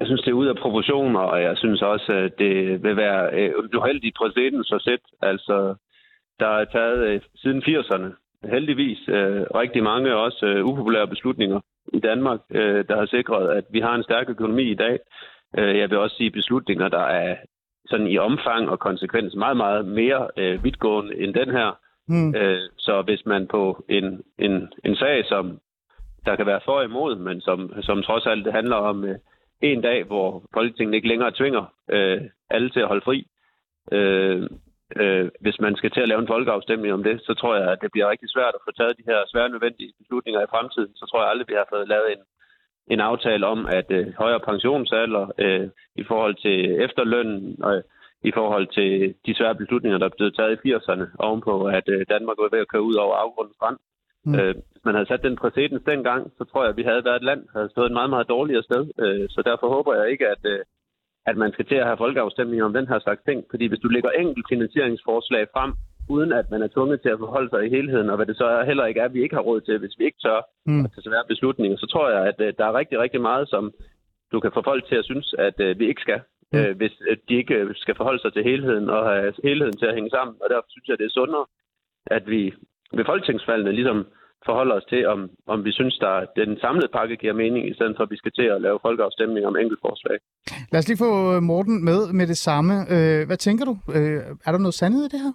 jeg 0.00 0.06
synes, 0.06 0.22
det 0.22 0.30
er 0.30 0.40
ude 0.42 0.50
af 0.54 0.56
proportioner, 0.64 1.20
og 1.20 1.42
jeg 1.42 1.54
synes 1.56 1.82
også, 1.82 2.12
at 2.12 2.32
det 2.38 2.82
vil 2.82 2.96
være 2.96 3.22
øh, 3.38 3.50
uheldigt 3.78 4.16
præcedens 4.20 4.72
at 4.76 4.82
sætte. 4.82 5.06
Altså, 5.22 5.56
der 6.40 6.48
er 6.60 6.64
taget 6.64 6.98
øh, 7.08 7.20
siden 7.36 7.62
80'erne 7.62 8.10
heldigvis 8.44 9.08
øh, 9.08 9.42
rigtig 9.62 9.82
mange 9.82 10.16
også 10.16 10.46
øh, 10.46 10.64
upopulære 10.64 11.08
beslutninger 11.08 11.60
i 11.92 12.00
Danmark, 12.00 12.40
øh, 12.50 12.84
der 12.88 12.96
har 12.96 13.06
sikret, 13.06 13.56
at 13.56 13.64
vi 13.70 13.80
har 13.80 13.94
en 13.94 14.02
stærk 14.02 14.28
økonomi 14.28 14.70
i 14.70 14.74
dag. 14.74 14.98
Øh, 15.58 15.78
jeg 15.78 15.90
vil 15.90 15.98
også 15.98 16.16
sige 16.16 16.30
beslutninger, 16.30 16.88
der 16.88 17.04
er 17.04 17.36
sådan 17.86 18.06
i 18.06 18.18
omfang 18.18 18.68
og 18.70 18.78
konsekvens 18.78 19.34
meget, 19.34 19.56
meget 19.56 19.86
mere 19.86 20.28
øh, 20.36 20.64
vidtgående 20.64 21.16
end 21.22 21.34
den 21.34 21.50
her. 21.50 21.78
Mm. 22.08 22.34
Øh, 22.34 22.60
så 22.78 23.02
hvis 23.02 23.26
man 23.26 23.46
på 23.46 23.84
en, 23.88 24.22
en, 24.38 24.68
en 24.84 24.96
sag, 24.96 25.24
som 25.24 25.58
der 26.26 26.36
kan 26.36 26.46
være 26.46 26.60
for 26.64 26.72
og 26.72 26.84
imod, 26.84 27.16
men 27.16 27.40
som, 27.40 27.72
som 27.82 28.02
trods 28.02 28.26
alt 28.26 28.44
det 28.44 28.52
handler 28.52 28.76
om 28.76 29.04
øh, 29.04 29.18
en 29.62 29.80
dag, 29.80 30.04
hvor 30.04 30.42
Folketinget 30.54 30.94
ikke 30.94 31.08
længere 31.08 31.32
tvinger 31.34 31.72
øh, 31.90 32.20
alle 32.50 32.70
til 32.70 32.80
at 32.80 32.88
holde 32.88 33.04
fri, 33.04 33.26
øh, 33.92 34.48
øh, 34.96 35.28
hvis 35.40 35.60
man 35.60 35.76
skal 35.76 35.90
til 35.90 36.00
at 36.00 36.08
lave 36.08 36.20
en 36.22 36.32
folkeafstemning 36.34 36.94
om 36.94 37.02
det, 37.02 37.20
så 37.26 37.34
tror 37.34 37.54
jeg, 37.56 37.72
at 37.72 37.78
det 37.82 37.92
bliver 37.92 38.10
rigtig 38.10 38.28
svært 38.30 38.54
at 38.54 38.64
få 38.66 38.72
taget 38.72 38.98
de 38.98 39.08
her 39.10 39.18
svære 39.26 39.48
nødvendige 39.48 39.92
beslutninger 39.98 40.40
i 40.42 40.50
fremtiden. 40.54 40.92
Så 40.96 41.04
tror 41.06 41.20
jeg 41.22 41.30
aldrig, 41.30 41.48
vi 41.48 41.60
har 41.60 41.68
fået 41.72 41.88
lavet 41.88 42.08
en, 42.14 42.22
en 42.94 43.00
aftale 43.00 43.46
om, 43.46 43.66
at 43.66 43.88
øh, 43.90 44.06
højere 44.22 44.40
pensionsalder 44.40 45.24
øh, 45.38 45.68
i 46.02 46.04
forhold 46.10 46.34
til 46.44 46.56
efterlønnen 46.84 47.64
og 47.64 47.76
øh, 47.76 47.82
i 48.22 48.32
forhold 48.38 48.66
til 48.78 49.14
de 49.26 49.34
svære 49.34 49.54
beslutninger, 49.54 49.98
der 49.98 50.06
er 50.06 50.16
blevet 50.16 50.36
taget 50.36 50.58
i 50.64 50.74
80'erne 50.74 51.06
ovenpå, 51.18 51.64
at 51.78 51.86
øh, 51.88 52.06
Danmark 52.08 52.36
var 52.38 52.48
ved 52.52 52.64
at 52.64 52.68
køre 52.68 52.88
ud 52.90 52.94
over 52.94 53.14
afgrundens 53.14 53.56
strand. 53.56 53.78
Mm. 54.24 54.34
Øh, 54.34 54.54
hvis 54.72 54.84
man 54.84 54.94
havde 54.94 55.08
sat 55.08 55.22
den 55.22 55.36
præcedens 55.36 55.82
dengang, 55.86 56.32
så 56.38 56.44
tror 56.44 56.62
jeg, 56.62 56.70
at 56.70 56.76
vi 56.76 56.82
havde 56.82 57.04
været 57.04 57.20
et 57.20 57.28
land, 57.30 57.40
der 57.46 57.58
havde 57.58 57.70
stået 57.70 57.86
et 57.86 57.98
meget, 57.98 58.10
meget 58.10 58.28
dårligere 58.28 58.62
sted. 58.62 58.82
Øh, 59.02 59.26
så 59.34 59.42
derfor 59.42 59.68
håber 59.76 59.94
jeg 59.94 60.10
ikke, 60.10 60.26
at, 60.28 60.42
øh, 60.52 60.60
at 61.30 61.36
man 61.36 61.52
skal 61.52 61.66
til 61.66 61.78
at 61.82 61.88
have 61.88 62.02
folkeafstemninger 62.04 62.64
om 62.64 62.76
den 62.78 62.86
her 62.90 62.98
slags 62.98 63.22
ting. 63.28 63.38
Fordi 63.50 63.64
hvis 63.66 63.82
du 63.84 63.88
lægger 63.88 64.10
enkelt 64.10 64.46
finansieringsforslag 64.52 65.46
frem, 65.54 65.72
uden 66.14 66.32
at 66.40 66.46
man 66.50 66.62
er 66.62 66.70
tvunget 66.74 66.98
til 67.00 67.08
at 67.14 67.22
forholde 67.24 67.50
sig 67.50 67.62
i 67.66 67.74
helheden, 67.76 68.10
og 68.10 68.16
hvad 68.16 68.26
det 68.26 68.36
så 68.36 68.48
heller 68.66 68.86
ikke 68.86 69.00
er, 69.00 69.08
vi 69.08 69.22
ikke 69.22 69.36
har 69.38 69.46
råd 69.48 69.60
til, 69.60 69.78
hvis 69.78 69.98
vi 69.98 70.04
ikke 70.04 70.22
tør 70.24 70.40
mm. 70.66 70.84
at 70.84 70.90
tage 70.90 71.06
svære 71.08 71.30
beslutninger, 71.32 71.76
så 71.78 71.86
tror 71.92 72.06
jeg, 72.14 72.22
at 72.30 72.38
øh, 72.46 72.52
der 72.58 72.64
er 72.66 72.78
rigtig, 72.80 72.98
rigtig 73.04 73.20
meget, 73.20 73.48
som 73.48 73.72
du 74.32 74.40
kan 74.40 74.52
få 74.54 74.62
folk 74.70 74.82
til 74.88 74.96
at 75.00 75.04
synes, 75.04 75.34
at 75.38 75.56
øh, 75.66 75.78
vi 75.78 75.86
ikke 75.88 76.04
skal. 76.06 76.20
Mm. 76.52 76.58
Øh, 76.58 76.76
hvis 76.76 76.94
de 77.28 77.34
ikke 77.42 77.56
skal 77.74 77.94
forholde 77.96 78.22
sig 78.22 78.32
til 78.32 78.44
helheden 78.50 78.90
og 78.90 79.02
have 79.10 79.32
helheden 79.44 79.76
til 79.76 79.86
at 79.86 79.94
hænge 79.94 80.10
sammen. 80.10 80.36
Og 80.42 80.46
derfor 80.50 80.68
synes 80.70 80.88
jeg, 80.88 80.98
det 80.98 81.06
er 81.06 81.18
sundere, 81.20 81.46
at 82.06 82.24
vi 82.26 82.54
ved 82.96 83.04
folketingsfaldene 83.04 83.72
ligesom 83.72 84.06
forholder 84.46 84.74
os 84.74 84.86
til, 84.92 85.06
om, 85.06 85.30
om 85.46 85.64
vi 85.64 85.72
synes, 85.72 86.00
at 86.02 86.28
den 86.36 86.58
samlede 86.60 86.90
pakke 86.98 87.16
giver 87.16 87.34
mening, 87.34 87.70
i 87.70 87.74
stedet 87.74 87.94
for, 87.96 88.02
at 88.04 88.10
vi 88.10 88.16
skal 88.16 88.32
til 88.32 88.46
at 88.54 88.62
lave 88.66 88.78
folkeafstemning 88.82 89.46
om 89.46 89.56
enkeltforslag. 89.56 90.18
Lad 90.72 90.78
os 90.78 90.88
lige 90.88 90.98
få 91.06 91.34
øh, 91.34 91.42
Morten 91.42 91.84
med 91.84 92.12
med 92.12 92.26
det 92.26 92.36
samme. 92.36 92.74
Øh, 92.94 93.26
hvad 93.26 93.36
tænker 93.36 93.64
du? 93.64 93.78
Øh, 93.94 94.20
er 94.46 94.52
der 94.52 94.58
noget 94.58 94.74
sandhed 94.74 95.04
i 95.04 95.08
det 95.08 95.20
her? 95.24 95.32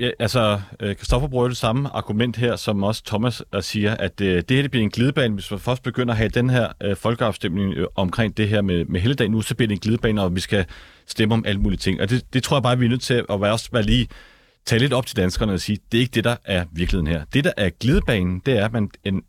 Ja, 0.00 0.10
altså, 0.18 0.60
Kristoffer 0.80 1.28
bruger 1.28 1.48
det 1.48 1.56
samme 1.56 1.88
argument 1.94 2.36
her, 2.36 2.56
som 2.56 2.82
også 2.82 3.02
Thomas 3.04 3.42
siger, 3.60 3.94
at 3.96 4.18
det 4.18 4.50
her 4.50 4.62
det 4.62 4.70
bliver 4.70 4.84
en 4.84 4.90
glidebane. 4.90 5.34
Hvis 5.34 5.50
man 5.50 5.60
først 5.60 5.82
begynder 5.82 6.12
at 6.12 6.18
have 6.18 6.28
den 6.28 6.50
her 6.50 6.94
folkeafstemning 6.96 7.74
omkring 7.96 8.36
det 8.36 8.48
her 8.48 8.62
med, 8.62 8.84
med 8.84 9.00
helligdag 9.00 9.28
nu, 9.28 9.40
så 9.40 9.56
bliver 9.56 9.68
det 9.68 9.74
en 9.74 9.80
glidebane, 9.80 10.22
og 10.22 10.34
vi 10.34 10.40
skal 10.40 10.64
stemme 11.06 11.34
om 11.34 11.44
alle 11.46 11.60
mulige 11.60 11.78
ting. 11.78 12.00
Og 12.00 12.10
det, 12.10 12.34
det 12.34 12.42
tror 12.42 12.56
jeg 12.56 12.62
bare, 12.62 12.78
vi 12.78 12.84
er 12.84 12.88
nødt 12.88 13.02
til 13.02 13.24
at 13.30 13.40
være, 13.40 13.52
også 13.52 13.68
være 13.72 13.82
lige 13.82 14.08
tage 14.68 14.78
lidt 14.78 14.92
op 14.92 15.06
til 15.06 15.16
danskerne 15.16 15.52
og 15.52 15.60
sige, 15.60 15.78
det 15.92 15.98
er 15.98 16.00
ikke 16.02 16.14
det, 16.14 16.24
der 16.24 16.36
er 16.44 16.64
virkeligheden 16.72 17.06
her. 17.06 17.24
Det, 17.32 17.44
der 17.44 17.52
er 17.56 17.70
glidebanen, 17.80 18.42
det 18.46 18.58
er, 18.58 18.64
at 18.64 18.72
man 18.72 18.90
en, 19.04 19.22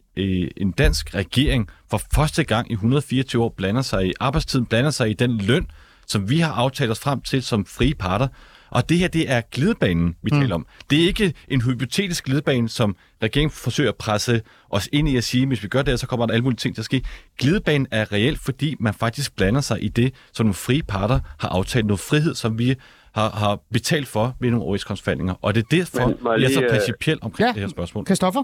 en 0.58 0.72
dansk 0.72 1.16
regering 1.16 1.70
for 1.90 2.02
første 2.14 2.44
gang 2.44 2.70
i 2.72 2.74
124 2.74 3.44
år 3.44 3.54
blander 3.58 3.82
sig 3.82 4.08
i 4.08 4.14
arbejdstiden, 4.20 4.66
blander 4.66 4.92
sig 4.92 5.10
i 5.10 5.14
den 5.14 5.38
løn, 5.38 5.68
som 6.08 6.30
vi 6.30 6.40
har 6.40 6.54
aftalt 6.54 6.92
os 6.92 7.00
frem 7.00 7.22
til 7.22 7.44
som 7.44 7.66
frie 7.66 7.96
parter. 7.96 8.28
Og 8.72 8.90
det 8.90 8.98
her, 8.98 9.08
det 9.08 9.32
er 9.32 9.42
glidebanen, 9.52 10.16
vi 10.24 10.30
mm. 10.34 10.40
taler 10.40 10.56
om. 10.56 10.66
Det 10.90 11.04
er 11.04 11.08
ikke 11.08 11.34
en 11.48 11.62
hypotetisk 11.62 12.24
glidebane, 12.24 12.70
som 12.70 12.96
regeringen 13.24 13.52
forsøger 13.52 13.90
at 13.90 13.96
presse 13.96 14.42
os 14.70 14.90
ind 14.92 15.10
i 15.10 15.18
at 15.18 15.24
sige, 15.24 15.46
hvis 15.46 15.64
vi 15.64 15.68
gør 15.68 15.82
det, 15.82 16.00
så 16.00 16.08
kommer 16.08 16.26
der 16.26 16.34
alle 16.34 16.44
mulige 16.44 16.58
ting 16.58 16.76
til 16.76 16.82
at 16.82 16.86
ske. 16.86 17.04
Glidebanen 17.38 17.88
er 17.92 18.12
reelt, 18.12 18.40
fordi 18.40 18.76
man 18.80 18.94
faktisk 18.94 19.36
blander 19.36 19.62
sig 19.62 19.84
i 19.84 19.88
det, 19.88 20.14
som 20.34 20.46
nogle 20.46 20.54
frie 20.54 20.84
parter 20.84 21.20
har 21.40 21.50
aftalt. 21.50 21.86
Noget 21.86 22.00
frihed, 22.00 22.36
som 22.36 22.60
vi 22.60 22.76
har, 23.18 23.30
har 23.44 23.54
betalt 23.78 24.08
for 24.08 24.26
ved 24.42 24.50
nogle 24.52 24.66
overenskomstforhandlinger. 24.66 25.36
Og 25.42 25.50
det 25.56 25.62
er 25.64 25.70
derfor, 25.78 26.06
vi 26.38 26.44
er 26.44 26.50
så 26.50 26.64
øh, 26.64 26.70
principielt 26.70 27.22
omkring 27.24 27.48
ja, 27.48 27.54
det 27.54 27.62
her 27.62 27.76
spørgsmål. 27.78 28.06
Kristoffer? 28.06 28.44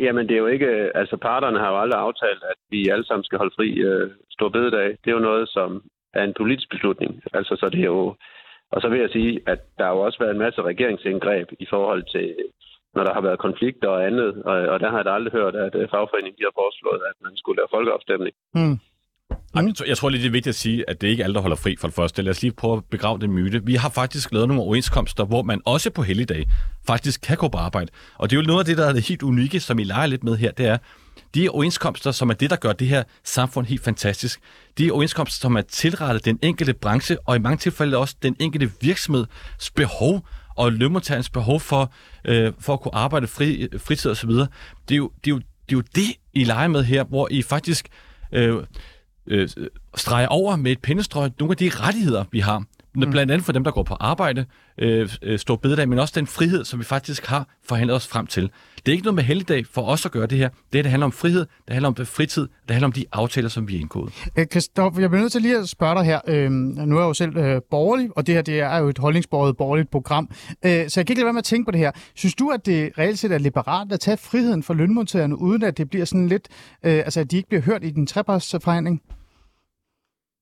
Jamen, 0.00 0.28
det 0.28 0.34
er 0.34 0.38
jo 0.38 0.46
ikke... 0.46 0.70
Altså, 1.00 1.16
parterne 1.16 1.58
har 1.58 1.70
jo 1.72 1.78
aldrig 1.82 2.00
aftalt, 2.00 2.42
at 2.52 2.58
vi 2.70 2.88
alle 2.88 3.06
sammen 3.06 3.24
skal 3.24 3.38
holde 3.38 3.54
fri 3.56 3.68
øh, 3.90 4.10
stor 4.30 4.48
bededag. 4.48 4.88
Det 5.02 5.08
er 5.10 5.18
jo 5.18 5.28
noget, 5.30 5.48
som 5.48 5.82
er 6.14 6.24
en 6.24 6.34
politisk 6.40 6.68
beslutning. 6.70 7.22
Altså, 7.34 7.56
så 7.60 7.68
det 7.68 7.80
er 7.80 7.92
jo... 7.96 8.14
Og 8.72 8.80
så 8.82 8.88
vil 8.88 9.00
jeg 9.00 9.10
sige, 9.10 9.40
at 9.46 9.60
der 9.78 9.84
har 9.84 9.92
jo 9.92 10.00
også 10.00 10.18
været 10.18 10.34
en 10.34 10.44
masse 10.46 10.62
regeringsindgreb 10.62 11.48
i 11.64 11.66
forhold 11.70 12.02
til, 12.14 12.34
når 12.94 13.04
der 13.04 13.14
har 13.14 13.20
været 13.20 13.44
konflikter 13.46 13.88
og 13.88 14.06
andet. 14.06 14.30
Og, 14.50 14.56
og 14.72 14.80
der 14.80 14.90
har 14.90 14.96
jeg 14.96 15.04
da 15.04 15.10
aldrig 15.10 15.32
hørt, 15.32 15.54
at 15.66 15.74
øh, 15.80 15.88
fagforeningen 15.94 16.46
har 16.48 16.60
foreslået, 16.62 17.00
at 17.10 17.16
man 17.26 17.32
skulle 17.36 17.58
lave 17.60 17.74
folkeafstemning. 17.76 18.34
Mm. 18.54 18.76
Mm. 19.54 19.66
Jeg, 19.66 19.74
tror, 19.74 19.86
jeg 19.86 19.96
tror 19.96 20.08
lige, 20.08 20.22
det 20.22 20.26
er 20.26 20.32
vigtigt 20.32 20.54
at 20.54 20.60
sige, 20.60 20.84
at 20.90 21.00
det 21.00 21.08
ikke 21.08 21.20
er 21.20 21.24
alle, 21.24 21.34
der 21.34 21.40
holder 21.40 21.56
fri 21.56 21.76
for 21.80 21.88
det 21.88 21.94
første. 21.94 22.22
Lad 22.22 22.30
os 22.30 22.42
lige 22.42 22.52
prøve 22.52 22.76
at 22.76 22.84
begrave 22.90 23.18
den 23.18 23.32
myte. 23.32 23.64
Vi 23.64 23.74
har 23.74 23.88
faktisk 23.88 24.32
lavet 24.32 24.48
nogle 24.48 24.62
overenskomster, 24.62 25.24
hvor 25.24 25.42
man 25.42 25.60
også 25.64 25.90
på 25.90 26.02
helligdag 26.02 26.46
faktisk 26.86 27.20
kan 27.20 27.36
gå 27.36 27.48
på 27.48 27.58
arbejde. 27.58 27.90
Og 28.18 28.30
det 28.30 28.36
er 28.36 28.40
jo 28.40 28.46
noget 28.46 28.60
af 28.60 28.64
det, 28.64 28.78
der 28.78 28.86
er 28.86 28.92
det 28.92 29.08
helt 29.08 29.22
unikke, 29.22 29.60
som 29.60 29.78
I 29.78 29.84
leger 29.84 30.06
lidt 30.06 30.24
med 30.24 30.36
her, 30.36 30.50
det 30.50 30.66
er, 30.66 30.78
de 31.34 31.48
overenskomster, 31.48 32.10
som 32.10 32.30
er 32.30 32.34
det, 32.34 32.50
der 32.50 32.56
gør 32.56 32.72
det 32.72 32.88
her 32.88 33.02
samfund 33.24 33.66
helt 33.66 33.84
fantastisk. 33.84 34.40
De 34.78 34.90
overenskomster, 34.90 35.40
som 35.40 35.56
er 35.56 35.60
tilrettet 35.60 36.24
den 36.24 36.38
enkelte 36.42 36.74
branche, 36.74 37.16
og 37.28 37.36
i 37.36 37.38
mange 37.38 37.56
tilfælde 37.56 37.96
også 37.96 38.16
den 38.22 38.36
enkelte 38.40 38.70
virksomheds 38.80 39.70
behov 39.74 40.26
og 40.56 40.72
lønmodtagernes 40.72 41.30
behov 41.30 41.60
for, 41.60 41.92
øh, 42.24 42.52
for 42.58 42.72
at 42.72 42.80
kunne 42.80 42.94
arbejde 42.94 43.26
fri, 43.26 43.68
fritid 43.78 44.10
osv. 44.10 44.30
Det 44.30 44.48
er, 44.90 44.96
jo, 44.96 45.10
det, 45.24 45.30
er 45.30 45.34
jo, 45.34 45.38
det 45.38 45.74
er 45.74 45.76
jo 45.76 45.82
det, 45.94 46.14
I 46.32 46.44
leger 46.44 46.68
med 46.68 46.84
her, 46.84 47.04
hvor 47.04 47.28
I 47.30 47.42
faktisk... 47.42 47.88
Øh, 48.32 48.56
øh, 49.26 49.48
streger 49.96 50.28
over 50.28 50.56
med 50.56 50.72
et 50.72 50.82
pindestrøg 50.82 51.30
nogle 51.38 51.52
af 51.52 51.56
de 51.56 51.70
rettigheder, 51.74 52.24
vi 52.32 52.40
har. 52.40 52.64
Mm. 52.94 53.10
Blandt 53.10 53.32
andet 53.32 53.44
for 53.44 53.52
dem, 53.52 53.64
der 53.64 53.70
går 53.70 53.82
på 53.82 53.94
arbejde, 53.94 54.44
øh, 54.78 55.08
øh, 55.22 55.38
stor 55.38 55.56
bededag, 55.56 55.88
men 55.88 55.98
også 55.98 56.12
den 56.16 56.26
frihed, 56.26 56.64
som 56.64 56.78
vi 56.78 56.84
faktisk 56.84 57.26
har 57.26 57.46
forhandlet 57.64 57.96
os 57.96 58.06
frem 58.06 58.26
til. 58.26 58.50
Det 58.76 58.88
er 58.88 58.92
ikke 58.92 59.04
noget 59.04 59.14
med 59.14 59.24
helligdag 59.24 59.66
for 59.66 59.82
os 59.82 60.06
at 60.06 60.12
gøre 60.12 60.26
det 60.26 60.38
her. 60.38 60.48
Det, 60.48 60.84
det 60.84 60.86
handler 60.86 61.04
om 61.04 61.12
frihed, 61.12 61.40
det 61.40 61.72
handler 61.72 61.88
om 61.88 61.96
fritid, 61.96 62.42
det 62.42 62.70
handler 62.70 62.86
om 62.86 62.92
de 62.92 63.04
aftaler, 63.12 63.48
som 63.48 63.68
vi 63.68 63.72
har 63.72 63.80
indgået. 63.80 64.12
Kristoffer, 64.50 65.00
jeg 65.00 65.10
bliver 65.10 65.20
nødt 65.22 65.32
til 65.32 65.42
lige 65.42 65.58
at 65.58 65.68
spørge 65.68 65.94
dig 65.94 66.04
her. 66.04 66.20
Øh, 66.28 66.50
nu 66.50 66.96
er 66.96 67.00
jeg 67.00 67.08
jo 67.08 67.14
selv 67.14 67.36
øh, 67.36 67.60
borgerlig, 67.70 68.10
og 68.16 68.26
det 68.26 68.34
her 68.34 68.42
det 68.42 68.60
er 68.60 68.78
jo 68.78 68.88
et 68.88 68.98
holdningsbordet 68.98 69.56
borgerligt 69.56 69.90
program. 69.90 70.30
Øh, 70.64 70.70
så 70.88 71.00
jeg 71.00 71.06
kan 71.06 71.12
ikke 71.12 71.14
lade 71.14 71.24
være 71.24 71.32
med 71.32 71.38
at 71.38 71.44
tænke 71.44 71.64
på 71.64 71.70
det 71.70 71.80
her. 71.80 71.90
Synes 72.14 72.34
du, 72.34 72.48
at 72.48 72.66
det 72.66 72.90
reelt 72.98 73.18
set 73.18 73.32
er 73.32 73.38
liberalt 73.38 73.92
at 73.92 74.00
tage 74.00 74.16
friheden 74.16 74.62
for 74.62 74.74
lønmodtagerne, 74.74 75.38
uden 75.38 75.62
at 75.62 75.78
det 75.78 75.90
bliver 75.90 76.04
sådan 76.04 76.28
lidt, 76.28 76.48
øh, 76.84 76.92
altså 76.92 77.20
at 77.20 77.30
de 77.30 77.36
ikke 77.36 77.48
bliver 77.48 77.62
hørt 77.62 77.84
i 77.84 77.90
den 77.90 78.06
trepartsforhandling? 78.06 79.02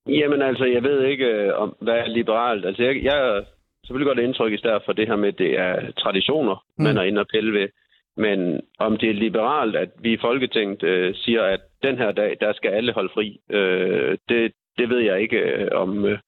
Jamen 0.08 0.42
altså, 0.42 0.64
jeg 0.64 0.82
ved 0.82 1.04
ikke, 1.04 1.26
øh, 1.26 1.54
om 1.54 1.76
hvad 1.80 1.94
er 1.94 2.06
liberalt. 2.06 2.66
Altså, 2.66 2.82
jeg, 2.82 3.04
jeg 3.04 3.44
selvfølgelig 3.86 4.16
godt 4.16 4.24
indtryk 4.24 4.52
i 4.52 4.58
stedet 4.58 4.82
for 4.84 4.92
det 4.92 5.08
her 5.08 5.16
med, 5.16 5.28
at 5.28 5.38
det 5.38 5.58
er 5.58 5.92
traditioner, 5.92 6.64
mm. 6.78 6.84
man 6.84 6.96
er 6.96 7.02
inde 7.02 7.20
og 7.20 7.26
pille 7.28 7.60
ved. 7.60 7.68
Men 8.16 8.60
om 8.78 8.96
det 8.96 9.10
er 9.10 9.14
liberalt, 9.14 9.76
at 9.76 9.90
vi 10.00 10.12
i 10.12 10.20
Folketinget 10.20 10.82
øh, 10.82 11.14
siger, 11.14 11.42
at 11.42 11.60
den 11.82 11.98
her 11.98 12.12
dag, 12.12 12.36
der 12.40 12.52
skal 12.52 12.70
alle 12.70 12.92
holde 12.92 13.10
fri, 13.14 13.40
øh, 13.50 14.18
det, 14.28 14.52
det 14.78 14.88
ved 14.88 14.98
jeg 14.98 15.20
ikke 15.20 15.38
øh, 15.38 15.68
om... 15.72 16.04
Øh, 16.04 16.18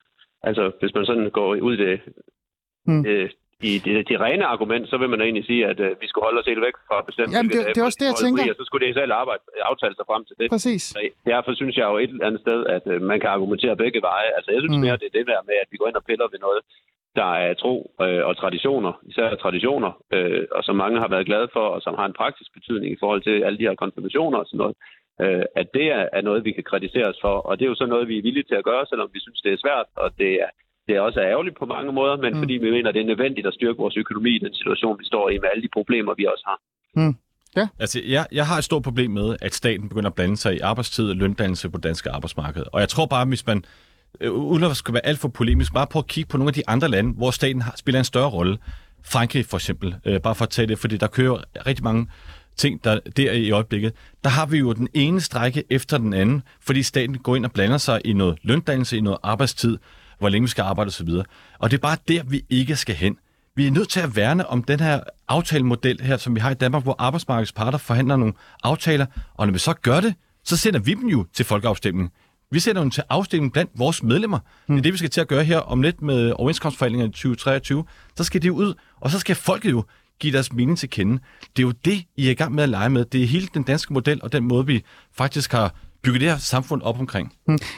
altså, 0.43 0.73
hvis 0.81 0.95
man 0.95 1.07
sådan 1.07 1.31
går 1.31 1.57
ud 1.57 1.77
det, 1.77 2.01
mm. 2.87 3.07
øh, 3.07 3.31
i 3.69 3.73
det, 3.87 4.09
det 4.09 4.17
rene 4.27 4.45
argument, 4.55 4.85
så 4.93 4.97
vil 5.01 5.11
man 5.15 5.21
egentlig 5.27 5.47
sige, 5.51 5.63
at 5.73 5.79
øh, 5.87 5.91
vi 6.03 6.07
skulle 6.09 6.25
holde 6.29 6.41
os 6.41 6.49
helt 6.53 6.65
væk 6.69 6.77
fra 6.89 6.97
bestemte 7.09 7.33
Jamen, 7.37 7.51
det, 7.55 7.61
det 7.75 7.81
er 7.83 7.87
også 7.91 8.01
det, 8.03 8.09
jeg 8.11 8.19
tænker. 8.25 8.43
Fri, 8.43 8.51
og 8.53 8.57
så 8.61 8.65
skulle 8.67 8.83
det 8.87 8.95
selv 9.01 9.13
arbejde, 9.23 9.43
aftale 9.73 9.95
sig 9.99 10.07
frem 10.11 10.23
til 10.29 10.37
det. 10.41 10.47
Præcis. 10.55 10.83
Så 10.83 11.01
derfor 11.33 11.51
synes 11.61 11.75
jeg 11.79 11.87
jo 11.93 11.97
et 12.05 12.11
eller 12.15 12.27
andet 12.29 12.41
sted, 12.47 12.61
at 12.77 12.85
øh, 12.93 12.99
man 13.11 13.19
kan 13.23 13.31
argumentere 13.37 13.75
begge 13.85 14.01
veje. 14.11 14.31
Altså, 14.37 14.51
jeg 14.55 14.61
synes 14.63 14.77
mm. 14.77 14.85
mere, 14.87 14.97
det 15.03 15.09
er 15.11 15.17
det 15.19 15.27
der 15.33 15.41
med, 15.49 15.57
at 15.63 15.69
vi 15.73 15.77
går 15.81 15.89
ind 15.89 15.99
og 16.01 16.05
piller 16.09 16.29
ved 16.35 16.41
noget, 16.47 16.61
der 17.21 17.31
er 17.47 17.55
tro 17.55 17.75
øh, 18.05 18.23
og 18.29 18.35
traditioner, 18.37 18.93
især 19.11 19.35
traditioner, 19.45 19.93
øh, 20.15 20.45
og 20.57 20.65
som 20.65 20.77
mange 20.77 20.99
har 21.03 21.09
været 21.09 21.27
glade 21.31 21.49
for, 21.53 21.67
og 21.75 21.81
som 21.83 21.95
har 21.99 22.07
en 22.07 22.19
praktisk 22.21 22.51
betydning 22.59 22.91
i 22.93 23.01
forhold 23.03 23.23
til 23.23 23.37
alle 23.45 23.59
de 23.59 23.69
her 23.69 23.75
konfirmationer 23.75 24.39
og 24.39 24.47
sådan 24.47 24.63
noget, 24.63 24.77
øh, 25.23 25.45
at 25.61 25.67
det 25.75 25.87
er, 25.99 26.05
er 26.13 26.23
noget, 26.29 26.45
vi 26.45 26.53
kan 26.53 26.65
kritiseres 26.71 27.19
for. 27.25 27.35
Og 27.49 27.59
det 27.59 27.65
er 27.65 27.69
jo 27.73 27.81
så 27.81 27.87
noget, 27.87 28.09
vi 28.09 28.19
er 28.19 28.23
villige 28.23 28.49
til 28.49 28.55
at 28.55 28.65
gøre, 28.71 28.87
selvom 28.87 29.11
vi 29.15 29.21
synes, 29.21 29.41
det 29.41 29.53
er 29.53 29.63
svært, 29.65 29.87
og 29.97 30.09
det 30.19 30.33
er 30.45 30.51
det 30.93 30.99
er 30.99 31.07
også 31.09 31.21
ærgerligt 31.21 31.57
på 31.59 31.67
mange 31.67 31.93
måder, 31.93 32.17
men 32.17 32.33
mm. 32.33 32.39
fordi 32.43 32.55
vi 32.65 32.71
mener, 32.71 32.93
det 32.93 33.03
er 33.03 33.11
nødvendigt 33.13 33.47
at 33.47 33.55
styrke 33.55 33.79
vores 33.79 33.97
økonomi 33.97 34.31
i 34.37 34.39
den 34.39 34.55
situation, 34.55 34.99
vi 34.99 35.05
står 35.05 35.31
i 35.31 35.39
med 35.39 35.49
alle 35.53 35.63
de 35.63 35.69
problemer, 35.73 36.13
vi 36.21 36.25
også 36.33 36.45
har. 36.51 36.59
Mm. 37.01 37.15
Ja. 37.57 37.67
Altså, 37.79 38.01
jeg, 38.07 38.27
jeg 38.33 38.47
har 38.47 38.57
et 38.59 38.65
stort 38.65 38.83
problem 38.83 39.11
med, 39.11 39.37
at 39.41 39.55
staten 39.55 39.89
begynder 39.89 40.11
at 40.11 40.15
blande 40.15 40.37
sig 40.37 40.57
i 40.57 40.59
arbejdstid 40.59 41.11
og 41.11 41.17
løndannelse 41.17 41.71
på 41.71 41.77
det 41.77 41.85
danske 41.85 42.11
arbejdsmarked. 42.11 42.65
Og 42.73 42.81
jeg 42.81 42.89
tror 42.89 43.07
bare, 43.07 43.25
hvis 43.25 43.47
man, 43.47 43.65
øh, 44.21 44.33
uden 44.33 44.65
at 44.65 44.77
skal 44.77 44.95
være 44.95 45.07
alt 45.07 45.19
for 45.19 45.29
polemisk, 45.29 45.75
bare 45.75 45.87
på 45.87 45.99
at 45.99 46.07
kigge 46.07 46.29
på 46.29 46.37
nogle 46.37 46.51
af 46.51 46.55
de 46.55 46.69
andre 46.69 46.89
lande, 46.89 47.13
hvor 47.13 47.31
staten 47.31 47.63
har, 47.63 47.75
spiller 47.77 47.99
en 47.99 48.05
større 48.05 48.31
rolle. 48.31 48.59
Frankrig 49.05 49.45
for 49.47 49.57
eksempel, 49.57 49.95
øh, 50.05 50.21
bare 50.21 50.35
for 50.35 50.45
at 50.45 50.51
tage 50.51 50.69
det, 50.69 50.79
fordi 50.79 50.97
der 50.97 51.07
kører 51.07 51.37
rigtig 51.67 51.85
mange 51.85 52.07
ting 52.57 52.85
der, 52.85 53.01
der 53.17 53.33
i 53.33 53.51
øjeblikket. 53.51 53.93
Der 54.25 54.31
har 54.31 54.47
vi 54.47 54.59
jo 54.59 54.73
den 54.73 54.89
ene 54.95 55.21
strække 55.21 55.65
efter 55.71 55.99
den 55.99 56.13
anden, 56.15 56.43
fordi 56.61 56.83
staten 56.83 57.19
går 57.19 57.37
ind 57.37 57.45
og 57.45 57.53
blander 57.53 57.79
sig 57.79 58.01
i 58.05 58.13
noget 58.13 58.39
løndannelse, 58.43 58.97
i 58.97 59.01
noget 59.01 59.19
arbejdstid 59.23 59.79
hvor 60.23 60.29
længe 60.29 60.45
vi 60.45 60.51
skal 60.51 60.63
arbejde 60.63 60.89
osv. 60.89 61.09
Og 61.59 61.71
det 61.71 61.77
er 61.77 61.81
bare 61.81 61.97
der, 62.09 62.23
vi 62.23 62.43
ikke 62.51 62.77
skal 62.77 62.95
hen. 62.95 63.17
Vi 63.57 63.67
er 63.67 63.71
nødt 63.71 63.89
til 63.89 64.01
at 64.01 64.17
værne 64.17 64.47
om 64.47 64.63
den 64.63 64.81
her 64.81 65.01
aftalemodel 65.29 66.01
her, 66.01 66.17
som 66.17 66.35
vi 66.35 66.41
har 66.41 66.51
i 66.51 66.55
Danmark, 66.55 66.83
hvor 66.83 66.97
arbejdsmarkedets 66.99 67.53
parter 67.53 67.79
forhandler 67.79 68.17
nogle 68.17 68.35
aftaler, 68.63 69.07
og 69.35 69.47
når 69.47 69.53
vi 69.53 69.59
så 69.59 69.73
gør 69.73 70.01
det, 70.01 70.15
så 70.45 70.57
sender 70.57 70.81
vi 70.81 70.95
dem 70.95 71.09
jo 71.09 71.27
til 71.35 71.45
folkeafstemning. 71.45 72.13
Vi 72.51 72.61
sætter 72.61 72.83
dem 72.83 72.91
til 72.91 73.03
afstemning 73.09 73.53
blandt 73.53 73.71
vores 73.75 74.03
medlemmer. 74.03 74.39
Mm. 74.39 74.45
Det 74.45 74.69
er 74.69 74.73
hmm. 74.75 74.83
det, 74.83 74.93
vi 74.93 74.99
skal 74.99 75.11
til 75.11 75.21
at 75.21 75.29
gøre 75.29 75.45
her 75.45 75.59
om 75.59 75.83
lidt 75.83 76.03
med 76.03 76.33
overenskomstforhandlingerne 76.33 77.11
i 77.11 77.13
2023. 77.13 77.85
Så 78.17 78.25
skal 78.25 78.43
det 78.43 78.51
ud, 78.51 78.75
og 79.01 79.11
så 79.11 79.19
skal 79.19 79.37
folket 79.37 79.71
jo 79.71 79.85
give 80.21 80.33
deres 80.33 80.53
mening 80.53 80.79
til 80.79 80.91
kende. 80.91 81.19
Det 81.57 81.63
er 81.63 81.67
jo 81.67 81.73
det, 81.85 82.05
I 82.17 82.27
er 82.27 82.31
i 82.31 82.35
gang 82.35 82.55
med 82.55 82.63
at 82.63 82.69
lege 82.69 82.91
med. 82.91 83.05
Det 83.05 83.23
er 83.23 83.27
hele 83.27 83.49
den 83.55 83.63
danske 83.63 83.93
model, 83.93 84.21
og 84.23 84.33
den 84.33 84.45
måde, 84.45 84.67
vi 84.67 84.85
faktisk 85.13 85.53
har 85.53 85.75
bygge 86.03 86.19
det 86.19 86.29
her 86.29 86.37
samfund 86.37 86.83
op 86.83 87.01
omkring. 87.01 87.33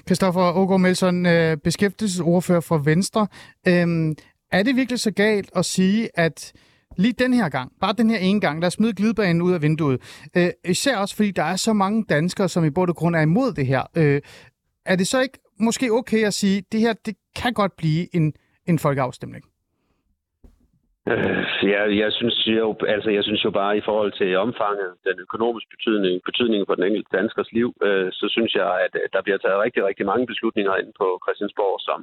Kristoffer 0.07 0.53
mm. 0.53 0.59
Ågaard 0.59 0.81
Melson, 0.81 1.27
øh, 1.27 1.57
beskæftigelsesordfører 1.57 2.61
for 2.61 2.79
Venstre. 2.79 3.27
Øhm, 3.69 4.15
er 4.53 4.63
det 4.63 4.77
virkelig 4.77 5.01
så 5.01 5.11
galt 5.11 5.51
at 5.57 5.65
sige, 5.65 6.09
at 6.15 6.53
lige 6.97 7.15
den 7.19 7.35
her 7.35 7.49
gang, 7.49 7.73
bare 7.81 7.95
den 7.99 8.11
her 8.11 8.19
ene 8.19 8.41
gang, 8.41 8.61
lad 8.61 8.67
os 8.67 8.73
smide 8.73 8.93
glidebanen 8.93 9.43
ud 9.43 9.53
af 9.53 9.63
vinduet. 9.63 10.01
Øh, 10.37 10.51
især 10.65 10.97
også 10.97 11.17
fordi 11.17 11.31
der 11.31 11.43
er 11.43 11.57
så 11.57 11.73
mange 11.73 12.05
danskere, 12.09 12.49
som 12.49 12.65
i 12.65 12.71
bund 12.71 12.91
og 12.91 12.97
grund 12.97 13.17
er 13.17 13.21
imod 13.21 13.53
det 13.53 13.67
her. 13.67 13.83
Øh, 13.97 14.21
er 14.87 14.97
det 14.97 15.07
så 15.07 15.21
ikke 15.21 15.39
måske 15.61 15.93
okay 15.93 16.25
at 16.25 16.35
sige, 16.35 16.59
at 16.59 16.65
det 16.73 16.81
her 16.81 16.93
det 16.93 17.15
kan 17.37 17.53
godt 17.53 17.73
blive 17.77 18.17
en, 18.17 18.33
en 18.67 18.79
folkeafstemning? 18.79 19.45
Øh, 21.13 21.45
ja, 21.73 21.81
jeg 22.03 22.13
synes 22.13 22.47
jo, 22.47 22.77
altså 22.89 23.11
jeg 23.11 23.25
synes 23.25 23.45
jo 23.45 23.51
bare 23.51 23.77
i 23.77 23.87
forhold 23.89 24.13
til 24.13 24.37
omfanget, 24.37 24.91
den 25.05 25.21
økonomiske 25.21 25.71
betydning, 25.77 26.23
betydningen 26.25 26.67
for 26.67 26.75
den 26.75 26.85
enkelte 26.85 27.17
danskers 27.19 27.53
liv, 27.53 27.69
øh, 27.83 28.13
så 28.13 28.27
synes 28.31 28.55
jeg, 28.55 28.81
at 28.85 28.97
der 29.13 29.23
bliver 29.23 29.39
taget 29.39 29.63
rigtig, 29.65 29.85
rigtig 29.85 30.07
mange 30.07 30.27
beslutninger 30.27 30.77
ind 30.77 30.93
på 31.01 31.21
Christiansborg, 31.25 31.81
som 31.89 32.01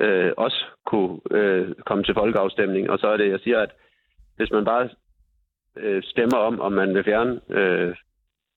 øh, 0.00 0.32
også 0.36 0.64
kunne 0.86 1.20
øh, 1.30 1.74
komme 1.86 2.04
til 2.04 2.14
folkeafstemning. 2.14 2.90
Og 2.90 2.98
så 2.98 3.06
er 3.08 3.16
det, 3.16 3.30
jeg 3.30 3.40
siger, 3.40 3.60
at 3.60 3.72
hvis 4.36 4.50
man 4.50 4.64
bare 4.64 4.88
øh, 5.76 6.02
stemmer 6.02 6.38
om, 6.38 6.60
om 6.60 6.72
man 6.72 6.94
vil 6.94 7.04
fjerne 7.04 7.40
øh, 7.50 7.94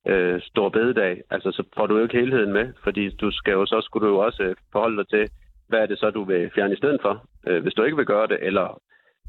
øh, 0.07 0.41
stor 0.41 0.69
bededag, 0.69 1.21
altså 1.29 1.51
så 1.51 1.63
får 1.77 1.87
du 1.87 1.97
jo 1.97 2.03
ikke 2.03 2.17
helheden 2.17 2.53
med, 2.53 2.73
fordi 2.83 3.09
du 3.09 3.31
skal 3.31 3.51
jo 3.51 3.65
så 3.65 3.81
skulle 3.81 4.07
du 4.07 4.13
jo 4.13 4.19
også 4.19 4.55
forholde 4.71 4.97
dig 4.97 5.07
til, 5.07 5.29
hvad 5.67 5.79
er 5.79 5.85
det 5.85 5.99
så, 5.99 6.09
du 6.09 6.23
vil 6.23 6.51
fjerne 6.55 6.73
i 6.73 6.77
stedet 6.77 7.01
for, 7.01 7.25
øh, 7.47 7.61
hvis 7.63 7.73
du 7.73 7.83
ikke 7.83 7.97
vil 7.97 8.05
gøre 8.05 8.27
det, 8.27 8.37
eller 8.41 8.81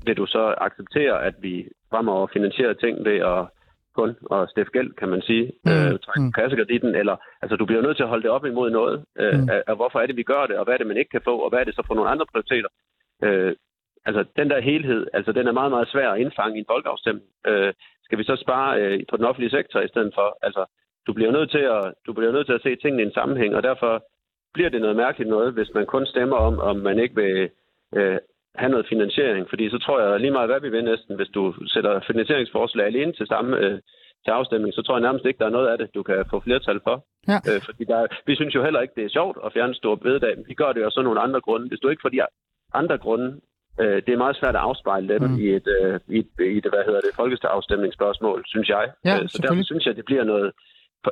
vil 0.07 0.17
du 0.17 0.27
så 0.27 0.55
acceptere, 0.59 1.25
at 1.25 1.35
vi 1.41 1.69
fremover 1.91 2.27
finansierer 2.33 2.73
ting 2.73 3.05
ved 3.05 3.19
at 3.19 3.47
kun 3.95 4.11
at 4.37 4.51
stifte 4.51 4.73
gæld, 4.77 4.91
kan 5.01 5.09
man 5.09 5.23
sige, 5.23 5.45
mm. 5.65 5.71
øh, 5.71 5.99
trække 6.05 6.27
mm. 6.27 6.33
kassekreditten, 6.33 6.95
eller 6.95 7.17
altså 7.43 7.57
du 7.57 7.65
bliver 7.67 7.83
nødt 7.83 7.97
til 7.97 8.03
at 8.03 8.09
holde 8.09 8.23
det 8.23 8.31
op 8.31 8.47
imod 8.47 8.71
noget, 8.71 9.05
øh, 9.23 9.39
mm. 9.41 9.49
af, 9.55 9.63
af, 9.67 9.77
hvorfor 9.77 9.99
er 10.01 10.07
det, 10.07 10.17
vi 10.17 10.23
gør 10.23 10.47
det, 10.47 10.57
og 10.59 10.65
hvad 10.65 10.75
er 10.75 10.79
det, 10.79 10.87
man 10.87 10.97
ikke 10.97 11.15
kan 11.17 11.27
få, 11.29 11.35
og 11.45 11.49
hvad 11.51 11.61
er 11.61 11.65
det 11.65 11.75
så 11.75 11.83
for 11.87 11.95
nogle 11.95 12.11
andre 12.11 12.27
prioriteter. 12.33 12.69
Øh, 13.25 13.53
altså 14.09 14.25
den 14.37 14.51
der 14.51 14.61
helhed, 14.61 15.07
altså 15.13 15.33
den 15.33 15.47
er 15.47 15.53
meget, 15.53 15.71
meget 15.71 15.89
svær 15.89 16.09
at 16.11 16.21
indfange 16.21 16.57
i 16.57 16.61
en 16.61 16.71
folkeafstemning. 16.73 17.29
Øh, 17.47 17.73
skal 18.05 18.19
vi 18.19 18.25
så 18.25 18.37
spare 18.37 18.81
øh, 18.81 19.01
på 19.11 19.17
den 19.17 19.25
offentlige 19.25 19.57
sektor 19.59 19.81
i 19.81 19.89
stedet 19.89 20.13
for? 20.15 20.39
Altså, 20.43 20.65
du 21.07 21.13
bliver 21.13 21.33
nødt 21.33 21.51
til 21.51 21.65
at, 21.77 21.95
du 22.07 22.13
bliver 22.13 22.33
nødt 22.33 22.47
til 22.47 22.59
at 22.59 22.63
se 22.63 22.77
tingene 22.77 23.03
i 23.03 23.07
en 23.07 23.13
sammenhæng, 23.19 23.57
og 23.57 23.63
derfor 23.63 24.05
bliver 24.55 24.71
det 24.71 24.81
noget 24.81 24.97
mærkeligt 24.97 25.31
noget, 25.31 25.53
hvis 25.53 25.75
man 25.75 25.87
kun 25.87 26.07
stemmer 26.07 26.37
om, 26.37 26.59
om 26.59 26.77
man 26.77 26.99
ikke 26.99 27.15
vil 27.15 27.51
øh, 27.97 28.19
have 28.55 28.71
noget 28.71 28.87
finansiering, 28.89 29.49
fordi 29.49 29.71
så 29.71 29.79
tror 29.79 30.01
jeg 30.01 30.21
lige 30.21 30.31
meget, 30.31 30.51
hvad 30.51 30.61
vi 30.61 30.69
vil 30.69 30.85
næsten, 30.85 31.17
hvis 31.17 31.29
du 31.29 31.55
sætter 31.67 32.01
finansieringsforslag 32.07 32.87
alene 32.87 33.13
til 33.13 33.27
samme 33.27 33.57
øh, 33.59 33.79
til 34.25 34.31
afstemning, 34.31 34.75
så 34.75 34.83
tror 34.83 34.95
jeg 34.97 35.03
nærmest 35.03 35.27
ikke, 35.27 35.39
der 35.39 35.47
er 35.47 35.57
noget 35.59 35.69
af 35.69 35.79
det, 35.79 35.89
du 35.95 36.03
kan 36.03 36.25
få 36.31 36.41
flertal 36.41 36.81
for. 36.87 36.97
Ja. 37.29 37.39
Øh, 37.51 37.61
fordi 37.69 37.85
der, 37.85 38.07
vi 38.27 38.35
synes 38.35 38.55
jo 38.55 38.63
heller 38.65 38.81
ikke, 38.81 38.95
det 38.97 39.05
er 39.05 39.17
sjovt 39.19 39.39
at 39.45 39.53
fjerne 39.53 39.75
stor 39.75 39.95
bededag. 39.95 40.35
Vi 40.49 40.55
gør 40.55 40.73
det 40.73 40.81
jo 40.81 40.91
så 40.91 41.03
nogle 41.03 41.21
andre 41.21 41.41
grunde. 41.41 41.69
Hvis 41.69 41.81
du 41.81 41.89
ikke 41.89 42.03
får 42.05 42.09
de 42.09 42.21
andre 42.75 42.99
grunde, 42.99 43.29
øh, 43.81 43.97
det 44.05 44.13
er 44.13 44.25
meget 44.25 44.37
svært 44.37 44.57
at 44.57 44.61
afspejle 44.69 45.09
dem 45.09 45.23
mm. 45.23 45.39
i, 45.39 45.47
et, 45.59 45.69
øh, 45.81 46.01
i, 46.09 46.19
et, 46.19 46.31
i 46.55 46.57
et, 46.59 46.67
hvad 46.73 46.85
hedder 46.87 47.01
det, 47.01 47.13
folkeafstemningsspørgsmål, 47.17 48.43
synes 48.47 48.69
jeg. 48.69 48.85
Ja, 49.05 49.15
øh, 49.23 49.29
så 49.29 49.39
derfor 49.43 49.65
synes 49.65 49.87
jeg, 49.87 49.97
det 49.97 50.05
bliver 50.05 50.25
noget, 50.25 50.53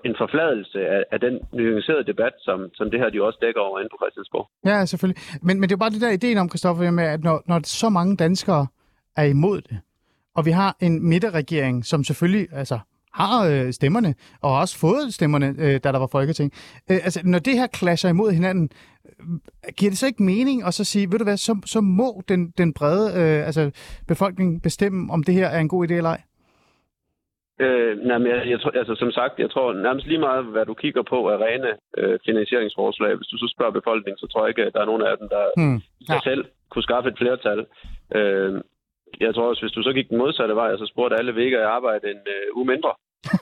en 0.05 0.15
forfladelse 0.19 0.79
af, 0.97 1.03
af 1.13 1.21
den 1.21 1.35
nuancerede 1.53 2.07
debat, 2.13 2.35
som, 2.39 2.59
som 2.75 2.91
det 2.91 3.01
her 3.01 3.11
de 3.11 3.23
også 3.23 3.39
dækker 3.43 3.61
over 3.61 3.79
inde 3.79 3.91
på 3.93 3.99
Christiansborg. 4.03 4.47
Ja, 4.71 4.85
selvfølgelig. 4.85 5.23
Men, 5.43 5.61
men 5.61 5.69
det 5.69 5.75
er 5.75 5.85
bare 5.85 5.91
det 5.91 6.01
der 6.01 6.11
ideen 6.11 6.39
om, 6.39 6.49
Kristoffer, 6.49 6.91
med, 6.91 7.05
at 7.05 7.23
når, 7.25 7.43
når 7.47 7.61
så 7.65 7.89
mange 7.89 8.17
danskere 8.17 8.67
er 9.17 9.25
imod 9.25 9.61
det, 9.61 9.79
og 10.37 10.47
vi 10.47 10.51
har 10.51 10.77
en 10.81 11.09
midterregering, 11.09 11.85
som 11.85 12.05
selvfølgelig 12.05 12.49
altså, 12.53 12.79
har 13.13 13.47
øh, 13.47 13.73
stemmerne, 13.73 14.15
og 14.41 14.51
har 14.51 14.61
også 14.61 14.79
fået 14.79 15.15
stemmerne, 15.15 15.55
øh, 15.59 15.81
da 15.85 15.93
der 15.93 15.99
var 15.99 16.07
folketing. 16.07 16.53
Øh, 16.91 16.99
altså, 17.05 17.21
når 17.25 17.39
det 17.39 17.55
her 17.55 17.67
clasher 17.77 18.11
imod 18.11 18.33
hinanden, 18.33 18.71
øh, 19.21 19.39
giver 19.77 19.91
det 19.91 19.99
så 19.99 20.07
ikke 20.07 20.23
mening 20.23 20.67
at 20.67 20.75
så 20.75 20.85
sige, 20.85 21.13
ved 21.13 21.19
du 21.19 21.25
hvad, 21.25 21.37
så, 21.37 21.61
så 21.67 21.81
må 21.81 22.23
den, 22.29 22.51
den 22.59 22.73
brede 22.73 23.13
øh, 23.21 23.47
altså, 23.47 23.71
befolkning 24.09 24.63
bestemme, 24.63 25.13
om 25.13 25.23
det 25.23 25.35
her 25.35 25.47
er 25.47 25.61
en 25.61 25.69
god 25.69 25.91
idé 25.91 25.95
eller 25.95 26.11
ej? 26.11 26.23
Øh, 27.65 27.99
nej, 28.09 28.19
men 28.19 28.27
jeg, 28.27 28.47
jeg, 28.53 28.59
altså, 28.75 28.95
som 28.95 29.11
sagt, 29.11 29.39
jeg 29.39 29.51
tror 29.51 29.73
nærmest 29.73 30.07
lige 30.07 30.27
meget, 30.29 30.45
hvad 30.45 30.67
du 30.67 30.75
kigger 30.75 31.03
på 31.03 31.29
af 31.29 31.37
rene 31.47 31.71
øh, 31.99 32.19
finansieringsforslag. 32.27 33.15
Hvis 33.17 33.33
du 33.33 33.39
så 33.39 33.55
spørger 33.55 33.79
befolkningen, 33.81 34.19
så 34.19 34.27
tror 34.27 34.43
jeg 34.43 34.49
ikke, 34.49 34.65
at 34.67 34.75
der 34.75 34.81
er 34.81 34.91
nogen 34.91 35.03
af 35.03 35.19
dem, 35.19 35.29
der 35.29 35.45
hmm. 35.57 35.81
ja. 36.09 36.19
selv 36.29 36.45
kunne 36.71 36.89
skaffe 36.89 37.09
et 37.11 37.19
flertal. 37.19 37.67
Øh, 38.17 38.53
jeg 39.21 39.35
tror 39.35 39.49
også, 39.49 39.63
hvis 39.63 39.73
du 39.73 39.83
så 39.83 39.93
gik 39.93 40.09
den 40.09 40.19
modsatte 40.19 40.55
vej, 40.55 40.73
og 40.73 40.79
så 40.79 40.87
spurgte 40.87 41.17
alle, 41.17 41.35
vil 41.35 41.45
ikke 41.45 41.65
arbejde 41.65 42.11
en 42.11 42.23
øh, 42.37 42.57
uge 42.57 42.67
mindre, 42.73 42.93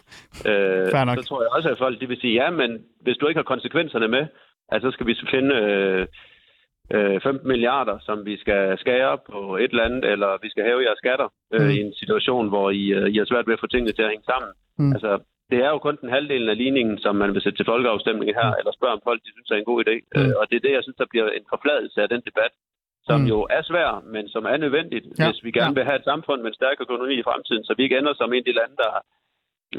øh, 0.50 0.90
så 1.18 1.24
tror 1.28 1.42
jeg 1.42 1.50
også, 1.56 1.68
at 1.68 1.78
folk 1.78 2.00
de 2.00 2.08
vil 2.08 2.20
sige, 2.20 2.34
ja, 2.42 2.50
men 2.50 2.70
hvis 3.00 3.16
du 3.16 3.26
ikke 3.26 3.38
har 3.38 3.52
konsekvenserne 3.54 4.08
med, 4.08 4.26
altså, 4.68 4.90
så 4.90 4.92
skal 4.94 5.06
vi 5.06 5.16
finde... 5.30 5.54
Øh, 5.54 6.06
15 6.90 7.34
øh, 7.34 7.46
milliarder, 7.46 7.96
som 7.98 8.26
vi 8.26 8.36
skal 8.36 8.78
skære 8.78 9.18
på 9.30 9.56
et 9.56 9.70
eller 9.70 9.88
andet, 9.88 10.04
eller 10.12 10.30
vi 10.42 10.48
skal 10.50 10.64
have 10.64 10.84
jeres 10.86 10.98
skatter 10.98 11.28
øh, 11.54 11.60
mm. 11.60 11.70
i 11.74 11.76
en 11.80 11.94
situation, 12.00 12.48
hvor 12.48 12.70
I, 12.70 12.84
øh, 12.98 13.06
I 13.14 13.16
har 13.18 13.24
svært 13.24 13.46
ved 13.46 13.54
at 13.54 13.60
få 13.60 13.66
tingene 13.66 13.92
til 13.92 14.02
at 14.02 14.12
hænge 14.12 14.30
sammen. 14.32 14.50
Mm. 14.78 14.92
Altså, 14.94 15.10
det 15.50 15.58
er 15.64 15.70
jo 15.74 15.78
kun 15.78 15.98
den 16.00 16.14
halvdelen 16.16 16.48
af 16.48 16.56
ligningen, 16.56 16.98
som 16.98 17.14
man 17.16 17.34
vil 17.34 17.42
sætte 17.42 17.58
til 17.58 17.70
folkeafstemning 17.72 18.30
her, 18.40 18.48
mm. 18.50 18.58
eller 18.58 18.72
spørge 18.72 18.96
om 18.96 19.04
folk, 19.08 19.20
de 19.24 19.32
synes 19.32 19.50
er 19.50 19.58
en 19.58 19.70
god 19.72 19.80
idé. 19.84 19.94
Mm. 20.02 20.20
Øh, 20.20 20.32
og 20.40 20.44
det 20.48 20.56
er 20.56 20.64
det, 20.66 20.72
jeg 20.76 20.82
synes, 20.82 21.00
der 21.02 21.12
bliver 21.12 21.28
en 21.28 21.46
forfladelse 21.52 21.98
af 22.02 22.08
den 22.08 22.22
debat, 22.28 22.52
som 23.08 23.20
Mm. 23.20 23.26
jo 23.32 23.38
er 23.56 23.62
svær, 23.70 23.90
men 24.14 24.24
som 24.34 24.44
er 24.52 24.56
nødvendigt, 24.56 25.06
ja, 25.18 25.26
hvis 25.26 25.44
vi 25.44 25.50
gerne 25.58 25.74
ja. 25.74 25.78
vil 25.78 25.88
have 25.88 25.98
et 26.00 26.08
samfund 26.10 26.40
med 26.42 26.50
en 26.50 26.60
stærk 26.60 26.78
økonomi 26.80 27.14
i 27.18 27.26
fremtiden, 27.28 27.64
så 27.64 27.74
vi 27.76 27.82
ikke 27.82 27.98
ender 27.98 28.14
som 28.14 28.32
en 28.32 28.44
af 28.44 28.48
de 28.48 28.58
lande, 28.60 28.76
der 28.84 28.92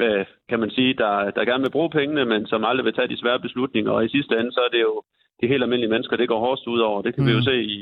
øh, 0.04 0.24
kan 0.50 0.60
man 0.60 0.70
sige, 0.70 0.94
der, 0.94 1.30
der 1.36 1.44
gerne 1.50 1.64
vil 1.64 1.76
bruge 1.76 1.90
pengene, 1.90 2.24
men 2.24 2.46
som 2.46 2.64
aldrig 2.64 2.84
vil 2.84 2.94
tage 2.94 3.12
de 3.12 3.20
svære 3.22 3.40
beslutninger. 3.40 3.92
Og 3.92 4.04
i 4.04 4.08
sidste 4.08 4.34
ende, 4.38 4.52
så 4.52 4.60
er 4.66 4.70
det 4.76 4.82
jo 4.88 5.02
de 5.40 5.46
helt 5.52 5.62
almindelige 5.62 5.92
mennesker, 5.94 6.16
det 6.16 6.28
går 6.32 6.40
hårdest 6.46 6.66
ud 6.74 6.80
over. 6.88 7.02
Det 7.02 7.14
kan 7.14 7.22
mm. 7.22 7.28
vi 7.28 7.32
jo 7.32 7.38
Mm. 7.42 7.48
se 7.50 7.54
i, 7.76 7.78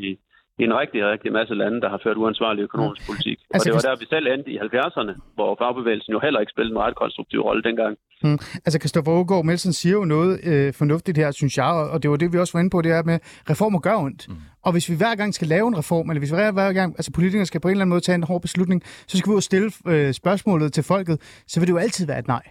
i 0.61 0.63
en 0.69 0.75
rigtig, 0.83 1.01
rigtig 1.13 1.31
masse 1.39 1.55
lande, 1.63 1.81
der 1.81 1.89
har 1.95 2.01
ført 2.05 2.17
uansvarlig 2.17 2.63
økonomisk 2.69 3.03
politik. 3.09 3.39
Altså, 3.51 3.57
og 3.57 3.65
det 3.65 3.73
var 3.77 3.85
der, 3.91 4.01
vi 4.03 4.07
selv 4.15 4.27
endte 4.35 4.51
i 4.55 4.59
70'erne, 4.59 5.13
hvor 5.37 5.51
fagbevægelsen 5.61 6.13
jo 6.13 6.21
heller 6.25 6.41
ikke 6.41 6.53
spillede 6.55 6.75
en 6.77 6.83
ret 6.87 6.97
konstruktiv 7.03 7.41
rolle 7.49 7.63
dengang. 7.69 7.93
Mm. 8.23 8.39
Altså, 8.67 8.79
Christoffer 8.83 9.13
Aagaard 9.13 9.45
Melsen 9.45 9.73
siger 9.73 9.93
jo 10.01 10.05
noget 10.05 10.33
øh, 10.51 10.75
fornuftigt 10.81 11.19
her, 11.19 11.31
synes 11.31 11.57
jeg, 11.57 11.73
og 11.93 12.03
det 12.03 12.11
var 12.11 12.17
det, 12.17 12.33
vi 12.33 12.39
også 12.39 12.53
var 12.57 12.61
inde 12.61 12.71
på, 12.71 12.83
det 12.83 12.93
er 12.93 13.03
med, 13.03 13.19
reformer 13.51 13.79
gør 13.87 13.97
ondt. 14.07 14.23
Mm. 14.29 14.35
Og 14.67 14.73
hvis 14.73 14.91
vi 14.91 14.97
hver 14.97 15.15
gang 15.21 15.35
skal 15.35 15.49
lave 15.49 15.67
en 15.69 15.79
reform, 15.79 16.11
eller 16.11 16.21
hvis 16.21 16.33
vi 16.33 16.37
hver, 16.37 16.73
gang, 16.73 16.91
altså 16.99 17.13
politikere 17.13 17.47
skal 17.47 17.61
på 17.61 17.69
en 17.69 17.73
eller 17.73 17.83
anden 17.83 17.95
måde 17.95 18.01
tage 18.01 18.15
en 18.15 18.23
hård 18.31 18.43
beslutning, 18.43 18.83
så 19.11 19.19
skal 19.19 19.31
vi 19.31 19.35
jo 19.35 19.41
stille 19.41 19.71
øh, 19.89 20.13
spørgsmålet 20.13 20.73
til 20.73 20.83
folket, 20.85 21.17
så 21.47 21.61
vil 21.61 21.67
det 21.67 21.73
jo 21.73 21.79
altid 21.79 22.07
være 22.07 22.19
et 22.19 22.29
nej. 22.29 22.43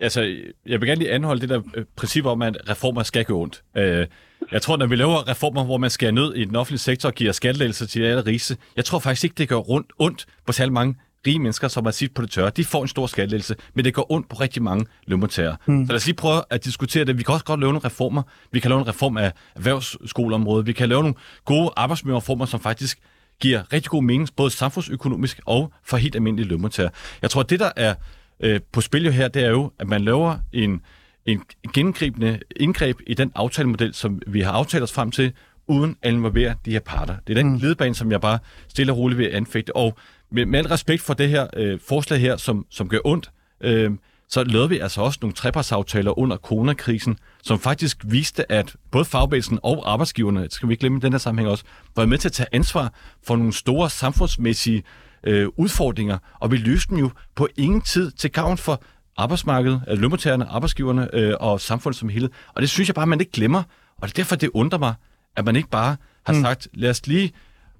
Altså, 0.00 0.36
jeg 0.66 0.80
vil 0.80 0.88
gerne 0.88 0.98
lige 0.98 1.12
anholde 1.12 1.40
det 1.40 1.48
der 1.48 1.60
øh, 1.74 1.84
princip 1.96 2.24
om, 2.24 2.42
at 2.42 2.56
reformer 2.68 3.02
skal 3.02 3.24
gå 3.24 3.40
ondt. 3.40 3.62
Øh, 3.76 4.06
jeg 4.52 4.62
tror, 4.62 4.76
når 4.76 4.86
vi 4.86 4.96
laver 4.96 5.28
reformer, 5.28 5.64
hvor 5.64 5.76
man 5.76 5.90
skærer 5.90 6.12
ned 6.12 6.34
i 6.34 6.44
den 6.44 6.56
offentlige 6.56 6.78
sektor 6.78 7.08
og 7.08 7.14
giver 7.14 7.32
skattelettelser 7.32 7.86
til 7.86 8.02
alle 8.02 8.26
rigeste, 8.26 8.56
jeg 8.76 8.84
tror 8.84 8.98
faktisk 8.98 9.24
ikke, 9.24 9.34
det 9.38 9.48
gør 9.48 9.56
rundt, 9.56 9.92
ondt 9.98 10.26
på 10.46 10.52
særlig 10.52 10.72
mange 10.72 10.94
rige 11.26 11.38
mennesker, 11.38 11.68
som 11.68 11.84
har 11.84 11.92
sit 11.92 12.14
på 12.14 12.22
det 12.22 12.30
tørre. 12.30 12.50
De 12.50 12.64
får 12.64 12.82
en 12.82 12.88
stor 12.88 13.06
skattelettelse, 13.06 13.54
men 13.74 13.84
det 13.84 13.94
går 13.94 14.12
ondt 14.12 14.28
på 14.28 14.36
rigtig 14.36 14.62
mange 14.62 14.86
lønmodtagere. 15.06 15.56
Mm. 15.66 15.86
Så 15.86 15.92
lad 15.92 15.96
os 15.96 16.06
lige 16.06 16.16
prøve 16.16 16.42
at 16.50 16.64
diskutere 16.64 17.04
det. 17.04 17.18
Vi 17.18 17.22
kan 17.22 17.32
også 17.32 17.44
godt 17.44 17.60
lave 17.60 17.72
nogle 17.72 17.86
reformer. 17.86 18.22
Vi 18.52 18.60
kan 18.60 18.68
lave 18.68 18.80
en 18.80 18.88
reform 18.88 19.16
af 19.16 19.32
erhvervsskoleområdet. 19.54 20.66
Vi 20.66 20.72
kan 20.72 20.88
lave 20.88 21.02
nogle 21.02 21.14
gode 21.44 21.70
arbejdsmiljøreformer, 21.76 22.46
som 22.46 22.60
faktisk 22.60 22.98
giver 23.40 23.72
rigtig 23.72 23.90
god 23.90 24.02
mening, 24.02 24.28
både 24.36 24.50
samfundsøkonomisk 24.50 25.40
og 25.46 25.72
for 25.84 25.96
helt 25.96 26.14
almindelige 26.14 26.48
lønmodtagere. 26.48 26.90
Jeg 27.22 27.30
tror, 27.30 27.40
at 27.40 27.50
det, 27.50 27.60
der 27.60 27.70
er 27.76 27.94
øh, 28.40 28.60
på 28.72 28.80
spil 28.80 29.04
jo 29.04 29.10
her, 29.10 29.28
det 29.28 29.44
er 29.44 29.50
jo, 29.50 29.72
at 29.78 29.88
man 29.88 30.04
laver 30.04 30.38
en, 30.52 30.80
en 31.26 31.42
gennemgribende 31.74 32.40
indgreb 32.56 33.00
i 33.06 33.14
den 33.14 33.32
aftalemodel, 33.34 33.94
som 33.94 34.22
vi 34.26 34.40
har 34.40 34.52
aftalt 34.52 34.82
os 34.82 34.92
frem 34.92 35.10
til, 35.10 35.32
uden 35.66 35.96
at 36.02 36.12
involvere 36.12 36.54
de 36.64 36.70
her 36.70 36.80
parter. 36.80 37.16
Det 37.26 37.38
er 37.38 37.42
den 37.42 37.78
mm. 37.80 37.94
som 37.94 38.12
jeg 38.12 38.20
bare 38.20 38.38
stille 38.68 38.92
og 38.92 38.98
roligt 38.98 39.18
vil 39.18 39.30
anfægte. 39.32 39.76
Og 39.76 39.96
med, 40.30 40.46
med 40.46 40.58
al 40.58 40.66
respekt 40.66 41.02
for 41.02 41.14
det 41.14 41.28
her 41.28 41.46
øh, 41.56 41.80
forslag 41.88 42.20
her, 42.20 42.36
som, 42.36 42.66
som 42.70 42.88
gør 42.88 42.98
ondt, 43.04 43.30
øh, 43.60 43.90
så 44.28 44.44
lavede 44.44 44.68
vi 44.68 44.78
altså 44.78 45.00
også 45.00 45.18
nogle 45.22 45.34
trepartsaftaler 45.34 46.18
under 46.18 46.36
coronakrisen, 46.36 47.18
som 47.42 47.58
faktisk 47.58 47.98
viste, 48.04 48.52
at 48.52 48.76
både 48.90 49.04
fagbevægelsen 49.04 49.58
og 49.62 49.92
arbejdsgiverne, 49.92 50.46
skal 50.50 50.68
vi 50.68 50.72
ikke 50.72 50.80
glemme 50.80 50.98
i 50.98 51.00
den 51.00 51.12
her 51.12 51.18
sammenhæng 51.18 51.50
også, 51.50 51.64
var 51.96 52.06
med 52.06 52.18
til 52.18 52.28
at 52.28 52.32
tage 52.32 52.48
ansvar 52.52 52.92
for 53.26 53.36
nogle 53.36 53.52
store 53.52 53.90
samfundsmæssige 53.90 54.82
øh, 55.26 55.48
udfordringer, 55.56 56.18
og 56.40 56.50
vi 56.50 56.56
løste 56.56 56.90
dem 56.90 56.98
jo 56.98 57.10
på 57.34 57.48
ingen 57.56 57.80
tid 57.80 58.10
til 58.10 58.32
gavn 58.32 58.58
for 58.58 58.82
arbejdsmarkedet, 59.16 59.80
altså 59.86 60.00
lønmodtagerne, 60.00 60.44
arbejdsgiverne 60.44 61.08
øh, 61.12 61.34
og 61.40 61.60
samfundet 61.60 61.98
som 61.98 62.08
helhed. 62.08 62.30
Og 62.54 62.62
det 62.62 62.70
synes 62.70 62.88
jeg 62.88 62.94
bare, 62.94 63.06
man 63.06 63.20
ikke 63.20 63.32
glemmer, 63.32 63.62
og 63.96 64.08
det 64.08 64.10
er 64.10 64.16
derfor, 64.16 64.36
det 64.36 64.50
undrer 64.54 64.78
mig, 64.78 64.94
at 65.36 65.44
man 65.44 65.56
ikke 65.56 65.68
bare 65.68 65.96
har 66.26 66.32
mm. 66.32 66.42
sagt, 66.42 66.68
lad 66.74 66.90
os 66.90 67.06
lige 67.06 67.32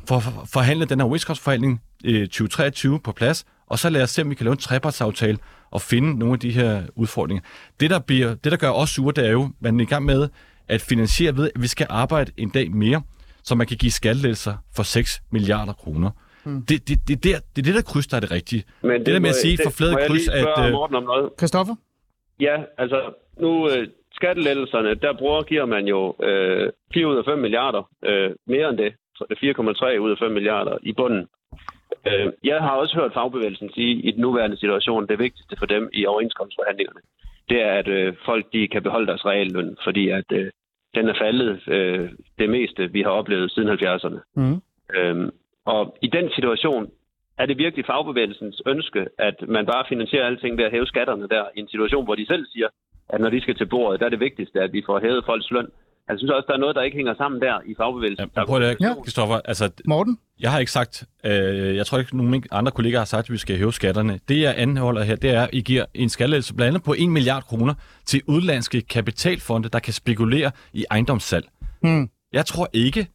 for, 0.09 0.21
for, 0.21 0.45
forhandle 0.53 0.85
den 0.85 1.01
her 1.01 1.05
overenskomstforhandling 1.05 1.81
øh, 2.05 2.23
2023 2.23 3.01
på 3.01 3.13
plads, 3.13 3.45
og 3.67 3.79
så 3.79 3.91
lad 3.91 4.03
os 4.03 4.11
se, 4.11 4.23
om 4.23 4.31
vi 4.31 4.35
kan 4.35 4.45
lave 4.45 4.53
en 4.53 4.59
trepartsaftale 4.59 5.39
og 5.71 5.83
finde 5.83 6.19
nogle 6.19 6.33
af 6.33 6.41
de 6.41 6.51
her 6.51 6.83
udfordringer. 6.95 7.43
Det, 7.81 7.91
der, 7.91 7.99
bliver, 7.99 8.35
det, 8.35 8.53
der 8.53 8.59
gør 8.59 8.71
os 8.71 8.91
sure, 8.91 9.13
det 9.17 9.27
er 9.27 9.31
jo, 9.31 9.45
at 9.45 9.51
man 9.61 9.81
er 9.81 9.85
i 9.85 9.87
gang 9.87 10.05
med 10.05 10.29
at 10.69 10.81
finansiere 10.83 11.37
ved, 11.37 11.51
at 11.55 11.63
vi 11.63 11.67
skal 11.67 11.87
arbejde 11.91 12.33
en 12.37 12.49
dag 12.49 12.71
mere, 12.71 13.03
så 13.43 13.55
man 13.55 13.67
kan 13.67 13.77
give 13.77 13.93
skattelettelser 13.93 14.55
for 14.75 14.83
6 14.83 15.23
milliarder 15.31 15.73
kroner. 15.73 16.11
Mm. 16.47 16.63
Det, 16.69 16.89
det, 16.89 16.97
det, 17.09 17.25
det, 17.25 17.31
er 17.37 17.41
det 17.53 17.59
er 17.63 17.67
det, 17.69 17.75
der 17.75 17.83
kryds, 17.93 18.07
der 18.07 18.17
er 18.17 18.21
det 18.21 18.31
rigtige. 18.39 18.63
Men 18.83 18.99
det 19.07 19.07
der 19.15 19.21
med 19.21 19.29
at 19.29 19.35
sige 19.45 19.57
det- 19.57 19.65
for 19.67 19.71
flade 19.79 19.95
kryds, 20.09 20.29
at, 20.29 20.67
øh, 20.67 20.73
Morten 20.73 20.97
om 20.97 21.03
noget? 21.03 21.31
Christoffer? 21.41 21.75
Ja, 22.41 22.57
altså 22.79 22.99
nu 23.45 23.51
øh, 23.71 23.89
skattelettelserne, 24.13 24.95
der 24.95 25.13
bruger, 25.19 25.43
giver 25.43 25.65
man 25.67 25.85
jo 25.95 26.15
øh, 26.23 26.73
4 26.95 27.07
ud 27.09 27.17
af 27.17 27.25
5 27.25 27.39
milliarder, 27.39 27.83
øh, 28.05 28.31
mere 28.47 28.69
end 28.71 28.79
det, 28.79 28.93
4,3 29.21 29.99
ud 29.99 30.11
af 30.11 30.19
5 30.19 30.33
milliarder 30.33 30.77
i 30.83 30.93
bunden. 30.93 31.27
Øh, 32.07 32.33
jeg 32.45 32.59
har 32.61 32.71
også 32.71 32.95
hørt 32.97 33.13
fagbevægelsen 33.15 33.71
sige, 33.75 33.95
i 34.09 34.11
den 34.11 34.21
nuværende 34.21 34.57
situation, 34.57 35.07
det 35.09 35.19
vigtigste 35.19 35.57
for 35.59 35.67
dem 35.67 35.91
i 35.93 36.07
overenskomstforhandlingerne, 36.07 37.01
det 37.49 37.63
er, 37.63 37.73
at 37.73 37.89
øh, 37.89 38.15
folk 38.25 38.45
de 38.53 38.69
kan 38.69 38.83
beholde 38.83 39.07
deres 39.07 39.25
realløn, 39.27 39.77
fordi 39.85 40.09
at 40.09 40.25
øh, 40.33 40.51
den 40.95 41.09
er 41.09 41.15
faldet 41.21 41.69
øh, 41.69 42.09
det 42.39 42.51
meste, 42.51 42.93
vi 42.93 43.03
har 43.03 43.11
oplevet 43.11 43.51
siden 43.53 43.69
70'erne. 43.69 44.21
Mm. 44.37 44.61
Øhm, 44.97 45.31
og 45.67 45.97
i 46.03 46.09
den 46.17 46.27
situation 46.37 46.83
er 47.39 47.47
det 47.47 47.59
virkelig 47.59 47.85
fagbevægelsens 47.87 48.63
ønske, 48.67 49.07
at 49.19 49.35
man 49.49 49.67
bare 49.67 49.85
finansierer 49.89 50.27
alting 50.27 50.57
ved 50.59 50.65
at 50.65 50.71
hæve 50.71 50.87
skatterne 50.87 51.29
der, 51.29 51.45
i 51.57 51.61
en 51.61 51.69
situation, 51.69 52.05
hvor 52.05 52.15
de 52.15 52.27
selv 52.27 52.45
siger, 52.53 52.69
at 53.09 53.21
når 53.21 53.31
de 53.31 53.41
skal 53.41 53.57
til 53.57 53.67
bordet, 53.67 54.01
der 54.01 54.07
er 54.07 54.11
det 54.11 54.21
vigtigste, 54.21 54.61
at 54.61 54.73
vi 54.73 54.83
får 54.87 55.01
hævet 55.01 55.23
folks 55.27 55.51
løn. 55.51 55.67
Jeg 56.09 56.19
synes 56.19 56.31
også, 56.31 56.45
der 56.49 56.55
er 56.55 56.59
noget, 56.59 56.77
der 56.77 56.83
ikke 56.83 56.97
hænger 56.97 57.15
sammen 57.15 57.41
der 57.41 57.61
i 57.67 57.75
fagbevægelsen. 57.79 58.31
Ja, 58.37 58.45
prøv 58.45 58.63
at 58.63 58.77
Ja. 58.81 58.95
Christoffer, 58.95 59.41
altså, 59.45 59.71
Morten? 59.85 60.19
jeg 60.41 60.51
har 60.53 60.59
ikke 60.59 60.73
sagt, 60.73 61.05
øh, 61.27 61.77
jeg 61.77 61.87
tror 61.87 61.99
ikke, 61.99 62.17
nogen 62.17 62.45
andre 62.53 62.73
kollegaer 62.73 62.99
har 63.01 63.05
sagt, 63.05 63.27
at 63.27 63.33
vi 63.33 63.37
skal 63.39 63.57
hæve 63.57 63.73
skatterne. 63.73 64.21
Det, 64.29 64.41
jeg 64.41 64.55
anholder 64.59 65.03
her, 65.03 65.17
det 65.17 65.31
er, 65.31 65.43
at 65.43 65.51
I 65.53 65.61
giver 65.61 65.85
en 65.95 66.09
skattelettelse 66.09 66.55
blandt 66.55 66.69
andet 66.69 66.85
på 66.85 66.95
1 66.99 67.09
milliard 67.09 67.43
kroner 67.43 67.75
til 68.07 68.23
udlandske 68.27 68.81
kapitalfonde, 68.83 69.69
der 69.69 69.79
kan 69.79 69.93
spekulere 69.93 70.51
i 70.73 70.85
ejendomssalg. 70.91 71.47
Mm. 71.83 72.09
Jeg 72.33 72.47
tror 72.47 72.69
ikke, 72.73 73.07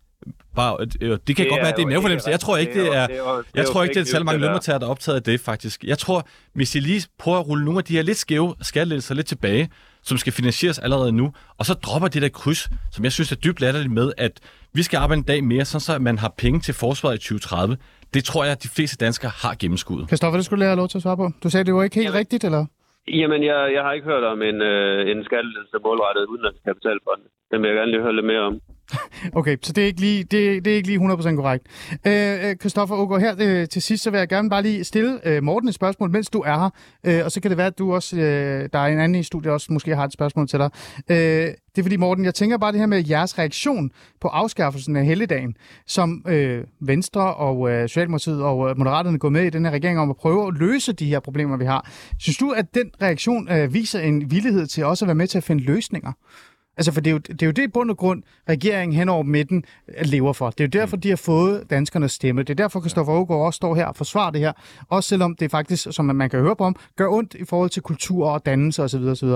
bare, 0.56 0.78
øh, 1.02 1.10
det 1.28 1.36
kan 1.36 1.44
det 1.46 1.50
godt 1.50 1.62
være, 1.62 1.70
at 1.70 1.76
det 1.76 1.84
er 1.84 1.88
mavefornemmelse. 1.88 2.30
Jeg 2.30 2.40
tror 2.40 2.58
ikke, 2.58 2.74
det 2.84 2.96
er, 2.96 3.08
jeg 3.56 3.66
tror 3.66 3.84
ikke, 3.84 3.94
det 3.94 4.02
er 4.02 4.06
særlig 4.06 4.26
mange 4.26 4.42
lønmodtagere, 4.42 4.80
der 4.80 4.86
er 4.86 4.90
optaget 4.90 5.16
af 5.16 5.24
det, 5.24 5.40
faktisk. 5.40 5.84
Jeg 5.84 5.98
tror, 5.98 6.28
hvis 6.54 6.76
I 6.76 6.80
lige 6.80 7.08
prøver 7.20 7.40
at 7.40 7.48
rulle 7.48 7.66
nogle 7.66 7.78
af 7.78 7.84
de 7.84 7.94
her 7.96 8.04
lidt 8.04 8.18
skæve 8.18 8.56
skattelettelser 8.62 9.16
lidt 9.16 9.28
tilbage, 9.28 9.70
som 10.04 10.18
skal 10.18 10.34
finansieres 10.34 10.80
allerede 10.80 11.12
nu, 11.12 11.34
og 11.58 11.66
så 11.66 11.74
dropper 11.74 12.08
det 12.08 12.22
der 12.22 12.30
kryds, 12.30 12.70
som 12.92 13.04
jeg 13.04 13.12
synes 13.12 13.32
er 13.32 13.36
dybt 13.36 13.62
latterligt 13.62 13.94
med, 13.94 14.12
at 14.18 14.40
vi 14.74 14.84
skal 14.84 14.98
arbejde 14.98 15.20
en 15.20 15.24
dag 15.24 15.44
mere, 15.44 15.66
sådan 15.66 15.82
så 15.82 16.00
man 16.00 16.18
har 16.18 16.34
penge 16.38 16.60
til 16.60 16.74
forsvaret 16.74 17.16
i 17.16 17.18
2030. 17.18 17.78
Det 18.14 18.24
tror 18.24 18.44
jeg, 18.44 18.52
at 18.52 18.64
de 18.64 18.68
fleste 18.78 18.98
danskere 19.06 19.32
har 19.44 19.54
gennemskuddet. 19.62 20.08
Christoffer, 20.08 20.38
det 20.38 20.46
skulle 20.46 20.64
jeg 20.64 20.70
have 20.70 20.78
lov 20.78 20.88
til 20.88 20.98
at 20.98 21.02
svare 21.02 21.18
på. 21.18 21.32
Du 21.44 21.50
sagde, 21.50 21.64
det 21.66 21.74
var 21.74 21.84
ikke 21.84 21.96
helt 21.96 22.06
Jamen. 22.06 22.20
rigtigt, 22.20 22.44
eller? 22.44 22.66
Jamen, 23.08 23.44
jeg, 23.50 23.60
jeg 23.76 23.82
har 23.86 23.92
ikke 23.94 24.08
hørt 24.12 24.24
om 24.24 24.42
en, 24.50 24.62
øh, 24.62 25.12
en 25.12 25.20
skattelettelse 25.30 25.78
målrettet 25.86 26.26
udenlandsk 26.32 26.62
kapitalfond. 26.70 27.22
Den 27.52 27.62
vil 27.62 27.68
jeg 27.68 27.76
gerne 27.76 27.92
lige 27.92 28.02
høre 28.02 28.16
lidt 28.16 28.26
mere 28.26 28.40
om. 28.40 28.62
Okay, 29.40 29.58
så 29.62 29.74
det 29.74 29.82
er 29.82 29.86
ikke 29.86 30.00
lige, 30.00 30.24
det, 30.24 30.66
det 30.66 30.72
er 30.72 30.76
ikke 30.76 30.88
lige 30.88 31.00
100% 31.00 31.36
korrekt. 31.36 31.68
Øh, 32.08 32.50
øh, 32.50 32.56
Christoffer 32.56 32.96
Ågaard, 32.96 33.22
her 33.22 33.36
øh, 33.40 33.68
til 33.68 33.82
sidst, 33.82 34.04
så 34.04 34.12
vil 34.12 34.18
jeg 34.18 34.28
gerne 34.28 34.50
bare 34.50 34.62
lige 34.62 34.84
stille 34.84 35.20
øh, 35.28 35.44
Morten 35.44 35.70
et 35.70 35.76
spørgsmål, 35.76 36.12
mens 36.12 36.30
du 36.30 36.40
er 36.40 36.60
her. 36.60 36.70
Øh, 37.20 37.26
og 37.26 37.32
så 37.32 37.42
kan 37.42 37.52
det 37.52 37.58
være, 37.58 37.68
at 37.68 37.80
du 37.80 37.94
også, 37.94 38.18
øh, 38.18 38.70
der 38.74 38.80
er 38.80 38.86
en 38.86 39.00
anden 39.00 39.20
i 39.20 39.24
studiet 39.24 39.54
også, 39.54 39.74
måske 39.74 39.96
har 39.96 40.06
et 40.06 40.14
spørgsmål 40.14 40.48
til 40.48 40.60
dig. 40.60 40.70
Øh, 41.10 41.18
det 41.76 41.78
er 41.78 41.84
fordi, 41.84 41.98
Morten, 41.98 42.26
jeg 42.26 42.34
tænker 42.34 42.58
bare 42.58 42.72
det 42.72 42.80
her 42.80 42.88
med 42.88 43.04
jeres 43.10 43.40
reaktion 43.40 43.92
på 44.22 44.28
afskaffelsen 44.28 44.96
af 44.96 45.06
helligdagen, 45.06 45.56
som 45.88 46.26
øh, 46.28 46.64
Venstre 46.80 47.34
og 47.34 47.72
øh, 47.72 47.90
Socialdemokratiet 47.90 48.44
og 48.44 48.70
øh, 48.70 48.78
Moderaterne 48.78 49.20
går 49.20 49.30
med 49.30 49.44
i 49.44 49.50
den 49.50 49.66
her 49.66 49.72
regering 49.72 50.00
om 50.00 50.10
at 50.10 50.16
prøve 50.16 50.48
at 50.48 50.54
løse 50.60 50.94
de 50.94 51.06
her 51.06 51.20
problemer, 51.20 51.58
vi 51.58 51.66
har. 51.66 51.90
Synes 52.20 52.38
du, 52.38 52.50
at 52.50 52.76
den 52.76 52.92
reaktion 53.02 53.52
øh, 53.52 53.74
viser 53.74 54.00
en 54.00 54.32
villighed 54.32 54.68
til 54.68 54.86
også 54.86 55.06
at 55.06 55.08
være 55.08 55.16
med 55.16 55.28
til 55.28 55.38
at 55.38 55.44
finde 55.44 55.64
løsninger? 55.64 56.12
Altså, 56.82 56.92
for 56.92 57.02
det 57.02 57.10
er, 57.10 57.12
jo, 57.12 57.18
det 57.18 57.42
er 57.42 57.46
jo 57.46 57.52
det 57.52 57.64
i 57.64 57.68
bund 57.68 57.90
og 57.92 57.98
grund, 57.98 58.24
regeringen 58.50 58.98
hen 58.98 59.10
over 59.10 59.24
midten 59.24 59.64
øh, 59.88 60.06
lever 60.06 60.34
for. 60.34 60.50
Det 60.50 60.60
er 60.60 60.64
jo 60.64 60.70
derfor, 60.82 60.98
de 60.98 61.10
har 61.10 61.16
fået 61.16 61.64
danskernes 61.70 62.12
stemme. 62.12 62.44
Det 62.44 62.50
er 62.50 62.54
derfor, 62.64 62.80
Christoffer 62.80 63.14
Aagaard 63.14 63.46
også 63.46 63.58
står 63.58 63.76
her 63.76 63.86
og 63.86 63.96
forsvarer 63.96 64.32
det 64.32 64.42
her. 64.42 64.52
Også 64.90 65.10
selvom 65.10 65.36
det 65.36 65.52
faktisk, 65.52 65.88
som 65.92 66.06
man 66.06 66.30
kan 66.30 66.40
høre 66.40 66.56
på 66.56 66.64
om, 66.64 66.76
gør 66.96 67.08
ondt 67.08 67.34
i 67.34 67.46
forhold 67.46 67.70
til 67.70 67.82
kultur 67.82 68.30
og 68.30 68.46
dannelse 68.46 68.84
osv. 68.84 69.04
osv. 69.04 69.28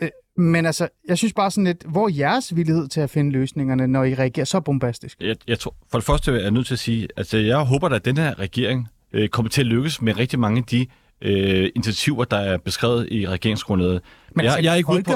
Øh, 0.00 0.08
Men 0.36 0.66
altså, 0.66 0.88
jeg 1.08 1.18
synes 1.18 1.32
bare 1.32 1.50
sådan 1.50 1.64
lidt, 1.64 1.84
hvor 1.88 2.08
er 2.08 2.12
jeres 2.18 2.56
villighed 2.56 2.88
til 2.88 3.00
at 3.00 3.10
finde 3.10 3.30
løsningerne, 3.30 3.86
når 3.86 4.04
I 4.04 4.14
reagerer 4.14 4.44
så 4.46 4.60
bombastisk? 4.60 5.20
Jeg, 5.20 5.36
jeg 5.48 5.58
tror, 5.58 5.74
for 5.90 5.98
det 5.98 6.06
første 6.06 6.32
er 6.32 6.42
jeg 6.42 6.50
nødt 6.50 6.66
til 6.66 6.74
at 6.74 6.78
sige, 6.78 7.04
at 7.04 7.10
altså, 7.16 7.38
jeg 7.38 7.58
håber, 7.58 7.88
at 7.88 8.04
den 8.04 8.16
her 8.16 8.38
regering 8.38 8.88
øh, 9.12 9.28
kommer 9.28 9.50
til 9.50 9.60
at 9.60 9.66
lykkes 9.66 10.02
med 10.02 10.18
rigtig 10.18 10.38
mange 10.38 10.58
af 10.58 10.64
de 10.64 10.86
øh, 11.22 11.68
initiativer, 11.76 12.24
der 12.24 12.36
er 12.36 12.56
beskrevet 12.58 13.08
i 13.10 13.28
regeringsgrundlaget. 13.28 14.00
Men 14.36 14.44
jeg, 14.44 14.52
altså, 14.52 14.64
jeg 14.64 14.72
er 14.72 14.76
ikke 14.76 14.88
ude 14.88 15.02
på... 15.02 15.10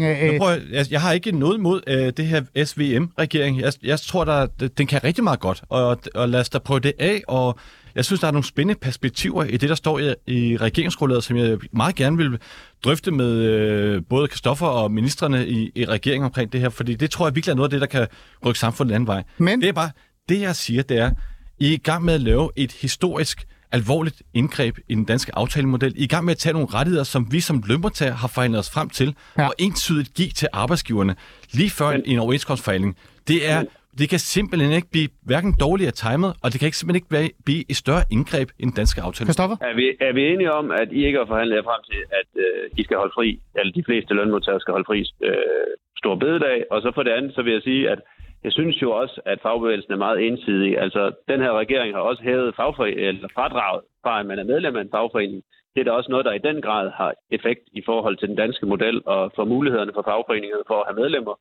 Ja, 0.00 0.26
øh, 0.26 0.32
nu 0.32 0.38
prøver 0.38 0.56
jeg, 0.72 0.86
jeg, 0.90 1.00
har 1.00 1.12
ikke 1.12 1.32
noget 1.32 1.58
imod 1.58 1.80
øh, 1.86 2.12
det 2.16 2.26
her 2.26 2.64
SVM-regering. 2.64 3.60
Jeg, 3.60 3.72
jeg 3.82 4.00
tror, 4.00 4.24
der, 4.24 4.46
den 4.78 4.86
kan 4.86 5.04
rigtig 5.04 5.24
meget 5.24 5.40
godt, 5.40 5.62
og, 5.68 5.98
og 6.14 6.28
lad 6.28 6.40
os 6.40 6.48
da 6.48 6.58
prøve 6.58 6.80
det 6.80 6.92
af. 6.98 7.22
Og 7.28 7.58
jeg 7.94 8.04
synes, 8.04 8.20
der 8.20 8.26
er 8.26 8.30
nogle 8.32 8.44
spændende 8.44 8.80
perspektiver 8.80 9.44
i 9.44 9.56
det, 9.56 9.68
der 9.68 9.74
står 9.74 9.98
i, 9.98 10.14
i 10.26 10.56
regeringsgrundlaget, 10.56 11.24
som 11.24 11.36
jeg 11.36 11.58
meget 11.72 11.94
gerne 11.94 12.16
vil 12.16 12.38
drøfte 12.84 13.10
med 13.10 13.32
øh, 13.34 14.02
både 14.08 14.28
Kristoffer 14.28 14.66
og 14.66 14.90
ministerne 14.92 15.48
i, 15.48 15.70
i 15.74 15.84
regeringen 15.84 16.24
omkring 16.24 16.52
det 16.52 16.60
her, 16.60 16.68
fordi 16.68 16.94
det 16.94 17.10
tror 17.10 17.26
jeg 17.26 17.34
virkelig 17.34 17.52
er 17.52 17.56
noget 17.56 17.66
af 17.68 17.70
det, 17.70 17.80
der 17.80 17.86
kan 17.86 18.06
rykke 18.46 18.58
samfundet 18.60 18.90
en 18.90 18.94
anden 18.94 19.06
vej. 19.06 19.22
Men- 19.38 19.60
Det 19.60 19.68
er 19.68 19.72
bare, 19.72 19.90
det 20.28 20.40
jeg 20.40 20.56
siger, 20.56 20.82
det 20.82 20.98
er, 20.98 21.10
I 21.58 21.68
er 21.68 21.72
i 21.72 21.76
gang 21.76 22.04
med 22.04 22.14
at 22.14 22.20
lave 22.20 22.50
et 22.56 22.72
historisk 22.72 23.46
alvorligt 23.72 24.22
indgreb 24.34 24.74
i 24.88 24.94
den 24.94 25.04
danske 25.04 25.32
aftalemodel. 25.34 25.92
I 25.96 26.06
gang 26.06 26.24
med 26.24 26.32
at 26.32 26.38
tage 26.38 26.52
nogle 26.52 26.68
rettigheder, 26.74 27.04
som 27.04 27.22
vi 27.32 27.40
som 27.40 27.62
lønmodtagere 27.68 28.14
har 28.14 28.28
forhandlet 28.34 28.58
os 28.58 28.70
frem 28.74 28.88
til, 28.88 29.14
Ja. 29.38 29.46
og 29.46 29.54
entydigt 29.58 30.14
give 30.14 30.28
til 30.28 30.48
arbejdsgiverne 30.52 31.14
lige 31.52 31.70
før 31.70 31.90
Men- 31.92 32.02
en 32.06 32.18
overenskomstforhandling. 32.18 32.96
Det 33.28 33.50
er, 33.50 33.60
det 33.98 34.06
kan 34.12 34.18
simpelthen 34.18 34.72
ikke 34.72 34.90
blive 34.90 35.08
hverken 35.30 35.52
dårligere 35.60 35.90
timet, 36.04 36.30
og 36.42 36.46
det 36.52 36.56
kan 36.60 36.66
ikke 36.70 36.78
simpelthen 36.80 37.00
ikke 37.02 37.12
være, 37.16 37.28
blive 37.48 37.62
et 37.70 37.76
større 37.84 38.04
indgreb 38.16 38.48
i 38.58 38.62
den 38.68 38.74
danske 38.80 39.00
aftale. 39.06 39.26
Christoffer? 39.28 39.56
Er 39.70 39.74
vi, 39.80 39.86
er 40.08 40.12
vi 40.18 40.22
enige 40.32 40.52
om, 40.60 40.66
at 40.82 40.88
I 40.98 41.00
ikke 41.06 41.18
har 41.18 41.26
forhandlet 41.32 41.56
jer 41.56 41.62
frem 41.70 41.82
til, 41.90 42.00
at 42.20 42.28
øh, 42.44 42.62
I 42.80 42.82
skal 42.86 42.96
holde 43.02 43.12
fri, 43.18 43.28
eller 43.58 43.72
de 43.78 43.84
fleste 43.88 44.14
lønmodtagere 44.14 44.60
skal 44.60 44.72
holde 44.76 44.88
fri 44.90 45.00
øh, 45.28 45.70
stor 46.02 46.14
bededag? 46.22 46.58
Og 46.72 46.78
så 46.84 46.88
for 46.94 47.02
det 47.06 47.12
andet, 47.18 47.32
så 47.34 47.40
vil 47.42 47.52
jeg 47.52 47.62
sige, 47.70 47.82
at 47.92 48.00
jeg 48.44 48.52
synes 48.52 48.82
jo 48.82 48.90
også, 48.90 49.20
at 49.24 49.40
fagbevægelsen 49.42 49.92
er 49.92 50.04
meget 50.06 50.26
ensidig. 50.26 50.78
Altså, 50.78 51.12
den 51.28 51.40
her 51.40 51.52
regering 51.52 51.94
har 51.94 52.00
også 52.00 52.22
hævet 52.22 52.56
fagforening, 52.56 53.00
eller 53.00 53.28
fradraget 53.34 53.82
fra, 54.02 54.20
at 54.20 54.26
man 54.26 54.38
er 54.38 54.44
medlem 54.44 54.76
af 54.76 54.80
en 54.80 54.90
fagforening. 54.90 55.42
Det 55.74 55.80
er 55.80 55.84
da 55.84 55.90
også 55.90 56.10
noget, 56.10 56.26
der 56.26 56.32
i 56.32 56.46
den 56.48 56.62
grad 56.62 56.90
har 56.90 57.14
effekt 57.30 57.64
i 57.72 57.82
forhold 57.86 58.16
til 58.16 58.28
den 58.28 58.36
danske 58.36 58.66
model 58.66 59.02
og 59.06 59.32
for 59.36 59.44
mulighederne 59.44 59.92
for 59.94 60.02
fagforeningerne 60.02 60.64
for 60.66 60.78
at 60.80 60.86
have 60.88 61.00
medlemmer. 61.02 61.34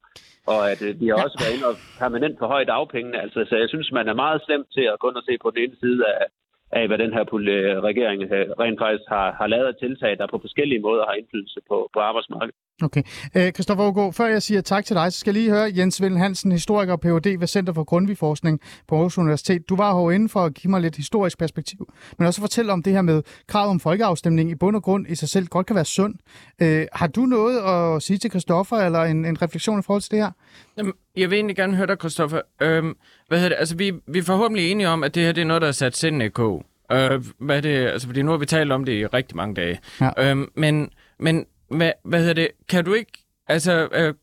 Og 0.54 0.72
at 0.72 0.82
øh, 0.88 1.02
vi 1.02 1.08
har 1.08 1.18
også 1.26 1.38
været 1.42 1.56
inde 1.56 1.68
og 1.72 1.76
permanent 2.00 2.36
for 2.40 2.48
højt 2.48 2.70
afpengene. 2.70 3.22
Altså, 3.22 3.40
så 3.50 3.56
jeg 3.58 3.70
synes, 3.70 3.92
man 3.92 4.08
er 4.08 4.22
meget 4.24 4.42
slemt 4.46 4.68
til 4.74 4.86
at 4.94 5.00
gå 5.00 5.10
ind 5.10 5.22
og 5.22 5.28
se 5.30 5.38
på 5.42 5.50
den 5.52 5.64
ene 5.64 5.76
side 5.84 6.00
af, 6.08 6.26
af 6.72 6.88
hvad 6.88 6.98
den 6.98 7.14
her 7.14 7.26
øh, 7.34 7.84
regering 7.90 8.20
øh, 8.36 8.46
rent 8.64 8.80
faktisk 8.84 9.08
har, 9.16 9.28
har 9.40 9.48
lavet 9.48 9.68
af 9.68 9.76
tiltag, 9.76 10.18
der 10.18 10.28
på 10.28 10.40
forskellige 10.46 10.82
måder 10.88 11.04
har 11.06 11.14
indflydelse 11.20 11.60
på, 11.70 11.78
på 11.94 12.00
arbejdsmarkedet. 12.00 12.56
Okay. 12.84 13.04
Øh, 13.36 13.52
Christoffer 13.52 13.84
Aargaard, 13.84 14.14
før 14.14 14.26
jeg 14.26 14.42
siger 14.42 14.62
tak 14.62 14.86
til 14.86 14.96
dig, 14.96 15.14
så 15.14 15.20
skal 15.20 15.36
jeg 15.36 15.42
lige 15.42 15.52
høre 15.52 15.72
Jens 15.78 16.02
Villen 16.02 16.20
Hansen, 16.20 16.52
historiker 16.52 16.94
og 16.94 17.00
Ph.D. 17.00 17.40
ved 17.40 17.48
Center 17.48 17.74
for 17.74 17.84
Grundtvig-forskning 17.84 18.60
på 18.88 18.96
Aarhus 18.96 19.18
Universitet. 19.18 19.70
Du 19.70 19.76
var 19.76 20.02
herinde 20.02 20.30
for 20.30 20.46
at 20.46 20.54
give 20.54 20.72
mig 20.72 20.82
lidt 20.82 20.96
historisk 20.96 21.38
perspektiv, 21.38 21.94
men 22.18 22.28
også 22.28 22.42
fortælle 22.42 22.74
om 22.74 22.84
det 22.84 22.94
her 22.94 23.02
med 23.02 23.24
krav 23.48 23.70
om 23.70 23.80
folkeafstemning 23.80 24.52
i 24.52 24.56
bund 24.56 24.76
og 24.76 24.84
grund 24.84 25.06
i 25.10 25.16
sig 25.16 25.30
selv 25.30 25.48
godt 25.48 25.66
kan 25.66 25.76
være 25.76 25.86
sund. 25.86 26.16
Øh, 26.62 26.88
har 26.94 27.08
du 27.08 27.22
noget 27.22 27.60
at 27.60 28.04
sige 28.04 28.18
til 28.18 28.30
Christoffer, 28.30 28.78
eller 28.78 29.04
en, 29.04 29.26
en 29.26 29.42
refleksion 29.42 29.80
i 29.80 29.84
forhold 29.84 30.02
til 30.02 30.12
det 30.12 30.20
her? 30.20 30.32
Jamen, 30.78 30.94
jeg 31.16 31.30
vil 31.30 31.36
egentlig 31.36 31.56
gerne 31.56 31.76
høre 31.76 31.88
dig, 31.88 31.98
Christoffer. 32.00 32.42
Øhm, 32.62 32.96
hvad 33.28 33.38
hedder 33.38 33.50
det? 33.50 33.60
Altså, 33.60 33.76
vi, 33.76 33.94
vi 34.08 34.20
er 34.20 34.24
forhåbentlig 34.24 34.72
enige 34.72 34.90
om, 34.90 35.04
at 35.04 35.16
det 35.16 35.24
her 35.24 35.32
det 35.32 35.42
er 35.42 35.46
noget, 35.46 35.62
der 35.62 35.68
er 35.68 35.72
sat 35.72 35.98
sindene 35.98 36.26
i 36.26 36.30
kog. 36.30 36.66
Øh, 36.92 37.24
hvad 37.40 37.58
er 37.58 37.62
det? 37.62 37.88
Altså, 37.88 38.08
fordi 38.08 38.22
nu 38.22 38.32
har 38.32 38.38
vi 38.38 38.46
talt 38.46 38.72
om 38.72 38.86
det 38.86 38.94
i 38.94 39.06
rigtig 39.06 39.36
mange 39.38 39.56
dage. 39.56 39.80
Ja. 40.02 40.30
Øhm, 40.32 40.50
men, 40.56 40.90
men 41.20 41.46
hvad, 41.70 41.92
hvad 42.04 42.20
hedder 42.20 42.34
det? 42.34 42.48
Kan 42.70 42.86
du 42.86 42.94
ikke... 42.94 43.12
Altså, 43.48 43.88
øh, 43.92 44.14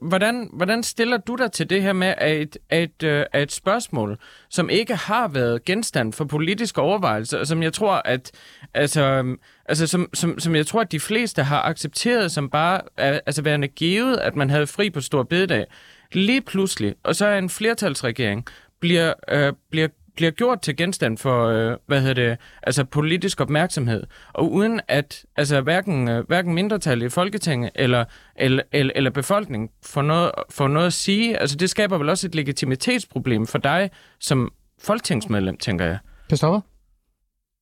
hvordan, 0.00 0.50
hvordan 0.52 0.82
stiller 0.82 1.16
du 1.16 1.34
dig 1.34 1.52
til 1.52 1.70
det 1.70 1.82
her 1.82 1.92
med, 1.92 2.14
at 2.18 2.40
et, 2.40 2.56
at, 2.70 3.02
øh, 3.02 3.24
at 3.32 3.42
et 3.42 3.52
spørgsmål, 3.52 4.18
som 4.50 4.70
ikke 4.70 4.94
har 4.94 5.28
været 5.28 5.64
genstand 5.64 6.12
for 6.12 6.24
politiske 6.24 6.80
overvejelser, 6.80 7.44
som 7.44 7.62
jeg 7.62 7.72
tror, 7.72 8.02
at 8.04 8.30
altså, 8.74 9.02
øhm, 9.02 9.38
altså 9.66 9.86
som, 9.86 10.08
som, 10.14 10.38
som 10.38 10.56
jeg 10.56 10.66
tror, 10.66 10.80
at 10.80 10.92
de 10.92 11.00
fleste 11.00 11.42
har 11.42 11.62
accepteret 11.62 12.32
som 12.32 12.50
bare 12.50 12.80
øh, 13.00 13.18
altså 13.26 13.42
værende 13.42 13.68
givet, 13.68 14.16
at 14.16 14.36
man 14.36 14.50
havde 14.50 14.66
fri 14.66 14.90
på 14.90 15.00
stor 15.00 15.22
bededag, 15.22 15.66
lige 16.12 16.40
pludselig, 16.40 16.94
og 17.02 17.16
så 17.16 17.26
er 17.26 17.38
en 17.38 17.50
flertalsregering, 17.50 18.46
bliver, 18.80 19.12
øh, 19.28 19.52
bliver 19.70 19.88
bliver 20.16 20.30
gjort 20.30 20.60
til 20.60 20.76
genstand 20.76 21.18
for, 21.18 21.46
øh, 21.46 21.76
hvad 21.86 22.00
hedder 22.00 22.28
det, 22.28 22.38
altså 22.62 22.84
politisk 22.84 23.40
opmærksomhed, 23.40 24.02
og 24.32 24.52
uden 24.52 24.80
at 24.88 25.26
altså 25.36 25.60
hverken, 25.60 26.08
øh, 26.08 26.26
hverken 26.26 26.54
mindretal 26.54 27.02
i 27.02 27.08
Folketinget 27.08 27.70
eller, 27.74 28.04
eller, 28.36 28.62
eller, 28.72 28.92
eller 28.96 29.10
befolkningen 29.10 29.68
får 29.94 30.02
noget, 30.02 30.30
får 30.50 30.68
noget 30.68 30.86
at 30.86 30.92
sige, 30.92 31.36
altså 31.36 31.56
det 31.56 31.70
skaber 31.70 31.98
vel 31.98 32.08
også 32.08 32.26
et 32.26 32.34
legitimitetsproblem 32.34 33.46
for 33.46 33.58
dig 33.58 33.90
som 34.20 34.52
folketingsmedlem, 34.86 35.56
tænker 35.56 35.84
jeg. 35.84 35.98
Christoffer? 36.28 36.60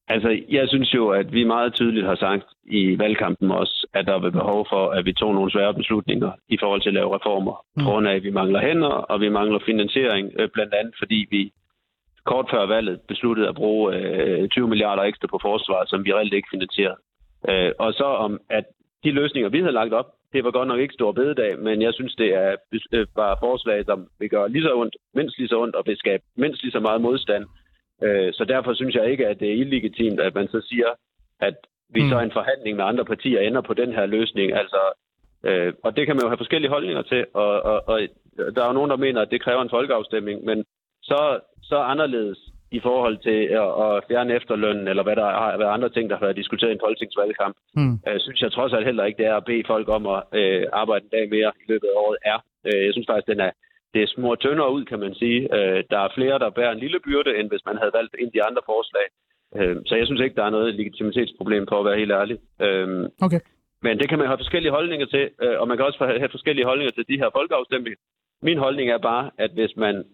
Altså, 0.08 0.30
jeg 0.48 0.68
synes 0.68 0.94
jo, 0.94 1.08
at 1.08 1.32
vi 1.32 1.44
meget 1.44 1.74
tydeligt 1.74 2.06
har 2.06 2.14
sagt 2.14 2.44
i 2.64 2.98
valgkampen 2.98 3.50
også, 3.50 3.86
at 3.94 4.06
der 4.06 4.14
er 4.14 4.30
behov 4.30 4.66
for, 4.72 4.90
at 4.90 5.04
vi 5.04 5.12
tog 5.12 5.34
nogle 5.34 5.52
svære 5.52 5.74
beslutninger 5.74 6.32
i 6.48 6.56
forhold 6.60 6.80
til 6.80 6.88
at 6.88 6.94
lave 6.94 7.14
reformer. 7.16 7.64
Mm. 7.76 7.84
På 7.84 7.90
grund 7.90 8.08
af, 8.08 8.14
at 8.14 8.22
vi 8.22 8.30
mangler 8.30 8.60
hænder, 8.60 8.94
og 9.12 9.20
vi 9.20 9.28
mangler 9.28 9.58
finansiering, 9.66 10.30
øh, 10.38 10.48
blandt 10.54 10.74
andet 10.74 10.94
fordi 10.98 11.26
vi 11.30 11.52
kort 12.24 12.46
før 12.50 12.66
valget 12.66 13.00
besluttede 13.08 13.48
at 13.48 13.54
bruge 13.54 13.96
øh, 13.96 14.48
20 14.48 14.68
milliarder 14.68 15.02
ekstra 15.02 15.26
på 15.26 15.38
forsvaret, 15.42 15.90
som 15.90 16.04
vi 16.04 16.12
reelt 16.12 16.34
ikke 16.34 16.48
finansierer. 16.50 16.96
Øh, 17.48 17.72
og 17.78 17.92
så 17.92 18.04
om, 18.04 18.40
at 18.50 18.64
de 19.04 19.10
løsninger, 19.10 19.50
vi 19.50 19.60
havde 19.60 19.72
lagt 19.72 19.92
op, 19.92 20.08
det 20.32 20.44
var 20.44 20.50
godt 20.50 20.68
nok 20.68 20.80
ikke 20.80 20.94
stor 20.94 21.12
bededag, 21.12 21.58
men 21.58 21.82
jeg 21.82 21.94
synes, 21.94 22.14
det 22.14 22.34
er 22.34 22.56
øh, 22.92 23.06
bare 23.16 23.36
forslag, 23.40 23.84
som 23.84 24.08
vil 24.20 24.30
gøre 24.30 24.48
lige 24.48 24.62
så 24.62 24.74
ondt, 24.74 24.96
mindst 25.14 25.38
lige 25.38 25.48
så 25.48 25.60
ondt, 25.60 25.74
og 25.74 25.82
vil 25.86 25.96
skabe 25.96 26.22
mindst 26.36 26.62
lige 26.62 26.72
så 26.72 26.80
meget 26.80 27.00
modstand. 27.00 27.44
Øh, 28.02 28.32
så 28.32 28.44
derfor 28.44 28.74
synes 28.74 28.94
jeg 28.94 29.10
ikke, 29.10 29.26
at 29.26 29.40
det 29.40 29.48
er 29.48 29.60
illegitimt, 29.64 30.20
at 30.20 30.34
man 30.34 30.48
så 30.48 30.60
siger, 30.68 30.90
at 31.40 31.54
vi 31.94 32.02
mm. 32.02 32.08
så 32.08 32.20
i 32.20 32.24
en 32.24 32.32
forhandling 32.32 32.76
med 32.76 32.84
andre 32.84 33.04
partier 33.04 33.40
ender 33.40 33.60
på 33.60 33.74
den 33.74 33.92
her 33.92 34.06
løsning. 34.06 34.52
Altså, 34.52 34.80
øh, 35.44 35.72
og 35.84 35.96
det 35.96 36.06
kan 36.06 36.16
man 36.16 36.22
jo 36.22 36.28
have 36.28 36.42
forskellige 36.44 36.70
holdninger 36.70 37.02
til, 37.02 37.26
og, 37.34 37.62
og, 37.62 37.88
og 37.88 38.00
der 38.54 38.62
er 38.62 38.66
jo 38.66 38.72
nogen, 38.78 38.90
der 38.90 38.96
mener, 38.96 39.20
at 39.20 39.30
det 39.30 39.42
kræver 39.42 39.62
en 39.62 39.70
folkeafstemning, 39.76 40.44
men 40.44 40.64
så, 41.02 41.40
så 41.62 41.76
anderledes 41.92 42.38
i 42.70 42.80
forhold 42.80 43.16
til 43.28 43.38
at, 43.62 43.70
at 43.86 44.04
fjerne 44.08 44.34
efterlønnen, 44.38 44.88
eller 44.88 45.02
hvad 45.02 45.16
der 45.16 45.24
har 45.42 45.58
været 45.58 45.74
andre 45.76 45.88
ting, 45.88 46.10
der 46.10 46.16
har 46.16 46.24
været 46.26 46.36
diskuteret 46.42 46.70
i 46.70 46.74
en 46.74 46.84
folketingsvalgkamp, 46.86 47.56
Mm. 47.76 47.94
øh, 48.08 48.20
synes 48.20 48.40
jeg 48.42 48.52
trods 48.52 48.72
alt 48.72 48.86
heller 48.86 49.04
ikke, 49.04 49.18
det 49.22 49.26
er 49.26 49.36
at 49.36 49.44
bede 49.44 49.64
folk 49.66 49.88
om 49.88 50.06
at 50.06 50.22
øh, 50.40 50.66
arbejde 50.72 51.04
en 51.04 51.10
dag 51.16 51.28
mere 51.36 51.50
i 51.62 51.64
løbet 51.72 51.88
af 51.92 51.96
året 52.04 52.16
er. 52.32 52.38
Øh, 52.66 52.80
jeg 52.86 52.92
synes 52.92 53.06
faktisk, 53.10 53.26
den 53.32 53.40
er, 53.40 53.50
det 53.94 54.02
er 54.02 54.06
små 54.16 54.34
tyndere 54.34 54.72
ud, 54.76 54.84
kan 54.84 54.98
man 54.98 55.14
sige. 55.14 55.40
Øh, 55.56 55.84
der 55.90 55.98
er 55.98 56.08
flere, 56.14 56.38
der 56.38 56.50
bærer 56.50 56.72
en 56.72 56.78
lille 56.84 57.00
byrde, 57.06 57.30
end 57.38 57.48
hvis 57.48 57.64
man 57.68 57.76
havde 57.80 57.92
valgt 57.98 58.14
ind 58.18 58.32
de 58.32 58.44
andre 58.48 58.62
forslag. 58.72 59.06
Øh, 59.56 59.76
så 59.86 59.92
jeg 59.96 60.06
synes 60.06 60.20
ikke, 60.20 60.36
der 60.36 60.44
er 60.44 60.50
noget 60.56 60.74
legitimitetsproblem, 60.74 61.66
for 61.68 61.76
at 61.80 61.84
være 61.88 61.98
helt 62.02 62.12
ærlig. 62.20 62.36
Øh, 62.66 62.88
Okay. 63.26 63.40
men 63.86 63.98
det 64.00 64.08
kan 64.08 64.18
man 64.18 64.26
have 64.30 64.38
forskellige 64.42 64.72
holdninger 64.78 65.06
til, 65.06 65.24
øh, 65.42 65.56
og 65.60 65.68
man 65.68 65.76
kan 65.76 65.86
også 65.86 65.98
have 66.22 66.34
forskellige 66.36 66.66
holdninger 66.70 66.92
til 66.92 67.04
de 67.10 67.18
her 67.22 67.30
folkeafstemninger. 67.38 67.98
Min 68.42 68.58
holdning 68.58 68.90
er 68.90 68.98
bare, 68.98 69.30
at 69.38 69.50
hvis 69.58 69.76
man 69.76 70.04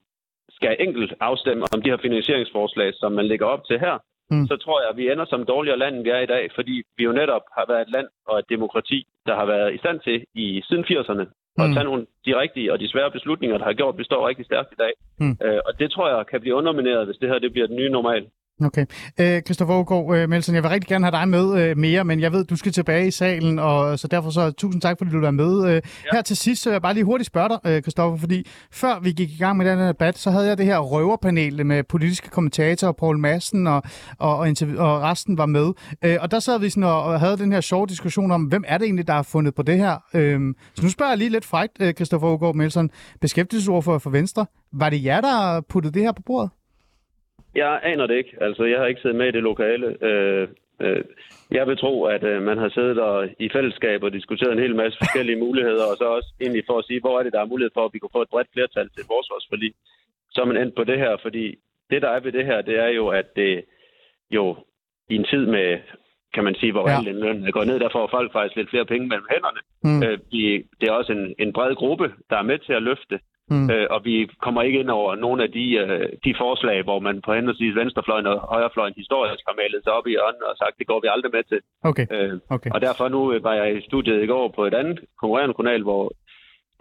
skal 0.59 0.77
enkelt 0.87 1.13
afstemme 1.21 1.63
om 1.75 1.83
de 1.83 1.91
her 1.91 2.01
finansieringsforslag, 2.07 2.89
som 3.01 3.11
man 3.19 3.27
lægger 3.31 3.47
op 3.55 3.65
til 3.71 3.79
her, 3.87 3.97
Mm. 4.31 4.47
så 4.51 4.57
tror 4.57 4.81
jeg, 4.81 4.89
at 4.91 4.97
vi 5.01 5.11
ender 5.13 5.25
som 5.29 5.45
dårligere 5.55 5.79
land, 5.79 5.95
end 5.97 6.05
vi 6.05 6.11
er 6.11 6.19
i 6.19 6.27
dag, 6.37 6.45
fordi 6.55 6.75
vi 6.97 7.03
jo 7.09 7.13
netop 7.13 7.45
har 7.59 7.65
været 7.69 7.83
et 7.87 7.91
land 7.97 8.09
og 8.29 8.39
et 8.39 8.45
demokrati, 8.55 8.99
der 9.27 9.35
har 9.41 9.47
været 9.55 9.75
i 9.75 9.79
stand 9.79 9.99
til 10.07 10.17
i 10.35 10.47
siden 10.69 10.85
80'erne 10.91 11.25
at 11.63 11.69
Mm. 11.69 11.75
tage 11.75 11.85
nogle 11.85 12.07
de 12.27 12.41
rigtige 12.43 12.73
og 12.73 12.81
de 12.81 12.89
svære 12.93 13.11
beslutninger, 13.11 13.59
der 13.59 13.65
har 13.65 13.73
gjort, 13.81 13.95
at 13.95 13.99
vi 13.99 14.05
står 14.05 14.29
rigtig 14.29 14.45
stærkt 14.51 14.73
i 14.73 14.81
dag. 14.85 14.93
Mm. 15.21 15.37
Øh, 15.45 15.61
og 15.67 15.73
det 15.81 15.91
tror 15.91 16.09
jeg 16.17 16.27
kan 16.27 16.41
blive 16.41 16.55
undermineret, 16.55 17.07
hvis 17.07 17.17
det 17.17 17.29
her 17.29 17.39
det 17.39 17.53
bliver 17.53 17.67
den 17.67 17.77
nye 17.77 17.91
normal. 17.91 18.23
Okay. 18.65 18.87
Øh, 19.21 19.43
Christoffer 19.43 19.75
Aargaard, 19.75 20.17
øh, 20.17 20.29
Melsen, 20.29 20.55
jeg 20.55 20.63
vil 20.63 20.71
rigtig 20.71 20.89
gerne 20.89 21.05
have 21.05 21.13
dig 21.13 21.29
med 21.29 21.61
øh, 21.61 21.77
mere, 21.77 22.05
men 22.05 22.21
jeg 22.21 22.33
ved, 22.33 22.45
du 22.45 22.57
skal 22.57 22.73
tilbage 22.73 23.07
i 23.07 23.11
salen, 23.11 23.59
og 23.59 23.99
så 23.99 24.09
derfor 24.09 24.31
så 24.31 24.51
tusind 24.51 24.83
tak, 24.83 24.99
fordi 24.99 25.11
du 25.11 25.23
er 25.23 25.31
med. 25.31 25.65
Øh, 25.65 25.75
ja. 25.75 25.81
Her 26.13 26.23
til 26.23 26.37
sidst, 26.37 26.63
så 26.63 26.71
vil 26.71 26.75
jeg 26.75 26.83
bare 26.83 26.95
lige 26.95 27.05
hurtigt 27.05 27.27
spørge 27.27 27.49
dig, 27.49 27.59
øh, 27.65 27.83
Christoffer, 27.83 28.19
fordi 28.19 28.47
før 28.71 29.01
vi 29.03 29.13
gik 29.13 29.31
i 29.31 29.37
gang 29.37 29.57
med 29.57 29.67
den 29.67 29.79
her 29.79 29.87
debat, 29.87 30.19
så 30.19 30.31
havde 30.31 30.47
jeg 30.47 30.59
det 30.59 30.67
her 30.67 30.79
røverpanel 30.79 31.67
med 31.67 31.85
politiske 31.85 32.29
kommentatorer, 32.29 32.93
Paul 32.93 33.19
Madsen 33.19 33.67
og, 33.67 33.83
og, 34.19 34.39
og, 34.39 34.49
og 34.79 35.03
resten 35.03 35.39
var 35.39 35.47
med. 35.47 35.73
Øh, 36.05 36.17
og 36.21 36.31
der 36.31 36.41
sad 36.41 36.61
vi 36.61 36.71
sådan 36.71 36.83
og, 36.83 37.03
og 37.03 37.21
havde 37.21 37.37
den 37.37 37.53
her 37.53 37.61
sjove 37.61 37.87
diskussion 37.87 38.31
om, 38.31 38.43
hvem 38.43 38.65
er 38.67 38.79
det 38.79 38.85
egentlig, 38.85 39.07
der 39.07 39.15
har 39.15 39.23
fundet 39.23 39.55
på 39.55 39.63
det 39.63 39.79
her? 39.79 39.97
Øh, 40.15 40.55
så 40.75 40.83
nu 40.83 40.91
spørger 40.91 41.11
jeg 41.11 41.19
lige 41.19 41.31
lidt 41.31 41.45
frækt, 41.45 41.77
øh, 41.81 41.95
Christoffer 41.95 42.29
Aargaard 42.29 42.55
Melsen, 42.55 42.91
beskæftigelsesordfører 43.21 43.99
for 43.99 44.11
Venstre. 44.11 44.47
Var 44.73 44.91
det 44.91 45.05
jer, 45.05 45.21
der 45.21 45.61
puttede 45.61 45.95
det 45.95 46.03
her 46.03 46.13
på 46.13 46.23
bordet? 46.27 46.51
Jeg 47.55 47.81
aner 47.83 48.07
det 48.07 48.17
ikke. 48.17 48.37
Altså, 48.41 48.65
jeg 48.65 48.79
har 48.79 48.87
ikke 48.87 49.01
siddet 49.01 49.19
med 49.19 49.29
i 49.29 49.31
det 49.31 49.43
lokale. 49.43 50.05
Øh, 50.05 50.49
øh, 50.81 51.05
jeg 51.51 51.67
vil 51.67 51.77
tro, 51.79 52.05
at 52.05 52.25
øh, 52.25 52.43
man 52.43 52.59
har 52.59 52.69
siddet 52.69 52.97
der 52.97 53.29
i 53.39 53.49
fællesskab 53.53 54.03
og 54.03 54.13
diskuteret 54.13 54.53
en 54.53 54.59
hel 54.59 54.77
masse 54.77 54.99
forskellige 54.99 55.39
muligheder, 55.39 55.85
og 55.91 55.97
så 55.97 56.05
også 56.05 56.31
egentlig 56.41 56.65
for 56.67 56.79
at 56.79 56.85
sige, 56.85 57.01
hvor 57.01 57.19
er 57.19 57.23
det, 57.23 57.33
der 57.33 57.41
er 57.41 57.53
mulighed 57.53 57.71
for, 57.75 57.85
at 57.85 57.91
vi 57.95 57.99
kunne 57.99 58.17
få 58.17 58.23
et 58.23 58.29
bredt 58.31 58.49
flertal 58.53 58.89
til 58.89 59.05
forsvarsforlig. 59.07 59.73
Så 60.31 60.41
er 60.41 60.45
man 60.47 60.57
endt 60.57 60.75
på 60.75 60.85
det 60.85 60.99
her, 60.99 61.17
fordi 61.23 61.45
det, 61.91 62.03
der 62.03 62.09
er 62.09 62.21
ved 62.21 62.33
det 62.33 62.45
her, 62.47 62.61
det 62.63 62.79
er 62.79 62.89
jo, 62.89 63.09
at 63.09 63.37
det 63.37 63.65
jo 64.31 64.57
i 65.11 65.15
en 65.15 65.25
tid 65.25 65.47
med, 65.47 65.79
kan 66.35 66.45
man 66.45 66.55
sige, 66.55 66.73
hvor 66.73 66.89
Ja. 66.91 67.01
ja. 67.07 67.11
løn 67.13 67.45
er 67.47 67.51
gået 67.51 67.67
ned, 67.67 67.79
der 67.81 67.89
får 67.93 68.09
folk 68.11 68.33
faktisk 68.33 68.57
lidt 68.57 68.71
flere 68.71 68.85
penge 68.87 69.09
mellem 69.09 69.27
hænderne. 69.35 69.61
Mm. 69.85 70.03
Øh, 70.07 70.19
vi, 70.33 70.67
det 70.81 70.89
er 70.89 70.93
også 70.93 71.13
en, 71.13 71.35
en 71.39 71.53
bred 71.53 71.75
gruppe, 71.75 72.13
der 72.31 72.37
er 72.37 72.43
med 72.51 72.59
til 72.59 72.73
at 72.73 72.83
løfte. 72.83 73.21
Mm. 73.51 73.71
Øh, 73.71 73.87
og 73.95 74.01
vi 74.05 74.17
kommer 74.45 74.63
ikke 74.63 74.81
ind 74.81 74.91
over 74.91 75.13
nogle 75.15 75.41
af 75.47 75.51
de, 75.59 75.67
øh, 75.83 76.09
de 76.25 76.33
forslag, 76.43 76.79
hvor 76.83 76.99
man 77.07 77.17
på 77.27 77.31
henholdsvis 77.35 77.75
venstrefløjen 77.81 78.27
og 78.27 78.39
højrefløjen 78.55 78.95
historisk 78.97 79.43
har 79.49 79.55
malet 79.61 79.81
sig 79.85 79.93
op 79.99 80.07
i 80.07 80.11
hjørnet 80.11 80.45
og 80.51 80.57
sagt, 80.63 80.79
det 80.79 80.87
går 80.87 81.01
vi 81.03 81.09
aldrig 81.15 81.33
med 81.37 81.45
til. 81.51 81.61
Okay, 81.91 82.07
Øh, 82.15 82.35
okay. 82.57 82.71
og 82.75 82.81
derfor 82.81 83.09
nu 83.09 83.21
øh, 83.33 83.45
var 83.45 83.55
jeg 83.61 83.69
i 83.77 83.87
studiet 83.89 84.23
i 84.23 84.31
går 84.33 84.47
på 84.57 84.63
et 84.69 84.75
andet 84.81 84.99
konkurrerende 85.21 85.55
kanal, 85.61 85.83
hvor 85.89 86.05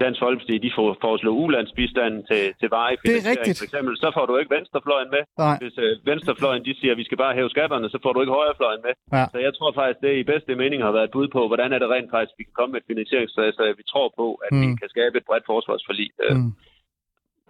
Dansk 0.04 0.20
Folkeparti 0.26 0.56
de 0.66 0.72
får, 0.78 0.90
foreslår 1.06 1.34
ulandsbistand 1.44 2.14
til, 2.30 2.44
til 2.60 2.68
varig 2.78 2.96
er 2.98 3.02
finansiering. 3.06 3.58
For 3.62 3.68
eksempel, 3.70 3.94
så 4.04 4.08
får 4.18 4.26
du 4.30 4.34
ikke 4.42 4.52
venstrefløjen 4.58 5.10
med. 5.16 5.24
Nej. 5.46 5.58
Hvis 5.62 5.76
øh, 5.86 5.92
venstrefløjen 6.12 6.64
de 6.68 6.74
siger, 6.80 6.92
at 6.96 7.00
vi 7.02 7.06
skal 7.08 7.18
bare 7.24 7.34
hæve 7.40 7.50
skatterne, 7.56 7.88
så 7.94 7.98
får 8.04 8.12
du 8.14 8.20
ikke 8.24 8.34
højrefløjen 8.40 8.82
med. 8.88 8.94
Ja. 9.18 9.26
Så 9.34 9.38
jeg 9.48 9.54
tror 9.58 9.70
faktisk, 9.80 10.00
det 10.08 10.14
i 10.24 10.26
bedste 10.34 10.52
mening 10.62 10.80
har 10.88 10.92
været 10.98 11.08
et 11.10 11.16
bud 11.18 11.28
på, 11.36 11.42
hvordan 11.52 11.70
er 11.76 11.80
det 11.84 11.90
rent 11.96 12.12
faktisk, 12.16 12.34
vi 12.40 12.44
kan 12.48 12.56
komme 12.60 12.72
med 12.74 12.82
et 12.82 12.88
finansieringsforslag, 12.92 13.54
så 13.58 13.64
vi 13.82 13.86
tror 13.92 14.08
på, 14.20 14.28
at 14.46 14.52
mm. 14.54 14.62
vi 14.62 14.68
kan 14.82 14.90
skabe 14.96 15.14
et 15.20 15.26
bredt 15.30 15.46
forsvarsforlig. 15.52 16.10
Øh, 16.26 16.36
Mm. 16.38 16.52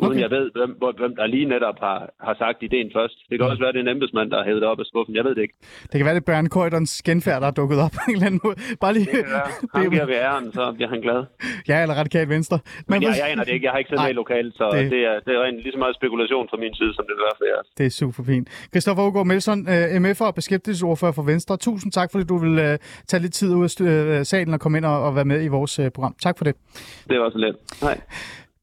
Uden 0.02 0.12
Okay. 0.12 0.22
jeg 0.26 0.32
ved, 0.38 0.46
hvem, 0.58 0.72
hvem 1.02 1.14
der 1.20 1.26
lige 1.36 1.46
netop 1.56 1.78
har, 1.88 2.00
har 2.28 2.36
sagt 2.44 2.58
ideen 2.68 2.90
først. 2.98 3.18
Det 3.30 3.36
kan 3.40 3.46
også 3.52 3.62
være, 3.64 3.72
det 3.74 3.80
er 3.82 3.86
en 3.88 3.94
embedsmand, 3.96 4.28
der 4.32 4.38
har 4.40 4.46
hævet 4.50 4.62
det 4.64 4.70
op 4.72 4.80
af 4.84 4.86
skuffen. 4.92 5.14
Jeg 5.16 5.24
ved 5.28 5.34
det 5.36 5.42
ikke. 5.42 5.56
Det 5.90 5.96
kan 6.00 6.06
være, 6.08 6.16
det 6.18 6.22
er 6.26 6.30
Bjørn 6.30 6.50
Køjderens 6.56 6.94
genfærd, 7.08 7.40
der 7.42 7.48
er 7.48 7.56
dukket 7.62 7.78
op 7.86 7.92
på 7.98 8.02
en 8.08 8.14
eller 8.16 8.26
anden 8.30 8.42
måde. 8.44 8.56
Bare 8.84 8.94
lige... 8.94 9.06
Det 9.06 9.14
kan 9.24 9.32
være. 9.38 9.50
Ham 9.84 9.90
giver 9.94 10.06
vi 10.12 10.16
æren, 10.28 10.46
så 10.58 10.64
bliver 10.78 10.90
han 10.94 11.02
glad. 11.08 11.20
Ja, 11.70 11.78
eller 11.84 11.96
radikalt 12.02 12.30
venstre. 12.36 12.58
Men 12.92 12.98
jeg, 13.04 13.14
jeg 13.22 13.32
aner 13.32 13.44
det 13.44 13.54
ikke. 13.54 13.66
Jeg 13.66 13.72
har 13.74 13.80
ikke 13.84 13.92
Nej, 13.96 14.04
med 14.06 14.12
i 14.16 14.18
lokalet, 14.24 14.54
så 14.60 14.66
det- 14.74 14.80
det, 14.84 14.92
det 14.92 15.02
er, 15.12 15.16
det 15.26 15.32
er 15.36 15.40
rent 15.46 15.58
lige 15.66 15.72
så 15.78 15.82
meget 15.84 15.96
spekulation 16.00 16.46
fra 16.52 16.58
min 16.64 16.74
side, 16.80 16.92
som 16.98 17.04
det 17.10 17.16
være 17.26 17.36
for 17.40 17.46
jeres. 17.54 17.68
Det 17.78 17.86
er 17.86 17.90
super 18.02 18.24
fint. 18.32 18.46
Christoffer 18.74 19.04
Aagaard 19.04 19.26
Melson, 19.32 19.60
øh, 19.74 19.86
MF'er 20.04 20.26
og 20.32 20.36
beskæftigelsesordfører 20.36 21.12
for 21.12 21.24
Venstre. 21.32 21.58
Tusind 21.58 21.92
tak, 21.92 22.12
fordi 22.12 22.24
du 22.34 22.38
vil 22.38 22.60
øh, 22.60 22.78
tage 23.10 23.22
lidt 23.22 23.34
tid 23.34 23.50
ud 23.56 23.64
af 23.82 24.20
øh, 24.20 24.26
salen 24.26 24.54
og 24.54 24.60
komme 24.60 24.78
ind 24.78 24.86
og, 24.86 24.98
og 25.08 25.16
være 25.16 25.26
med 25.26 25.44
i 25.44 25.48
vores 25.48 25.80
program. 25.96 26.16
Tak 26.26 26.38
for 26.38 26.46
det. 26.46 26.56
Det 27.10 27.20
var 27.20 27.30
så 27.30 27.38
let. 27.38 27.56
Nej. 27.82 27.98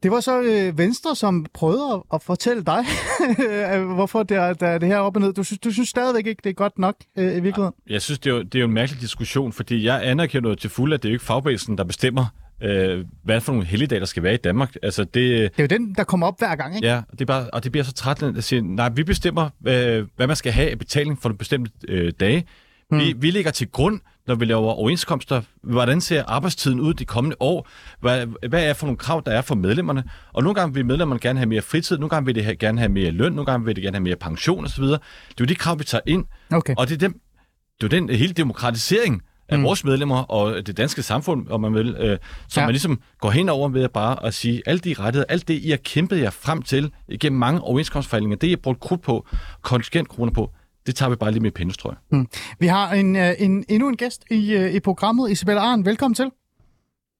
Det 0.05 0.13
var 0.13 0.21
så 0.21 0.43
øh, 0.43 0.79
Venstre, 0.79 1.17
som 1.17 1.47
prøvede 1.55 1.93
at, 1.95 2.03
at 2.15 2.23
fortælle 2.23 2.65
dig, 2.65 2.85
øh, 3.75 3.85
hvorfor 3.95 4.23
det 4.23 4.37
er, 4.37 4.53
der 4.53 4.67
er 4.67 4.79
det 4.79 4.89
her 4.89 4.99
op 4.99 5.17
og 5.17 5.23
ned. 5.23 5.33
Du 5.33 5.43
synes, 5.43 5.59
du 5.59 5.71
synes 5.71 5.89
stadigvæk 5.89 6.27
ikke, 6.27 6.41
det 6.45 6.51
er 6.51 6.55
godt 6.55 6.79
nok 6.79 6.95
øh, 7.19 7.25
i 7.25 7.41
virkeligheden? 7.41 7.75
Jeg 7.91 8.03
synes, 8.03 8.19
det 8.19 8.31
er, 8.31 8.35
jo, 8.35 8.43
det 8.43 8.55
er 8.55 8.59
jo 8.61 8.67
en 8.67 8.73
mærkelig 8.73 9.01
diskussion, 9.01 9.53
fordi 9.53 9.85
jeg 9.85 10.01
anerkender 10.05 10.49
jo 10.51 10.55
til 10.55 10.71
fulde, 10.71 10.95
at 10.95 11.03
det 11.03 11.09
er 11.09 11.13
jo 11.13 11.15
ikke 11.15 11.25
fagbevægelsen, 11.25 11.79
der 11.79 11.85
bestemmer, 11.85 12.27
øh, 12.63 13.05
hvad 13.23 13.41
for 13.41 13.53
nogle 13.53 13.67
helligdage, 13.67 14.01
der 14.01 14.07
skal 14.07 14.23
være 14.23 14.35
i 14.35 14.37
Danmark. 14.37 14.75
Altså, 14.83 15.05
det, 15.05 15.15
Det 15.15 15.51
er 15.59 15.63
jo 15.63 15.67
den, 15.67 15.95
der 15.95 16.05
kommer 16.05 16.27
op 16.27 16.39
hver 16.39 16.57
gang, 16.57 16.77
ikke? 16.77 16.89
Ja, 16.89 16.97
og 16.97 17.13
det, 17.13 17.21
er 17.21 17.27
bare, 17.27 17.51
og 17.51 17.65
det 17.65 17.73
bliver 17.73 17.85
så 17.85 17.93
træt 17.93 18.23
at 18.23 18.45
sige, 18.45 18.75
nej, 18.75 18.89
vi 18.89 19.05
bestemmer, 19.05 19.51
øh, 19.67 20.07
hvad 20.17 20.27
man 20.27 20.37
skal 20.37 20.53
have 20.53 20.71
af 20.71 20.79
betaling 20.79 21.23
for 21.23 21.29
nogle 21.29 21.39
bestemte 21.39 21.71
øh, 21.89 22.13
dage. 22.21 22.45
Mm. 22.91 22.99
Vi, 22.99 23.15
vi 23.19 23.31
lægger 23.31 23.51
til 23.51 23.69
grund, 23.69 24.01
når 24.27 24.35
vi 24.35 24.45
laver 24.45 24.73
overenskomster, 24.73 25.43
hvordan 25.63 26.01
ser 26.01 26.25
arbejdstiden 26.27 26.81
ud 26.81 26.95
de 26.95 27.05
kommende 27.05 27.37
år? 27.41 27.69
Hvad, 28.01 28.27
hvad 28.49 28.65
er 28.65 28.73
for 28.73 28.87
nogle 28.87 28.99
krav, 28.99 29.23
der 29.27 29.33
er 29.33 29.43
for 29.43 29.55
medlemmerne? 29.55 30.05
Og 30.33 30.43
nogle 30.43 30.55
gange 30.55 30.75
vil 30.75 30.87
medlemmerne 30.87 31.21
gerne 31.21 31.39
have 31.39 31.49
mere 31.49 31.63
fritid, 31.63 31.99
nogle 31.99 32.11
gange 32.11 32.27
vil 32.27 32.35
de 32.35 32.43
have, 32.43 32.57
gerne 32.57 32.79
have 32.79 32.89
mere 32.93 33.11
løn, 33.11 33.33
nogle 33.33 33.47
gange 33.47 33.67
vil 33.67 33.77
de 33.77 33.81
gerne 33.81 33.97
have 33.97 34.03
mere 34.05 34.17
pension 34.17 34.65
osv. 34.65 34.85
Det 34.85 34.93
er 34.95 34.99
jo 35.41 35.45
de 35.45 35.55
krav, 35.55 35.79
vi 35.79 35.85
tager 35.85 36.03
ind, 36.07 36.25
Okay. 36.53 36.75
og 36.79 36.89
det 36.89 36.95
er, 36.95 36.99
dem, 36.99 37.13
det 37.81 37.93
er 37.93 37.99
jo 37.99 38.03
den 38.03 38.17
hele 38.17 38.33
demokratisering 38.33 39.23
af 39.49 39.59
mm. 39.59 39.65
vores 39.65 39.85
medlemmer 39.85 40.17
og 40.23 40.67
det 40.67 40.77
danske 40.77 41.03
samfund, 41.03 41.49
om 41.49 41.61
man 41.61 41.75
vil, 41.75 41.97
øh, 41.99 42.19
som 42.49 42.61
Ja. 42.61 42.67
man 42.67 42.73
ligesom 42.73 43.01
går 43.21 43.31
hen 43.31 43.49
over 43.49 43.69
ved 43.69 43.83
at 43.83 43.91
bare 43.91 44.27
at 44.27 44.35
sige, 44.35 44.63
alle 44.67 44.79
de 44.79 44.95
rettigheder, 44.99 45.25
alt 45.29 45.49
det, 45.49 45.55
I 45.63 45.71
har 45.71 45.77
kæmpet 45.77 46.21
jer 46.21 46.31
frem 46.31 46.63
til 46.63 46.91
igennem 47.09 47.39
mange 47.39 47.61
overenskomstforhandlinger, 47.61 48.37
det 48.37 48.47
I 48.47 48.51
har 48.51 48.57
brugt 48.57 48.81
krudt 48.81 49.03
på, 49.03 49.27
kontingentkroner 49.63 50.33
på, 50.33 50.51
det 50.87 50.95
tager 50.95 51.11
vi 51.11 51.17
bare 51.17 51.31
lige 51.31 51.43
med 51.43 51.51
pindestrøg. 51.51 51.95
Vi 52.59 52.67
har 52.67 52.93
en, 52.93 53.17
øh, 53.17 53.33
en, 53.39 53.65
endnu 53.69 53.89
en 53.89 53.97
gæst 53.97 54.25
i, 54.31 54.55
øh, 54.55 54.75
i 54.75 54.81
programmet, 54.81 55.31
Isabella 55.31 55.61
Arn. 55.61 55.85
Velkommen 55.85 56.15
til. 56.15 56.31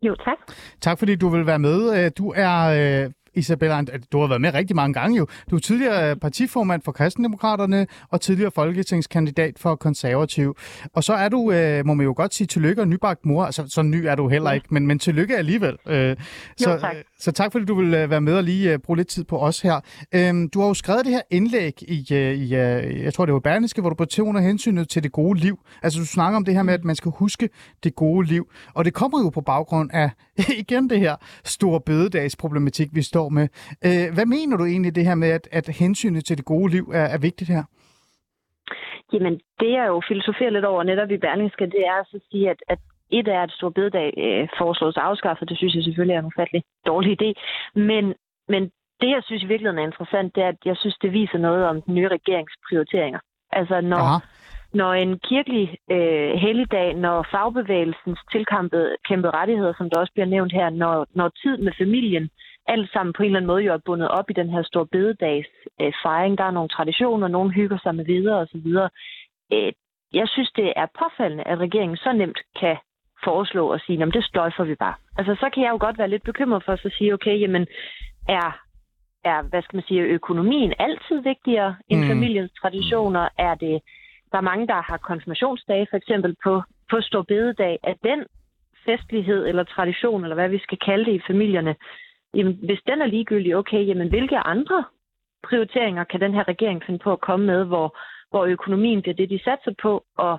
Jo, 0.03 0.15
tak. 0.25 0.57
Tak 0.81 0.99
fordi 0.99 1.15
du 1.15 1.29
vil 1.29 1.47
være 1.47 1.59
med. 1.59 2.05
Øh, 2.05 2.11
Du 2.19 2.33
er, 2.37 3.09
Isabella, 3.37 3.83
du 4.13 4.21
har 4.21 4.27
været 4.27 4.41
med 4.41 4.55
rigtig 4.55 4.77
mange 4.77 4.95
gange 4.95 5.17
jo. 5.19 5.27
Du 5.51 5.57
er 5.57 5.61
tidligere 5.61 6.17
partiformand 6.17 6.83
for 6.83 6.93
Kristendemokraterne 6.93 7.87
og 8.11 8.21
tidligere 8.21 8.51
folketingskandidat 8.51 9.59
for 9.59 9.75
Konservativ. 9.77 10.57
Og 10.93 11.05
så 11.05 11.13
er 11.13 11.29
du, 11.29 11.39
må 11.87 11.95
man 11.95 12.05
jo 12.07 12.15
godt 12.17 12.35
sige, 12.35 12.47
tillykke 12.47 12.83
og 12.83 12.89
nybagt 12.89 13.27
mor. 13.27 13.45
Altså, 13.45 13.65
så 13.69 13.83
ny 13.83 13.97
er 13.97 14.15
du 14.15 14.29
heller 14.29 14.53
ikke, 14.53 14.67
men, 14.71 14.87
men 14.87 14.99
tillykke 14.99 15.37
alligevel. 15.37 15.77
Så, 16.57 16.79
tak 16.81 16.97
så 17.25 17.33
tak 17.33 17.53
fordi 17.53 17.65
du 17.65 17.75
vil 17.75 17.95
øh, 17.95 18.11
være 18.11 18.21
med 18.21 18.37
og 18.37 18.45
lige 18.51 18.73
øh, 18.73 18.79
bruge 18.85 18.97
lidt 18.97 19.09
tid 19.09 19.25
på 19.25 19.37
os 19.39 19.59
her. 19.67 19.77
Øhm, 20.17 20.43
du 20.53 20.57
har 20.61 20.69
jo 20.69 20.75
skrevet 20.75 21.05
det 21.07 21.13
her 21.13 21.27
indlæg 21.39 21.75
i, 21.97 21.99
øh, 22.19 22.35
i 22.43 22.47
jeg 23.07 23.13
tror 23.15 23.25
det 23.27 23.35
var 23.35 23.49
Berlingske, 23.51 23.81
hvor 23.81 23.91
du 23.91 23.99
betoner 24.05 24.41
hensynet 24.41 24.89
til 24.89 25.03
det 25.03 25.13
gode 25.13 25.39
liv. 25.47 25.57
Altså 25.83 25.97
du 26.01 26.07
snakker 26.07 26.37
om 26.37 26.45
det 26.45 26.55
her 26.55 26.63
med, 26.63 26.75
at 26.75 26.85
man 26.85 26.97
skal 27.01 27.11
huske 27.23 27.49
det 27.85 27.95
gode 27.95 28.27
liv. 28.27 28.45
Og 28.77 28.85
det 28.85 28.95
kommer 28.95 29.19
jo 29.25 29.31
på 29.31 29.41
baggrund 29.41 29.91
af, 30.03 30.09
igen 30.63 30.91
det 30.91 31.01
her 31.01 31.15
store 31.45 31.81
bededagsproblematik, 31.81 32.89
vi 32.95 33.03
står 33.03 33.29
med. 33.29 33.47
Øh, 33.87 34.07
hvad 34.17 34.27
mener 34.27 34.57
du 34.57 34.65
egentlig 34.65 34.95
det 34.95 35.05
her 35.09 35.15
med, 35.15 35.31
at, 35.39 35.49
at 35.53 35.67
hensynet 35.69 36.25
til 36.25 36.37
det 36.37 36.45
gode 36.45 36.71
liv 36.77 36.85
er, 36.95 37.07
er 37.15 37.19
vigtigt 37.19 37.51
her? 37.51 37.63
Jamen, 39.13 39.35
det 39.61 39.71
jeg 39.79 39.87
jo 39.93 40.03
filosoferer 40.09 40.51
lidt 40.51 40.65
over 40.65 40.83
netop 40.83 41.11
i 41.11 41.19
Berlingske, 41.19 41.65
det 41.67 41.83
er 41.95 42.01
så 42.05 42.17
at 42.17 42.23
sige, 42.31 42.51
at, 42.51 42.61
at 42.69 42.79
et 43.11 43.29
er, 43.29 43.43
at 43.43 43.51
stor 43.51 43.71
bededag 43.71 44.15
øh, 44.17 44.49
foreslås 44.59 44.97
afskaffet. 44.97 45.49
Det 45.49 45.59
synes 45.59 45.75
jeg 45.75 45.85
selvfølgelig 45.85 46.15
er 46.15 46.19
en 46.19 46.33
ufattelig 46.33 46.63
dårlig 46.87 47.23
idé. 47.23 47.29
Men, 47.75 48.15
men 48.49 48.63
det, 49.01 49.11
jeg 49.17 49.23
synes 49.25 49.43
i 49.43 49.47
virkeligheden 49.47 49.83
er 49.83 49.91
interessant, 49.91 50.35
det 50.35 50.43
er, 50.43 50.49
at 50.49 50.63
jeg 50.65 50.77
synes, 50.77 50.97
det 51.03 51.13
viser 51.13 51.39
noget 51.39 51.65
om 51.67 51.83
den 51.83 51.95
nye 51.95 52.09
regerings 52.09 52.55
prioriteringer. 52.69 53.21
Altså, 53.53 53.81
når, 53.81 54.07
Aha. 54.09 54.19
når 54.75 54.93
en 54.93 55.19
kirkelig 55.19 55.77
øh, 55.91 56.33
helligdag, 56.45 56.95
når 56.95 57.27
fagbevægelsens 57.31 58.21
tilkæmpede 58.33 58.97
kæmpede 59.09 59.33
rettigheder, 59.33 59.73
som 59.79 59.91
der 59.91 60.01
også 60.01 60.13
bliver 60.13 60.27
nævnt 60.27 60.53
her, 60.53 60.71
når, 60.71 61.07
når 61.15 61.29
tid 61.29 61.57
med 61.59 61.73
familien, 61.79 62.31
alt 62.67 62.93
sammen 62.93 63.13
på 63.13 63.23
en 63.23 63.27
eller 63.27 63.39
anden 63.39 63.53
måde 63.53 63.63
jo 63.63 63.73
er 63.73 63.87
bundet 63.87 64.09
op 64.09 64.31
i 64.31 64.39
den 64.41 64.51
her 64.51 64.63
store 64.63 64.87
bededags 64.87 65.49
øh, 65.81 65.93
fejring. 66.03 66.39
Der 66.39 66.45
er 66.45 66.51
nogle 66.51 66.69
traditioner, 66.69 67.29
nogen 67.29 67.51
hygger 67.51 67.79
sig 67.83 67.95
med 67.95 68.05
videre 68.05 68.39
osv. 68.39 68.67
Øh, 69.53 69.73
jeg 70.13 70.29
synes, 70.29 70.51
det 70.57 70.73
er 70.77 70.87
påfaldende, 70.99 71.45
at 71.45 71.59
regeringen 71.59 71.97
så 71.97 72.13
nemt 72.13 72.39
kan 72.61 72.77
foreslå 73.25 73.73
og 73.73 73.81
sige, 73.81 74.03
at 74.03 74.15
det 74.15 74.25
sløjfer 74.25 74.65
vi 74.65 74.75
bare. 74.75 74.95
Altså, 75.19 75.35
så 75.35 75.51
kan 75.55 75.63
jeg 75.63 75.71
jo 75.71 75.79
godt 75.81 75.99
være 75.99 76.09
lidt 76.11 76.25
bekymret 76.25 76.65
for 76.65 76.73
at 76.73 76.93
sige, 76.99 77.15
okay, 77.15 77.41
jamen, 77.41 77.67
er, 78.29 78.61
er, 79.25 79.43
hvad 79.43 79.63
skal 79.63 79.77
man 79.77 79.85
sige, 79.89 80.01
økonomien 80.01 80.73
altid 80.79 81.19
vigtigere 81.23 81.77
end 81.89 82.01
Mm. 82.01 82.09
familiens 82.09 82.53
traditioner? 82.63 83.29
Er 83.39 83.55
det, 83.55 83.81
der 84.33 84.39
er 84.39 84.51
mange, 84.51 84.67
der 84.67 84.83
har 84.83 84.97
konfirmationsdage, 84.97 85.87
for 85.91 85.97
eksempel 85.97 86.37
på, 86.45 86.63
på 86.91 87.01
Stor 87.01 87.23
Bededag. 87.23 87.79
Er 87.83 87.95
den 88.05 88.25
festlighed 88.87 89.47
eller 89.47 89.65
tradition, 89.65 90.23
eller 90.23 90.35
hvad 90.35 90.49
vi 90.49 90.59
skal 90.59 90.79
kalde 90.79 91.05
det 91.05 91.15
i 91.15 91.27
familierne, 91.27 91.75
jamen, 92.35 92.59
hvis 92.63 92.81
den 92.87 93.03
er 93.03 93.07
ligegyldig, 93.07 93.57
okay, 93.57 93.87
jamen, 93.87 94.09
hvilke 94.09 94.39
andre 94.39 94.85
prioriteringer 95.49 96.05
kan 96.05 96.21
den 96.21 96.35
her 96.35 96.49
regering 96.49 96.83
finde 96.87 96.99
på 96.99 97.13
at 97.13 97.21
komme 97.21 97.47
med, 97.47 97.65
hvor, 97.65 97.99
hvor 98.31 98.45
økonomien 98.45 99.03
bliver 99.03 99.15
det, 99.15 99.31
de 99.31 99.45
satser 99.45 99.75
på, 99.83 100.05
og 100.17 100.39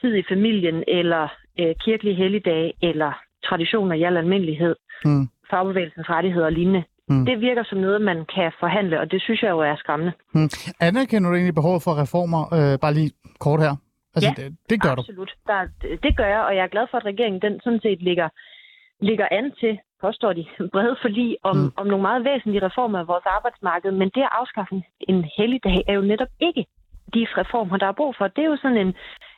tid 0.00 0.14
i 0.14 0.24
familien, 0.28 0.84
eller 0.88 1.28
øh, 1.60 1.74
kirkelige 1.84 2.14
helligdage, 2.14 2.72
eller 2.82 3.12
traditioner 3.48 3.94
i 3.96 4.02
al 4.02 4.16
almindelighed, 4.16 4.76
Mm. 5.04 5.28
fagbevægelsens 5.50 6.10
rettigheder 6.10 6.46
og 6.46 6.52
lignende. 6.52 6.84
Mm. 7.08 7.14
Mm. 7.16 7.24
Det 7.26 7.40
virker 7.40 7.64
som 7.64 7.78
noget, 7.78 8.00
man 8.02 8.24
kan 8.34 8.52
forhandle, 8.60 9.00
og 9.00 9.10
det 9.10 9.22
synes 9.22 9.42
jeg 9.42 9.50
jo 9.50 9.60
er 9.60 9.76
skræmmende. 9.76 10.12
Hmm. 10.34 10.48
Anerkender 10.80 11.30
du 11.30 11.36
egentlig 11.36 11.54
behovet 11.54 11.82
for 11.82 12.00
reformer? 12.02 12.42
Øh, 12.56 12.78
bare 12.80 12.94
lige 12.94 13.10
kort 13.40 13.60
her. 13.60 13.74
Altså, 14.14 14.28
Ja, 14.36 14.42
det, 14.42 14.56
det 14.70 14.82
gør 14.82 14.94
du. 14.94 15.00
Absolut. 15.00 15.32
Det 16.02 16.16
gør 16.16 16.26
jeg, 16.34 16.40
og 16.48 16.56
jeg 16.56 16.64
er 16.64 16.72
glad 16.74 16.86
for, 16.90 16.98
at 16.98 17.04
regeringen 17.04 17.42
den 17.42 17.60
sådan 17.64 17.80
set 17.80 18.02
ligger, 18.02 18.28
ligger 19.00 19.26
an 19.30 19.52
til, 19.60 19.78
påstår 20.00 20.32
de, 20.32 20.44
brede 20.74 20.96
forlig 21.02 21.36
om, 21.42 21.56
Mm. 21.56 21.62
mm. 21.62 21.72
om 21.76 21.86
nogle 21.86 22.02
meget 22.02 22.24
væsentlige 22.24 22.66
reformer 22.66 22.98
af 22.98 23.08
vores 23.08 23.26
arbejdsmarked. 23.36 23.90
Men 23.90 24.08
det 24.14 24.22
at 24.22 24.28
afskaffe 24.40 24.82
en 25.00 25.24
helligdag 25.36 25.78
er 25.88 25.92
jo 25.94 26.00
netop 26.12 26.32
ikke 26.40 26.64
de 27.14 27.26
reformer, 27.40 27.76
der 27.76 27.86
er 27.86 27.92
brug 28.00 28.14
for. 28.18 28.28
Det 28.28 28.44
er 28.44 28.48
jo 28.52 28.56
sådan 28.62 28.76
en, 28.86 28.94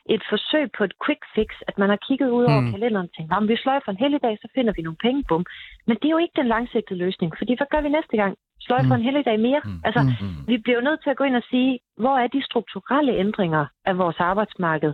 et 0.09 0.23
forsøg 0.29 0.65
på 0.77 0.83
et 0.83 0.93
quick 1.05 1.23
fix, 1.35 1.49
at 1.69 1.77
man 1.77 1.89
har 1.89 1.99
kigget 2.07 2.29
ud 2.37 2.43
over 2.51 2.61
Mm. 2.61 2.71
kalenderen 2.71 3.07
og 3.09 3.13
tænkt, 3.15 3.31
om 3.39 3.47
vi 3.47 3.55
sløjfer 3.63 3.91
en 3.91 3.97
helligdag, 4.03 4.37
så 4.41 4.47
finder 4.55 4.73
vi 4.75 4.81
nogle 4.81 5.01
penge, 5.05 5.23
bum. 5.29 5.45
Men 5.87 5.95
det 5.99 6.05
er 6.07 6.15
jo 6.17 6.23
ikke 6.25 6.39
den 6.41 6.47
langsigtede 6.47 6.99
løsning, 7.05 7.29
fordi 7.37 7.53
hvad 7.57 7.67
gør 7.71 7.81
vi 7.81 7.89
næste 7.89 8.17
gang? 8.21 8.33
Sløjfer 8.65 8.95
Mm. 8.95 8.99
en 8.99 9.07
helligdag 9.07 9.39
mere? 9.39 9.61
Mm. 9.65 9.79
Altså, 9.87 10.01
Mm. 10.21 10.47
Vi 10.51 10.57
bliver 10.57 10.77
jo 10.79 10.83
nødt 10.87 11.03
til 11.03 11.09
at 11.09 11.17
gå 11.17 11.23
ind 11.23 11.35
og 11.35 11.43
sige, 11.51 11.79
hvor 11.97 12.15
er 12.23 12.27
de 12.27 12.41
strukturelle 12.49 13.13
ændringer 13.23 13.65
af 13.85 13.97
vores 13.97 14.19
arbejdsmarked? 14.19 14.93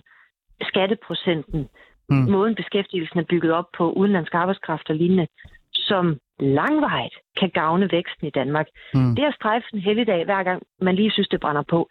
Skatteprocenten, 0.61 1.69
mm. 2.09 2.15
måden 2.31 2.55
beskæftigelsen 2.55 3.19
er 3.19 3.23
bygget 3.29 3.51
op 3.51 3.65
på, 3.77 3.91
udenlandsk 3.91 4.33
arbejdskraft 4.33 4.89
og 4.89 4.95
lignende, 4.95 5.27
som 5.73 6.17
langvejt 6.39 7.13
kan 7.39 7.49
gavne 7.49 7.91
væksten 7.91 8.27
i 8.27 8.29
Danmark. 8.29 8.67
Mm. 8.93 9.15
Det 9.15 9.23
at 9.23 9.33
strejfe 9.33 9.65
en 9.73 9.79
helligdag, 9.79 10.25
hver 10.25 10.43
gang 10.43 10.61
man 10.81 10.95
lige 10.95 11.11
synes, 11.11 11.27
det 11.27 11.39
brænder 11.39 11.63
på, 11.69 11.89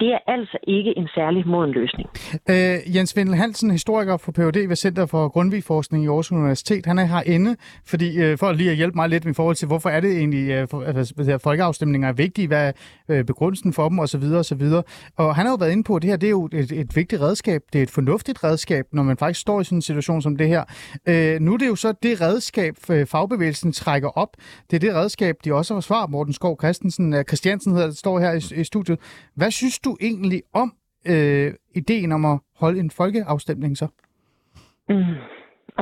det 0.00 0.12
er 0.12 0.18
altså 0.26 0.58
ikke 0.62 0.92
en 0.96 1.08
særlig 1.14 1.48
moden 1.48 1.70
løsning. 1.70 2.08
Øh, 2.50 2.96
Jens 2.96 3.16
Vindel 3.16 3.34
Hansen, 3.34 3.70
historiker 3.70 4.16
for 4.16 4.32
Ph.D. 4.32 4.68
ved 4.68 4.76
Center 4.76 5.06
for 5.06 5.28
Grundvigforskning 5.28 6.04
i 6.04 6.06
Aarhus 6.06 6.32
Universitet, 6.32 6.86
han 6.86 6.98
er 6.98 7.04
herinde, 7.04 7.56
fordi, 7.86 8.16
øh, 8.16 8.38
for 8.38 8.52
lige 8.52 8.70
at 8.70 8.76
hjælpe 8.76 8.94
mig 8.96 9.08
lidt 9.08 9.24
i 9.24 9.32
forhold 9.32 9.56
til, 9.56 9.66
hvorfor 9.66 9.88
er 9.88 10.00
det 10.00 10.16
egentlig, 10.18 10.50
øh, 10.50 10.68
for, 10.68 10.82
altså, 10.82 11.38
folkeafstemninger 11.42 12.08
er 12.08 12.12
vigtige, 12.12 12.48
hvad 12.48 12.68
er 12.68 12.72
øh, 13.08 13.24
begrundelsen 13.24 13.72
for 13.72 13.88
dem 13.88 13.98
osv. 13.98 14.22
osv. 14.22 14.62
Og 15.16 15.34
han 15.36 15.46
har 15.46 15.52
jo 15.52 15.56
været 15.60 15.72
inde 15.72 15.84
på, 15.84 15.96
at 15.96 16.02
det 16.02 16.10
her 16.10 16.16
det 16.16 16.26
er 16.26 16.30
jo 16.30 16.48
et, 16.52 16.72
et 16.72 16.96
vigtigt 16.96 17.22
redskab, 17.22 17.62
det 17.72 17.78
er 17.78 17.82
et 17.82 17.90
fornuftigt 17.90 18.44
redskab, 18.44 18.84
når 18.92 19.02
man 19.02 19.16
faktisk 19.16 19.40
står 19.40 19.60
i 19.60 19.64
sådan 19.64 19.78
en 19.78 19.82
situation 19.82 20.22
som 20.22 20.36
det 20.36 20.48
her. 20.48 20.64
Øh, 21.08 21.40
nu 21.40 21.54
er 21.54 21.58
det 21.58 21.66
jo 21.66 21.76
så 21.76 21.92
det 22.02 22.20
redskab, 22.20 22.74
øh, 22.90 23.06
fagbevægelsen 23.06 23.72
trækker 23.72 24.08
op. 24.08 24.36
Det 24.70 24.76
er 24.76 24.80
det 24.80 24.94
redskab, 24.94 25.36
de 25.44 25.54
også 25.54 25.74
har 25.74 25.80
svar, 25.80 26.06
Morten 26.06 26.32
Skov 26.32 26.58
Christensen, 26.60 27.14
øh, 27.14 27.24
Christiansen 27.24 27.72
hedder, 27.72 27.86
det, 27.86 27.98
står 27.98 28.20
her 28.20 28.32
i, 28.32 28.60
i 28.60 28.64
studiet. 28.64 28.98
Hvad 29.34 29.50
synes 29.50 29.78
du 29.88 29.96
egentlig 30.00 30.42
om 30.62 30.68
øh, 31.12 31.48
ideen 31.80 32.12
om 32.12 32.24
at 32.32 32.36
holde 32.62 32.78
en 32.80 32.90
folkeafstemning 32.90 33.76
så? 33.76 33.86
Mm. 34.88 35.16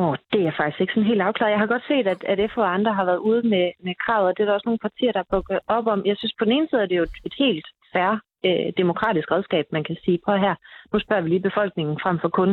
Åh, 0.00 0.14
det 0.32 0.40
er 0.46 0.52
faktisk 0.59 0.80
ikke 0.80 0.92
sådan 0.92 1.11
helt 1.12 1.26
afklaret. 1.28 1.55
Jeg 1.55 1.62
har 1.64 1.74
godt 1.74 1.86
set, 1.88 2.07
at, 2.14 2.20
at 2.32 2.50
FH 2.50 2.59
og 2.59 2.74
andre 2.74 2.92
har 2.98 3.05
været 3.05 3.24
ude 3.30 3.42
med, 3.52 3.66
med 3.86 3.94
kravet, 4.05 4.28
og 4.28 4.34
det 4.34 4.42
er 4.42 4.46
der 4.46 4.59
også 4.59 4.68
nogle 4.68 4.84
partier, 4.86 5.12
der 5.12 5.30
bukker 5.30 5.59
op 5.76 5.86
om. 5.86 6.07
Jeg 6.11 6.16
synes, 6.16 6.34
på 6.38 6.44
den 6.44 6.52
ene 6.52 6.68
side 6.68 6.82
er 6.82 6.86
det 6.86 6.96
jo 6.96 7.02
et, 7.02 7.16
et 7.28 7.34
helt 7.38 7.66
færre 7.92 8.20
øh, 8.46 8.72
demokratisk 8.76 9.30
redskab, 9.30 9.64
man 9.72 9.84
kan 9.84 9.96
sige. 10.05 10.18
Prøv 10.24 10.38
her, 10.38 10.55
nu 10.92 10.98
spørger 10.98 11.22
vi 11.22 11.28
lige 11.28 11.48
befolkningen 11.48 11.96
frem 12.02 12.18
for 12.22 12.28
kun 12.28 12.50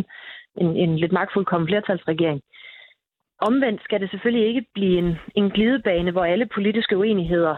en, 0.61 0.69
en 0.83 0.97
lidt 0.97 1.11
magtfuldkommen 1.11 1.67
flertalsregering. 1.67 2.41
Omvendt 3.41 3.83
skal 3.83 4.01
det 4.01 4.09
selvfølgelig 4.09 4.47
ikke 4.47 4.65
blive 4.73 4.97
en, 4.97 5.17
en 5.35 5.49
glidebane, 5.49 6.11
hvor 6.11 6.25
alle 6.25 6.47
politiske 6.55 6.97
uenigheder 6.97 7.55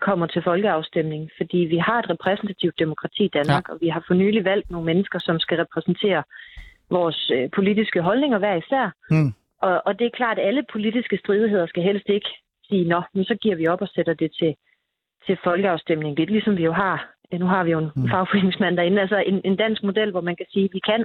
kommer 0.00 0.26
til 0.26 0.42
folkeafstemning, 0.42 1.30
fordi 1.36 1.58
vi 1.58 1.76
har 1.76 1.98
et 1.98 2.10
repræsentativt 2.10 2.78
demokrati 2.78 3.24
i 3.24 3.34
Danmark, 3.38 3.64
ja. 3.68 3.72
og 3.72 3.78
vi 3.80 3.88
har 3.88 4.04
for 4.06 4.14
nylig 4.14 4.44
valgt 4.44 4.70
nogle 4.70 4.86
mennesker, 4.86 5.18
som 5.18 5.38
skal 5.38 5.58
repræsentere 5.58 6.22
vores 6.90 7.30
øh, 7.34 7.50
politiske 7.50 8.00
holdninger 8.02 8.38
hver 8.38 8.54
især. 8.54 8.92
Mm. 9.10 9.32
Og, 9.62 9.82
og 9.86 9.98
det 9.98 10.06
er 10.06 10.18
klart, 10.20 10.38
at 10.38 10.46
alle 10.46 10.64
politiske 10.72 11.16
stridigheder 11.16 11.66
skal 11.66 11.82
helst 11.82 12.08
ikke 12.08 12.30
sige, 12.68 12.88
nå, 12.88 13.02
men 13.14 13.24
så 13.24 13.34
giver 13.34 13.56
vi 13.56 13.66
op 13.66 13.82
og 13.82 13.88
sætter 13.88 14.14
det 14.14 14.30
til, 14.38 14.54
til 15.26 15.36
folkeafstemning. 15.44 16.16
Det 16.16 16.22
er 16.22 16.32
ligesom 16.32 16.56
vi 16.56 16.64
jo 16.64 16.72
har, 16.72 17.10
nu 17.32 17.46
har 17.46 17.64
vi 17.64 17.70
jo 17.70 17.78
en 17.78 17.90
mm. 17.96 18.08
fagforeningsmand 18.10 18.76
derinde, 18.76 19.00
altså 19.00 19.22
en, 19.26 19.40
en 19.44 19.56
dansk 19.56 19.82
model, 19.82 20.10
hvor 20.10 20.20
man 20.20 20.36
kan 20.36 20.46
sige, 20.52 20.64
at 20.64 20.70
vi 20.72 20.80
kan 20.90 21.04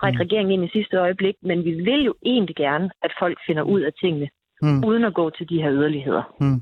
trække 0.00 0.16
mm. 0.16 0.20
regeringen 0.20 0.52
ind 0.52 0.64
i 0.64 0.76
sidste 0.78 0.96
øjeblik, 0.96 1.34
men 1.42 1.64
vi 1.64 1.70
vil 1.70 2.02
jo 2.04 2.14
egentlig 2.22 2.56
gerne, 2.56 2.90
at 3.02 3.12
folk 3.18 3.38
finder 3.46 3.62
ud 3.62 3.80
af 3.80 3.92
tingene, 4.02 4.28
mm. 4.62 4.84
uden 4.84 5.04
at 5.04 5.14
gå 5.14 5.30
til 5.30 5.48
de 5.48 5.62
her 5.62 5.72
yderligheder. 5.72 6.22
Mm. 6.40 6.60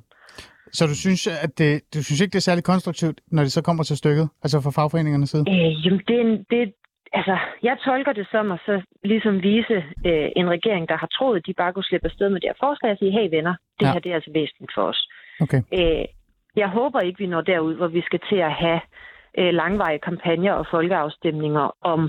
Så 0.76 0.82
du 0.92 0.96
synes, 1.04 1.22
at 1.44 1.52
det, 1.58 1.70
du 1.94 1.98
synes 2.06 2.20
ikke, 2.20 2.32
det 2.34 2.40
er 2.42 2.50
særlig 2.50 2.64
konstruktivt, 2.64 3.18
når 3.34 3.42
det 3.42 3.52
så 3.52 3.62
kommer 3.62 3.82
til 3.84 3.96
stykket, 3.96 4.26
altså 4.44 4.56
fra 4.64 4.72
fagforeningernes 4.78 5.30
side? 5.30 5.44
Øh, 5.52 5.70
jamen, 5.84 6.00
det 6.08 6.16
er, 6.20 6.24
en, 6.28 6.34
det, 6.50 6.72
altså, 7.12 7.36
jeg 7.62 7.76
tolker 7.84 8.12
det 8.12 8.26
som 8.34 8.52
at 8.52 8.60
så 8.66 8.74
ligesom 9.04 9.34
vise 9.42 9.76
øh, 10.08 10.28
en 10.40 10.48
regering, 10.56 10.88
der 10.88 10.96
har 11.02 11.10
troet, 11.16 11.36
at 11.38 11.46
de 11.46 11.54
bare 11.62 11.72
kunne 11.72 11.88
slippe 11.90 12.06
afsted 12.10 12.28
med 12.30 12.40
det 12.40 12.48
her 12.50 12.62
forslag 12.66 12.92
og 12.92 12.98
sige, 12.98 13.12
hey 13.18 13.26
venner, 13.36 13.54
det 13.78 13.86
ja. 13.86 13.92
her 13.92 14.00
det 14.00 14.10
er 14.10 14.18
altså 14.20 14.32
væsentligt 14.38 14.72
for 14.74 14.82
os. 14.92 15.00
Okay. 15.44 15.60
Øh, 15.78 16.04
jeg 16.62 16.68
håber 16.78 17.00
ikke, 17.00 17.18
vi 17.18 17.26
når 17.26 17.40
derud, 17.40 17.74
hvor 17.74 17.88
vi 17.88 18.02
skal 18.08 18.20
til 18.30 18.40
at 18.48 18.52
have 18.52 18.80
øh, 19.38 19.52
langvarige 19.60 20.04
kampagner 20.08 20.52
og 20.52 20.66
folkeafstemninger 20.70 21.66
om 21.92 22.00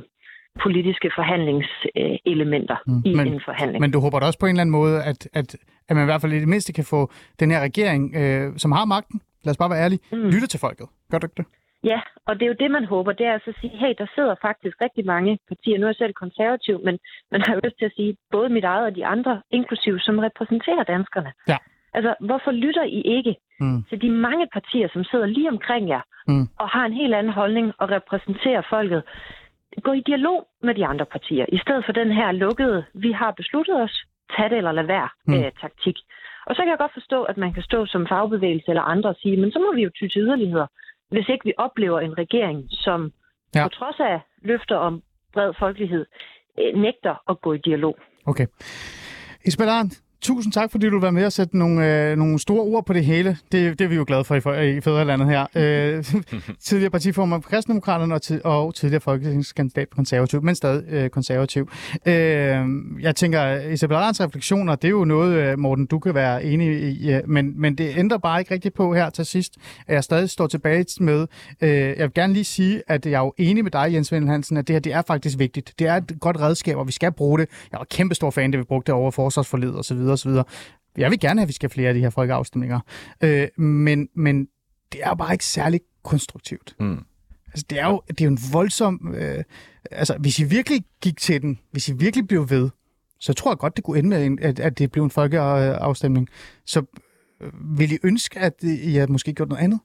politiske 0.64 1.12
forhandlingselementer 1.16 2.78
mm. 2.88 3.02
i 3.06 3.14
men, 3.16 3.28
en 3.28 3.42
forhandling. 3.46 3.82
Men 3.82 3.92
du 3.92 4.00
håber 4.00 4.20
da 4.20 4.26
også 4.26 4.40
på 4.40 4.46
en 4.46 4.50
eller 4.50 4.62
anden 4.62 4.78
måde, 4.80 5.04
at, 5.04 5.30
at, 5.34 5.50
at 5.90 5.96
man 5.96 6.04
i 6.04 6.10
hvert 6.10 6.22
fald 6.22 6.34
i 6.34 6.40
det 6.40 6.48
mindste 6.48 6.74
kan 6.74 6.86
få 6.94 7.12
den 7.40 7.52
her 7.52 7.62
regering, 7.62 8.16
øh, 8.16 8.54
som 8.58 8.72
har 8.72 8.86
magten, 8.86 9.22
lad 9.44 9.52
os 9.52 9.58
bare 9.58 9.70
være 9.70 9.84
ærlige, 9.84 10.02
mm. 10.12 10.30
lytte 10.34 10.48
til 10.48 10.60
folket. 10.60 10.88
Gør 11.12 11.18
du 11.20 11.26
ikke 11.28 11.40
det? 11.42 11.46
Ja, 11.84 12.00
og 12.28 12.36
det 12.36 12.44
er 12.44 12.52
jo 12.54 12.62
det, 12.64 12.72
man 12.72 12.86
håber, 12.86 13.12
det 13.12 13.26
er 13.26 13.34
altså 13.34 13.50
at 13.50 13.60
sige, 13.62 13.78
hey, 13.78 13.94
der 13.98 14.08
sidder 14.16 14.36
faktisk 14.42 14.76
rigtig 14.82 15.06
mange 15.06 15.40
partier, 15.48 15.78
nu 15.78 15.86
er 15.86 15.90
jeg 15.90 15.96
selv 15.96 16.14
konservativ, 16.14 16.76
men 16.88 16.96
man 17.32 17.42
har 17.46 17.54
jo 17.54 17.62
lyst 17.64 17.78
til 17.80 17.86
at 17.86 17.96
sige, 17.96 18.18
både 18.32 18.50
mit 18.50 18.64
eget 18.64 18.86
og 18.86 18.96
de 18.96 19.06
andre, 19.06 19.42
inklusiv, 19.52 20.00
som 20.00 20.20
repræsenterer 20.20 20.84
danskerne. 20.84 21.32
Ja. 21.48 21.58
Altså, 21.94 22.16
hvorfor 22.20 22.52
lytter 22.52 22.84
I 22.84 23.02
ikke 23.18 23.36
mm. 23.60 23.84
til 23.90 24.02
de 24.02 24.10
mange 24.10 24.48
partier, 24.54 24.88
som 24.94 25.04
sidder 25.04 25.26
lige 25.26 25.50
omkring 25.50 25.90
jer, 25.90 26.02
mm. 26.28 26.48
og 26.62 26.68
har 26.70 26.86
en 26.86 26.94
helt 26.94 27.14
anden 27.16 27.34
holdning 27.34 27.74
og 27.78 27.90
repræsenterer 27.90 28.62
folket? 28.70 29.04
Gå 29.84 29.92
i 29.94 30.04
dialog 30.06 30.48
med 30.64 30.76
de 30.76 30.86
andre 30.86 31.06
partier, 31.06 31.46
i 31.50 31.58
stedet 31.58 31.86
for 31.86 31.92
den 31.92 32.12
her 32.12 32.32
lukkede, 32.32 32.86
vi 32.94 33.12
har 33.12 33.32
besluttet 33.32 33.82
os, 33.82 33.96
tag 34.36 34.50
det 34.50 34.58
eller 34.58 34.72
lad 34.72 34.84
være, 34.84 35.10
mm. 35.28 35.34
øh, 35.34 35.52
taktik. 35.62 35.98
Og 36.48 36.56
så 36.56 36.62
kan 36.62 36.70
jeg 36.70 36.78
godt 36.78 36.94
forstå, 36.94 37.24
at 37.24 37.38
man 37.38 37.54
kan 37.54 37.64
stå 37.64 37.86
som 37.86 38.08
fagbevægelse 38.08 38.70
eller 38.70 38.82
andre 38.82 39.10
og 39.10 39.16
sige, 39.16 39.38
men 39.38 39.52
så 39.52 39.60
må 39.60 39.76
vi 39.76 39.82
jo 39.82 39.90
ty 39.90 40.08
til 40.08 40.22
yderligheder 40.22 40.68
hvis 41.10 41.30
ikke 41.30 41.46
vi 41.46 41.54
oplever 41.58 42.00
en 42.00 42.18
regering, 42.18 42.68
som 42.70 43.12
ja. 43.56 43.64
på 43.64 43.70
trods 43.70 44.00
af 44.00 44.20
løfter 44.42 44.76
om 44.76 45.04
bred 45.34 45.54
folkelighed, 45.60 46.06
øh, 46.60 46.82
nægter 46.82 47.16
at 47.30 47.42
gå 47.42 47.54
i 47.54 47.58
dialog. 47.58 47.98
Okay. 48.26 48.48
Isabel 49.46 49.70
Arndt, 49.70 50.02
Tusind 50.22 50.54
tak, 50.54 50.72
fordi 50.72 50.90
du 50.90 51.00
være 51.00 51.12
med 51.12 51.26
og 51.26 51.32
sætte 51.32 51.58
nogle, 51.58 52.10
øh, 52.12 52.18
nogle 52.18 52.40
store 52.40 52.62
ord 52.62 52.86
på 52.86 52.94
det 52.94 53.06
hele. 53.06 53.38
Det, 53.52 53.80
det 53.80 53.86
er 53.86 53.90
vi 53.90 53.96
jo 53.96 54.04
glade 54.08 54.24
for 54.24 54.54
i, 54.54 54.78
i 54.78 54.82
Fædrelandet 54.82 55.28
her. 55.28 55.46
Øh, 55.56 56.04
tidligere 56.60 56.92
partiformand 56.92 57.44
for 57.44 57.50
Kristendemokraterne 57.50 58.14
og, 58.14 58.22
tid, 58.22 58.46
og 58.46 58.76
tidligere 58.76 59.02
folketingskandidat 59.02 59.90
på 59.90 59.96
konservativ, 59.96 60.44
men 60.44 60.56
stadig 60.56 60.84
øh, 60.90 61.10
konservativ. 61.10 61.70
Øh, 62.06 62.14
jeg 63.00 63.16
tænker, 63.16 63.60
Isabel 63.60 63.96
Arns 63.96 64.22
refleksioner, 64.22 64.76
det 64.76 64.88
er 64.88 64.92
jo 64.92 65.06
noget, 65.06 65.34
øh, 65.34 65.60
Morten, 65.60 65.86
du 65.86 66.00
kan 66.00 66.16
være 66.16 66.44
enig 66.44 66.82
i, 66.82 67.12
øh, 67.12 67.22
men, 67.28 67.62
men 67.62 67.76
det 67.76 67.94
ændrer 67.98 68.18
bare 68.18 68.40
ikke 68.40 68.54
rigtigt 68.54 68.76
på 68.76 68.94
her 68.94 69.10
til 69.10 69.26
sidst, 69.26 69.54
at 69.88 69.96
jeg 69.96 70.04
stadig 70.04 70.30
står 70.30 70.48
tilbage 70.48 70.86
med. 71.00 71.28
Øh, 71.62 71.70
jeg 71.70 72.00
vil 72.00 72.14
gerne 72.14 72.34
lige 72.34 72.46
sige, 72.46 72.84
at 72.88 73.06
jeg 73.06 73.14
er 73.14 73.20
jo 73.20 73.34
enig 73.38 73.64
med 73.64 73.72
dig, 73.72 73.94
Jens 73.94 74.12
Vendel 74.12 74.30
Hansen, 74.30 74.58
at 74.58 74.68
det 74.68 74.74
her 74.74 74.80
det 74.80 74.94
er 74.94 75.02
faktisk 75.08 75.40
vigtigt. 75.40 75.74
Det 75.80 75.88
er 75.88 75.96
et 75.96 76.12
godt 76.20 76.40
redskab, 76.40 76.78
og 76.78 76.88
vi 76.88 76.92
skal 76.92 77.12
bruge 77.12 77.40
det. 77.40 77.48
Jeg 77.72 77.78
var 77.78 77.86
kæmpe 77.90 78.16
stor 78.16 78.30
fan, 78.30 78.52
det 78.52 78.60
vi 78.60 78.64
brugte 78.64 78.94
over 78.94 79.12
forsvarsforledet 79.12 79.80
osv 79.80 80.07
osv. 80.12 80.32
Jeg 80.98 81.12
vil 81.12 81.20
gerne 81.20 81.40
have, 81.40 81.44
at 81.44 81.48
vi 81.48 81.54
skal 81.54 81.70
have 81.70 81.74
flere 81.74 81.88
af 81.88 81.94
de 81.94 82.00
her 82.00 82.10
folkeafstemninger. 82.10 82.80
Øh, 83.24 83.48
men, 83.58 84.10
men 84.16 84.48
det 84.92 85.00
er 85.04 85.10
jo 85.10 85.16
bare 85.16 85.34
ikke 85.34 85.46
særlig 85.46 85.82
konstruktivt. 86.04 86.76
Mm. 86.80 87.04
Altså, 87.48 87.66
det 87.70 87.80
er 87.80 87.88
jo 87.88 88.02
det 88.08 88.22
er 88.22 88.26
jo 88.26 88.32
en 88.32 88.40
voldsom... 88.52 89.16
Øh, 89.18 89.44
altså, 89.92 90.18
hvis 90.18 90.40
I 90.40 90.44
virkelig 90.44 90.84
gik 91.02 91.18
til 91.18 91.42
den, 91.42 91.60
hvis 91.72 91.90
I 91.90 91.94
virkelig 91.94 92.28
blev 92.28 92.50
ved, 92.50 92.70
så 93.20 93.34
tror 93.34 93.52
jeg 93.52 93.58
godt, 93.58 93.76
det 93.76 93.84
kunne 93.84 94.00
ende 94.00 94.10
med, 94.10 94.38
at, 94.42 94.60
at 94.60 94.78
det 94.78 94.92
blev 94.92 95.04
en 95.04 95.12
folkeafstemning. 95.12 96.28
Så 96.66 96.84
øh, 97.42 97.80
vil 97.80 97.92
I 97.92 97.98
ønske, 98.04 98.40
at 98.40 98.54
I 98.64 98.94
havde 98.94 99.12
måske 99.12 99.34
gjort 99.34 99.50
noget 99.50 99.64
andet? 99.64 99.80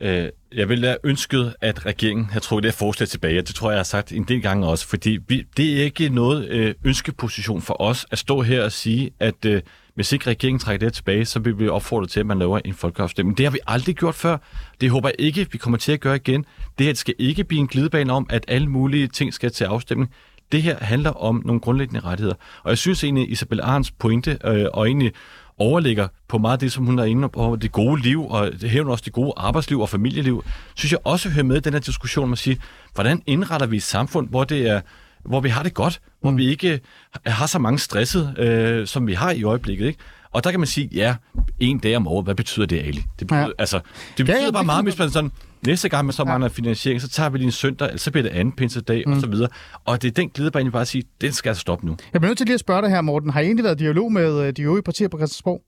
Øh, 0.00 0.28
jeg 0.54 0.68
ville 0.68 0.86
have 0.86 0.98
ønsket, 1.04 1.54
at 1.60 1.86
regeringen 1.86 2.26
havde 2.26 2.44
trukket 2.44 2.62
det 2.62 2.72
her 2.72 2.76
forslag 2.76 3.08
tilbage, 3.08 3.42
det 3.42 3.54
tror 3.54 3.70
jeg, 3.70 3.74
jeg 3.74 3.78
har 3.78 3.84
sagt 3.84 4.12
en 4.12 4.24
del 4.24 4.42
gange 4.42 4.66
også, 4.66 4.88
fordi 4.88 5.18
vi, 5.28 5.46
det 5.56 5.80
er 5.80 5.84
ikke 5.84 6.08
noget 6.08 6.48
øh, 6.48 6.74
ønskeposition 6.84 7.62
for 7.62 7.82
os 7.82 8.06
at 8.10 8.18
stå 8.18 8.42
her 8.42 8.64
og 8.64 8.72
sige, 8.72 9.10
at 9.20 9.44
øh, 9.44 9.62
hvis 9.94 10.12
ikke 10.12 10.26
regeringen 10.26 10.58
trækker 10.58 10.86
det 10.86 10.94
tilbage, 10.94 11.24
så 11.24 11.38
vil 11.38 11.58
vi 11.58 11.68
opfordre 11.68 12.06
til, 12.06 12.20
at 12.20 12.26
man 12.26 12.38
laver 12.38 12.60
en 12.64 12.74
folkeafstemning. 12.74 13.38
Det 13.38 13.46
har 13.46 13.50
vi 13.50 13.58
aldrig 13.66 13.96
gjort 13.96 14.14
før. 14.14 14.36
Det 14.80 14.90
håber 14.90 15.08
jeg 15.08 15.16
ikke, 15.18 15.46
vi 15.52 15.58
kommer 15.58 15.78
til 15.78 15.92
at 15.92 16.00
gøre 16.00 16.16
igen. 16.16 16.44
Det 16.78 16.86
her 16.86 16.94
skal 16.94 17.14
ikke 17.18 17.44
blive 17.44 17.60
en 17.60 17.66
glidebane 17.66 18.12
om, 18.12 18.26
at 18.30 18.44
alle 18.48 18.66
mulige 18.66 19.08
ting 19.08 19.34
skal 19.34 19.50
til 19.50 19.64
afstemning. 19.64 20.10
Det 20.52 20.62
her 20.62 20.76
handler 20.80 21.10
om 21.10 21.42
nogle 21.44 21.60
grundlæggende 21.60 22.00
rettigheder. 22.00 22.36
Og 22.62 22.70
jeg 22.70 22.78
synes 22.78 23.04
egentlig, 23.04 23.30
Isabel 23.30 23.60
Arns 23.60 23.90
pointe, 23.90 24.38
øh, 24.44 24.66
og 24.72 24.86
egentlig 24.86 25.12
overligger 25.58 26.08
på 26.28 26.38
meget 26.38 26.52
af 26.52 26.58
det, 26.58 26.72
som 26.72 26.86
hun 26.86 26.98
er 26.98 27.04
inde 27.04 27.28
på, 27.28 27.58
det 27.60 27.72
gode 27.72 28.02
liv, 28.02 28.26
og 28.28 28.52
det 28.60 28.70
hævner 28.70 28.90
også 28.90 29.04
det 29.04 29.12
gode 29.12 29.32
arbejdsliv 29.36 29.80
og 29.80 29.88
familieliv, 29.88 30.44
synes 30.74 30.92
jeg 30.92 31.00
også 31.04 31.28
hører 31.28 31.44
med 31.44 31.56
i 31.56 31.60
den 31.60 31.72
her 31.72 31.80
diskussion 31.80 32.28
med 32.28 32.32
at 32.32 32.38
sige, 32.38 32.60
hvordan 32.94 33.22
indretter 33.26 33.66
vi 33.66 33.76
et 33.76 33.82
samfund, 33.82 34.28
hvor 34.28 34.44
det 34.44 34.68
er 34.68 34.80
hvor 35.24 35.40
vi 35.40 35.48
har 35.48 35.62
det 35.62 35.74
godt, 35.74 36.00
hvor 36.20 36.30
mm. 36.30 36.36
vi 36.36 36.48
ikke 36.48 36.80
har 37.26 37.46
så 37.46 37.58
mange 37.58 37.78
stresset, 37.78 38.38
øh, 38.38 38.86
som 38.86 39.06
vi 39.06 39.14
har 39.14 39.30
i 39.30 39.42
øjeblikket. 39.42 39.86
Ikke? 39.86 39.98
Og 40.32 40.44
der 40.44 40.50
kan 40.50 40.60
man 40.60 40.66
sige, 40.66 40.88
ja, 40.92 41.16
en 41.60 41.78
dag 41.78 41.96
om 41.96 42.08
året, 42.08 42.24
hvad 42.24 42.34
betyder 42.34 42.66
det, 42.66 42.78
Ali? 42.78 43.04
Det 43.18 43.26
betyder, 43.26 43.40
ja. 43.40 43.48
altså, 43.58 43.80
det 44.16 44.26
betyder 44.26 44.38
ja, 44.38 44.44
ja, 44.44 44.50
bare 44.50 44.64
meget, 44.64 44.84
hvis 44.84 44.98
man 44.98 45.10
sådan, 45.10 45.32
næste 45.66 45.88
gang 45.88 46.06
man 46.06 46.12
så 46.12 46.24
mangler 46.24 46.46
ja. 46.46 46.52
finansiering, 46.52 47.00
så 47.00 47.08
tager 47.08 47.30
vi 47.30 47.38
lige 47.38 47.46
en 47.46 47.52
søndag, 47.52 47.86
eller 47.86 47.98
så 47.98 48.10
bliver 48.10 48.22
det 48.22 48.30
anden 48.30 48.56
pinsedag, 48.56 49.02
mm. 49.06 49.12
og 49.12 49.20
så 49.20 49.26
videre. 49.26 49.48
Og 49.84 50.02
det 50.02 50.08
er 50.08 50.12
den 50.12 50.30
glidebane, 50.30 50.64
jeg 50.64 50.72
bare 50.72 50.86
sige, 50.86 51.04
den 51.20 51.32
skal 51.32 51.48
altså 51.50 51.60
stoppe 51.60 51.86
nu. 51.86 51.96
Jeg 52.12 52.20
bliver 52.20 52.30
nødt 52.30 52.38
til 52.38 52.46
lige 52.46 52.54
at 52.54 52.60
spørge 52.60 52.82
dig 52.82 52.90
her, 52.90 53.00
Morten. 53.00 53.30
Har 53.30 53.40
I 53.40 53.44
egentlig 53.44 53.64
været 53.64 53.80
i 53.80 53.84
dialog 53.84 54.12
med 54.12 54.46
øh, 54.46 54.52
de 54.52 54.62
øvrige 54.62 54.82
partier 54.82 55.08
på 55.08 55.18
Christiansborg? 55.18 55.62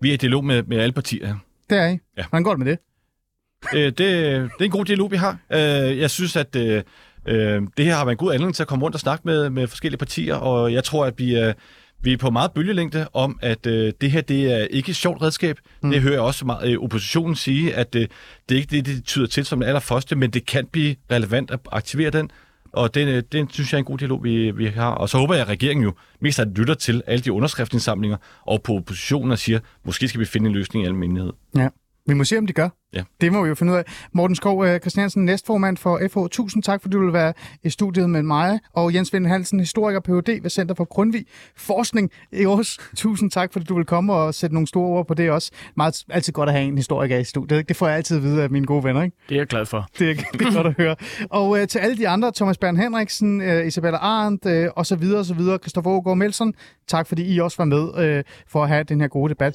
Vi 0.00 0.10
er 0.10 0.14
i 0.14 0.16
dialog 0.16 0.44
med, 0.44 0.62
med 0.62 0.78
alle 0.78 0.92
partier. 0.92 1.36
Det 1.70 1.78
er 1.78 1.86
I? 1.86 1.98
Ja. 2.16 2.24
Hvordan 2.30 2.44
går 2.44 2.50
det 2.50 2.58
med 2.58 2.66
det? 2.66 2.78
Øh, 3.74 3.84
det, 3.84 3.98
det 3.98 4.60
er 4.60 4.64
en 4.64 4.70
god 4.70 4.84
dialog, 4.84 5.10
vi 5.10 5.16
har. 5.16 5.38
Øh, 5.52 5.98
jeg 5.98 6.10
synes, 6.10 6.36
at 6.36 6.56
øh, 6.56 6.82
øh, 7.26 7.62
det 7.76 7.84
her 7.84 7.94
har 7.94 8.04
været 8.04 8.14
en 8.14 8.26
god 8.26 8.32
anledning 8.32 8.54
til 8.54 8.62
at 8.62 8.68
komme 8.68 8.84
rundt 8.84 8.94
og 8.94 9.00
snakke 9.00 9.22
med, 9.24 9.50
med 9.50 9.66
forskellige 9.66 9.98
partier, 9.98 10.34
og 10.34 10.72
jeg 10.72 10.84
tror, 10.84 11.06
at 11.06 11.14
vi, 11.18 11.38
øh, 11.38 11.54
vi 12.04 12.12
er 12.12 12.16
på 12.16 12.30
meget 12.30 12.52
bølgelængde 12.52 13.08
om, 13.12 13.38
at 13.42 13.66
øh, 13.66 13.92
det 14.00 14.10
her 14.10 14.20
det 14.20 14.52
er 14.52 14.64
ikke 14.64 14.90
et 14.90 14.96
sjovt 14.96 15.22
redskab. 15.22 15.58
Mm. 15.82 15.90
Det 15.90 16.00
hører 16.00 16.12
jeg 16.12 16.22
også 16.22 16.46
meget 16.46 16.72
øh, 16.72 16.78
oppositionen 16.78 17.36
sige, 17.36 17.74
at 17.74 17.94
øh, 17.94 18.08
det 18.48 18.54
er 18.54 18.60
ikke 18.60 18.76
det, 18.76 18.86
det 18.86 19.04
tyder 19.04 19.26
til 19.26 19.44
som 19.44 19.60
det 19.60 19.66
allerførste, 19.66 20.16
men 20.16 20.30
det 20.30 20.46
kan 20.46 20.66
blive 20.66 20.96
relevant 21.10 21.50
at 21.50 21.60
aktivere 21.72 22.10
den. 22.10 22.30
Og 22.72 22.94
det, 22.94 23.08
øh, 23.08 23.22
det 23.32 23.52
synes 23.52 23.72
jeg 23.72 23.76
er 23.76 23.78
en 23.78 23.84
god 23.84 23.98
dialog, 23.98 24.24
vi, 24.24 24.50
vi 24.50 24.66
har. 24.66 24.90
Og 24.90 25.08
så 25.08 25.18
håber 25.18 25.34
jeg, 25.34 25.42
at 25.42 25.48
regeringen 25.48 25.84
jo 25.84 25.94
mest 26.20 26.38
af 26.38 26.46
lytter 26.56 26.74
til 26.74 27.02
alle 27.06 27.22
de 27.22 27.32
underskriftsindsamlinger 27.32 28.16
og 28.46 28.62
på 28.62 28.74
oppositionen 28.74 29.30
og 29.30 29.38
siger, 29.38 29.58
måske 29.84 30.08
skal 30.08 30.20
vi 30.20 30.24
finde 30.24 30.46
en 30.46 30.54
løsning 30.54 30.84
i 30.84 30.88
almindelighed. 30.88 31.32
Ja. 31.56 31.68
Vi 32.06 32.14
må 32.14 32.24
se, 32.24 32.38
om 32.38 32.46
de 32.46 32.52
gør. 32.52 32.68
Ja. 32.94 33.02
Det 33.20 33.32
må 33.32 33.42
vi 33.42 33.48
jo 33.48 33.54
finde 33.54 33.72
ud 33.72 33.78
af. 33.78 33.84
Morten 34.12 34.36
Skov 34.36 34.58
uh, 34.58 34.76
Christiansen, 34.76 35.24
næstformand 35.24 35.76
for 35.76 36.00
FH. 36.10 36.18
Tusind 36.30 36.62
tak, 36.62 36.82
fordi 36.82 36.92
du 36.92 37.04
vil 37.04 37.12
være 37.12 37.32
i 37.62 37.70
studiet 37.70 38.10
med 38.10 38.22
mig. 38.22 38.60
Og 38.72 38.94
Jens 38.94 39.12
Vind 39.12 39.26
Hansen, 39.26 39.60
historiker 39.60 40.00
Ph.D. 40.00 40.42
ved 40.42 40.50
Center 40.50 40.74
for 40.74 40.84
Grundvig 40.84 41.24
Forskning 41.56 42.10
i 42.32 42.44
Aarhus. 42.44 42.78
Tusind 42.96 43.30
tak, 43.30 43.52
fordi 43.52 43.64
du 43.64 43.74
vil 43.74 43.84
komme 43.84 44.12
og 44.12 44.34
sætte 44.34 44.54
nogle 44.54 44.66
store 44.66 44.86
ord 44.86 45.06
på 45.06 45.14
det 45.14 45.30
også. 45.30 45.50
Meget 45.76 46.04
altid 46.08 46.32
godt 46.32 46.48
at 46.48 46.54
have 46.54 46.68
en 46.68 46.76
historiker 46.76 47.18
i 47.18 47.24
studiet. 47.24 47.68
Det 47.68 47.76
får 47.76 47.86
jeg 47.86 47.96
altid 47.96 48.16
at 48.16 48.22
vide 48.22 48.42
af 48.42 48.50
mine 48.50 48.66
gode 48.66 48.84
venner. 48.84 49.02
Ikke? 49.02 49.16
Det 49.28 49.34
er 49.34 49.40
jeg 49.40 49.46
glad 49.46 49.66
for. 49.66 49.88
Det 49.98 50.10
er, 50.10 50.14
det 50.14 50.46
er 50.46 50.54
godt 50.54 50.66
at 50.66 50.74
høre. 50.76 50.96
Og 51.30 51.50
uh, 51.50 51.64
til 51.64 51.78
alle 51.78 51.96
de 51.96 52.08
andre, 52.08 52.32
Thomas 52.36 52.58
Bern 52.58 52.76
Henriksen, 52.76 53.40
uh, 53.40 53.66
Isabella 53.66 53.98
Arndt 53.98 54.46
uh, 54.46 54.72
og 54.76 54.86
så 54.86 54.96
videre, 54.96 55.18
og 55.18 55.24
så 55.24 55.34
videre, 55.34 55.58
Christoffer 55.58 55.90
Aargaard 55.90 56.16
Melson, 56.16 56.54
tak 56.88 57.06
fordi 57.06 57.34
I 57.34 57.40
også 57.40 57.56
var 57.58 57.64
med 57.64 58.18
uh, 58.18 58.24
for 58.48 58.62
at 58.62 58.68
have 58.68 58.84
den 58.84 59.00
her 59.00 59.08
gode 59.08 59.30
debat. 59.30 59.54